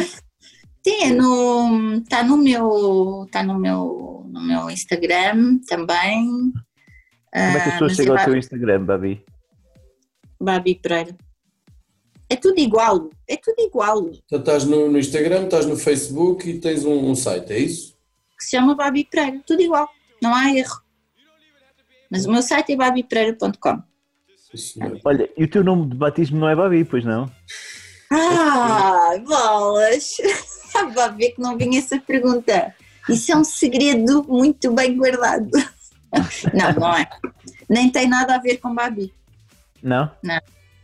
[0.87, 6.25] Sim, é no, tá no meu, tá no meu, no meu Instagram também.
[6.25, 6.53] Como
[7.33, 9.21] é que as pessoas chegam ao teu Instagram, Babi?
[10.39, 11.15] Babi Pereira.
[12.29, 14.09] É tudo igual, é tudo igual.
[14.25, 17.95] Então estás no, no Instagram, estás no Facebook e tens um, um site, é isso?
[18.37, 19.87] Que se chama Babi Pereira, tudo igual,
[20.21, 20.85] não há erro.
[22.09, 23.81] Mas o meu site é babipereira.com.
[25.03, 27.29] Olha, e o teu nome de batismo não é Babi, pois não?
[28.11, 30.17] Ah, bolas!
[30.19, 32.73] Estava a ver que não vinha essa pergunta.
[33.09, 35.49] Isso é um segredo muito bem guardado.
[36.53, 37.09] Não, não é.
[37.69, 39.13] Nem tem nada a ver com Babi.
[39.85, 40.09] Não?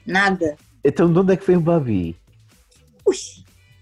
[0.06, 0.56] Nada.
[0.86, 2.16] Então de onde é que vem o Babi?
[3.04, 3.16] Ui,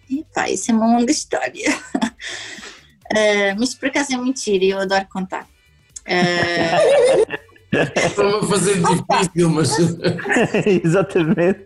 [0.10, 1.78] epá, isso é uma longa história.
[3.14, 5.46] Ah, mas por acaso é muito giro e eu adoro contar.
[7.70, 9.72] Estava a fazer difícil, mas.
[10.86, 11.66] Exatamente.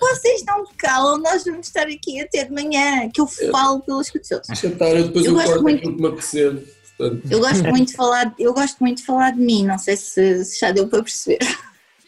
[0.00, 4.08] vocês não me calam, nós vamos estar aqui até de manhã, que eu falo pelos
[4.10, 4.46] cotovelos.
[4.46, 5.78] Deixa estar, eu depois Eu eu, gosto corto muito.
[5.80, 6.64] aquilo que me apetecer.
[6.96, 9.96] Portanto, Eu gosto muito de falar, eu gosto muito de falar de mim, não sei
[9.98, 11.38] se, se já deu para perceber.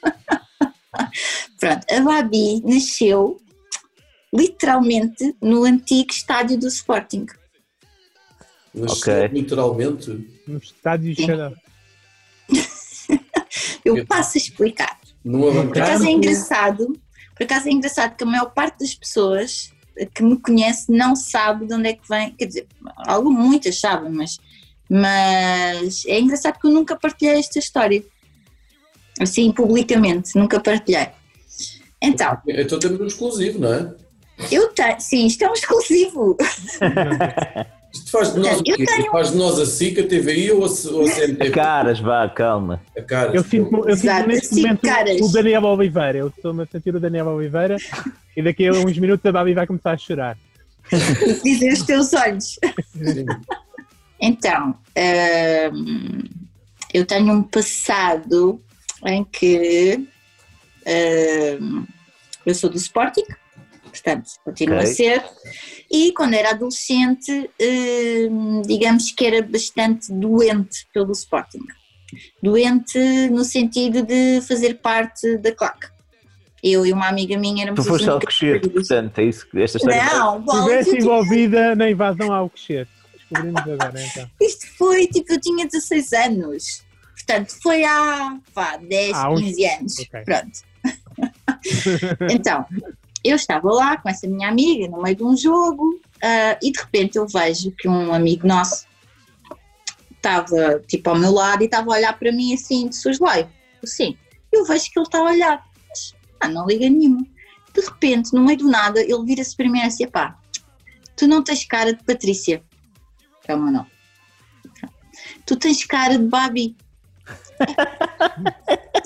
[1.59, 3.41] Pronto, a Babi nasceu
[4.33, 7.27] literalmente no antigo estádio do Sporting.
[8.75, 9.29] nasceu Ok.
[9.29, 10.43] literalmente.
[10.47, 11.27] No estádio Sim.
[11.27, 11.53] cheira.
[13.85, 14.99] Eu passo a explicar.
[15.25, 17.01] Por acaso é engraçado,
[17.35, 19.73] por acaso é engraçado que a maior parte das pessoas
[20.15, 22.67] que me conhece não sabe de onde é que vem, quer dizer,
[22.97, 24.39] algo muitas sabem, mas,
[24.89, 28.03] mas é engraçado que eu nunca partilhei esta história.
[29.23, 31.09] Assim, publicamente, nunca partilhei.
[32.01, 33.95] Então, Então temos um exclusivo, não é?
[34.51, 36.37] eu tenho, sim, isto é um exclusivo.
[37.95, 38.87] Isto faz de nós o Eu quê?
[38.87, 41.51] tenho- Faz de nós a SIC, a TVI ou a, ou a CMTV?
[41.51, 42.81] Caras, vá, calma.
[42.97, 43.37] A cara.
[43.37, 45.21] Eu sinto, eu sinto neste momento caras.
[45.21, 46.17] o Daniel Oliveira.
[46.17, 47.77] Eu estou-me a sentir o Daniel Oliveira
[48.35, 50.39] e daqui a uns minutos a Babi vai começar a chorar.
[51.45, 52.59] Dizem os teus olhos.
[52.95, 53.27] Sim.
[54.19, 54.75] Então,
[55.75, 56.23] hum,
[56.95, 58.59] eu tenho um passado
[59.07, 60.07] em que
[61.61, 61.87] hum,
[62.47, 63.25] eu sou do Sporting,
[63.85, 64.91] Portanto, continua Ok.
[64.91, 65.23] a ser.
[65.91, 67.51] E quando era adolescente,
[68.31, 71.61] hum, digamos que era bastante doente pelo Sporting.
[72.43, 72.99] Doente
[73.31, 75.89] no sentido de fazer parte da claque.
[76.63, 78.73] Eu e uma amiga minha éramos Tu foste as ao preferidas.
[78.73, 80.05] portanto, é isso que esta história.
[80.05, 82.91] Não, bom, tinha- envolvida na invasão ao Alcochete.
[83.13, 84.31] Descobrimos agora, então.
[84.41, 86.83] isto foi tipo, eu tinha 16 anos.
[87.15, 89.99] Portanto, foi há vá, 10, Há uns- 15 anos.
[89.99, 90.23] ok.
[90.25, 90.59] Pronto.
[92.31, 92.67] então,
[93.25, 96.81] eu estava lá com essa minha amiga no meio de um jogo ah, e de
[96.81, 98.87] repente eu vejo que um amigo nosso
[100.17, 103.49] estava tipo ao meu lado e estava a olhar para mim assim de soslaio.
[103.83, 104.17] Assim,
[104.53, 107.27] eu vejo que ele está a olhar, mas ah, não liga nenhuma.
[107.75, 110.39] De repente, no meio do nada, ele vira-se para mim e assim: pá,
[111.17, 112.63] tu não tens cara de Patrícia.
[113.49, 113.91] O meu nome.
[115.45, 116.77] Tu tens cara de Babi.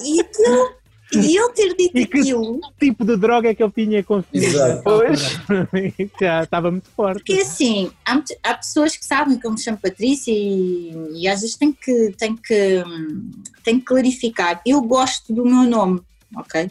[0.05, 0.73] E, aquilo,
[1.15, 4.59] e ele ter dito E que- aquilo, tipo de droga é que ele tinha consumido?
[4.83, 5.39] Pois.
[6.21, 7.19] Já estava muito forte.
[7.25, 11.41] porque assim, há, há pessoas que sabem que eu me chamo Patrícia e, e às
[11.41, 12.83] vezes tem que, tem, que,
[13.65, 14.61] tem que clarificar.
[14.67, 16.01] Eu gosto do meu nome,
[16.37, 16.71] ok?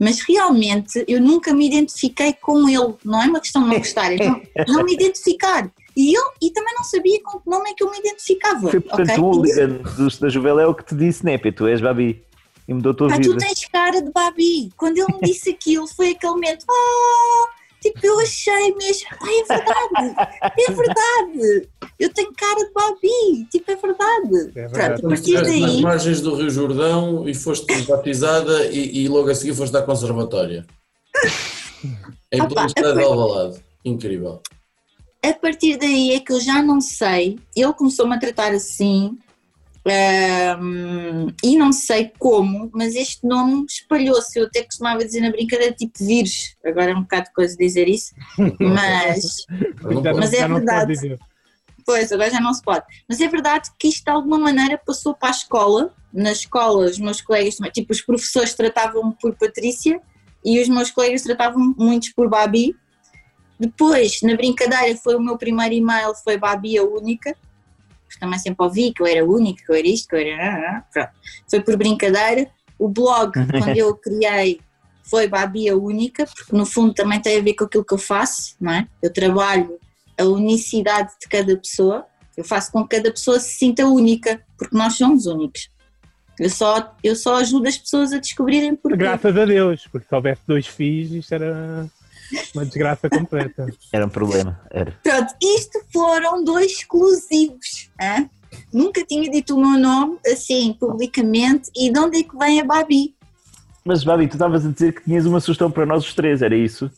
[0.00, 2.94] Mas realmente eu nunca me identifiquei com ele.
[3.04, 5.68] Não é uma questão de não gostar, é não, não me identificar.
[6.00, 8.70] E eu e também não sabia com que nome é que eu me identificava.
[8.70, 9.18] Foi, portanto, ok?
[9.18, 12.22] o hooligan dos- da Juveléu que te disse, né, Pê, tu és Babi.
[12.68, 13.38] E mudou a tua tu vida.
[13.38, 14.70] tens cara de Babi.
[14.76, 16.64] Quando ele me disse aquilo, foi aquele momento.
[16.70, 17.46] Oh,
[17.82, 19.08] tipo, eu achei mesmo.
[19.22, 20.30] Ai, é verdade.
[20.60, 21.68] É verdade.
[21.98, 23.46] Eu tenho cara de Babi.
[23.50, 24.50] Tipo, é verdade.
[24.54, 24.70] É verdade.
[24.70, 25.82] Pronto, a Quando partir estiveste nas daí.
[25.82, 30.64] margens do Rio Jordão e foste batizada e, e logo a seguir foste à conservatória.
[32.30, 33.64] Em Opa, pleno estado de Alvalade.
[33.84, 34.42] Incrível.
[35.24, 37.38] A partir daí é que eu já não sei.
[37.56, 39.18] Ele começou-me a tratar assim.
[39.86, 44.38] ahm, e não sei como, mas este nome espalhou-se.
[44.38, 46.56] Eu até costumava dizer na brincadeira tipo vírus.
[46.64, 48.14] Agora é um bocado de coisa dizer isso,
[48.60, 49.44] mas.
[50.16, 51.18] Mas é verdade.
[51.84, 52.84] Pois, agora já não se pode.
[53.08, 55.94] Mas é verdade que isto de alguma maneira passou para a escola.
[56.12, 60.00] Na escola, os meus colegas tipo, os professores tratavam-me por Patrícia
[60.44, 62.76] e os meus colegas tratavam muitos por Babi.
[63.58, 67.36] Depois, na brincadeira, foi o meu primeiro e-mail, foi Babi a única.
[68.06, 70.84] Porque também sempre ouvi que eu era única, que eu era isto, que eu era.
[70.92, 71.10] Pronto.
[71.50, 72.48] Foi por brincadeira.
[72.78, 74.60] O blog, quando eu criei,
[75.02, 77.98] foi Babi a única, porque no fundo também tem a ver com aquilo que eu
[77.98, 78.86] faço, não é?
[79.02, 79.78] Eu trabalho
[80.18, 82.06] a unicidade de cada pessoa,
[82.36, 85.70] eu faço com que cada pessoa se sinta única, porque nós somos únicos.
[86.38, 88.96] Eu só, eu só ajudo as pessoas a descobrirem porquê.
[88.96, 91.88] Graças a Deus, porque se houvesse dois filhos, isto era
[92.54, 93.66] uma desgraça completa.
[93.92, 94.92] Era um problema, era.
[95.02, 97.90] Pronto, isto foram dois exclusivos.
[98.00, 98.28] hã?
[98.72, 102.64] Nunca tinha dito o meu nome assim, publicamente, e de onde é que vem a
[102.64, 103.14] Babi?
[103.84, 106.56] Mas, Babi, tu estavas a dizer que tinhas uma sugestão para nós os três, era
[106.56, 106.90] isso?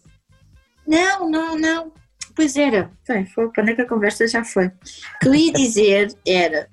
[0.86, 1.92] Não, não, não.
[2.34, 2.90] Pois era.
[3.06, 4.66] Bem, foi para onde é que a conversa já foi.
[4.66, 4.72] O
[5.20, 6.68] que eu ia dizer era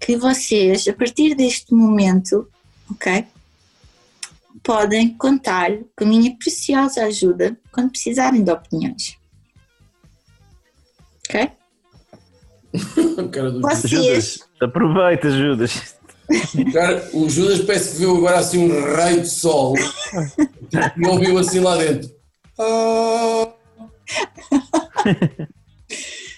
[0.00, 2.48] que vocês, a partir deste momento,
[2.90, 3.26] ok?
[4.74, 9.16] Podem contar com a minha preciosa ajuda quando precisarem de opiniões.
[11.28, 11.50] Ok?
[13.32, 15.96] Cara do- Vocês, Judas, aproveita, Judas.
[16.72, 19.74] Cara, o Judas parece que viu agora assim um raio de sol
[20.96, 22.08] e ouviu assim lá dentro.
[22.56, 23.52] Ah,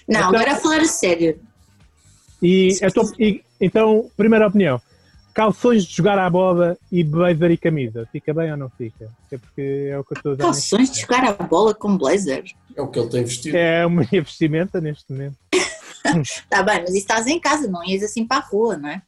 [0.07, 1.39] não, agora a falar a sério.
[2.41, 4.81] E, a tua- e- então, primeira opinião:
[5.33, 8.07] calções de jogar à bola e blazer e camisa.
[8.11, 9.09] Fica bem ou não fica?
[9.31, 12.43] É porque é o que eu estou a Calções de jogar a bola com blazer.
[12.75, 13.57] é o que ele tem vestido.
[13.57, 15.37] É a minha vestimenta neste momento.
[16.49, 19.01] Tá bem, mas isso estás em casa, não ias assim para a rua, não é?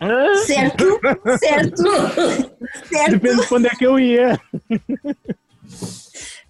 [0.00, 0.98] Ah, Certo?
[1.38, 1.82] Certo?
[2.90, 3.10] certo?
[3.12, 4.40] Depende de quando é que eu ia.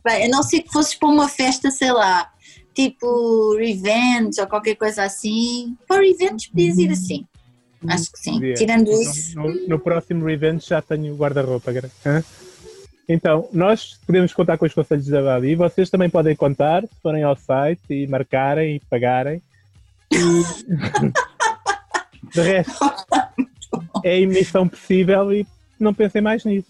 [0.03, 2.33] Bem, a não ser que fosses para uma festa, sei lá,
[2.75, 5.77] tipo Revenge ou qualquer coisa assim.
[5.87, 7.27] Para Revenge podias ir assim.
[7.87, 8.55] Acho que sim.
[8.55, 9.39] Tirando isso.
[9.39, 11.73] No, no próximo Revenge já tenho guarda-roupa.
[13.09, 15.55] Então, nós podemos contar com os conselhos da Babi.
[15.55, 19.43] Vocês também podem contar se forem ao site e marcarem e pagarem.
[20.13, 20.19] E...
[22.33, 22.85] De resto,
[24.05, 25.47] é a emissão possível e
[25.79, 26.69] não pensem mais nisso.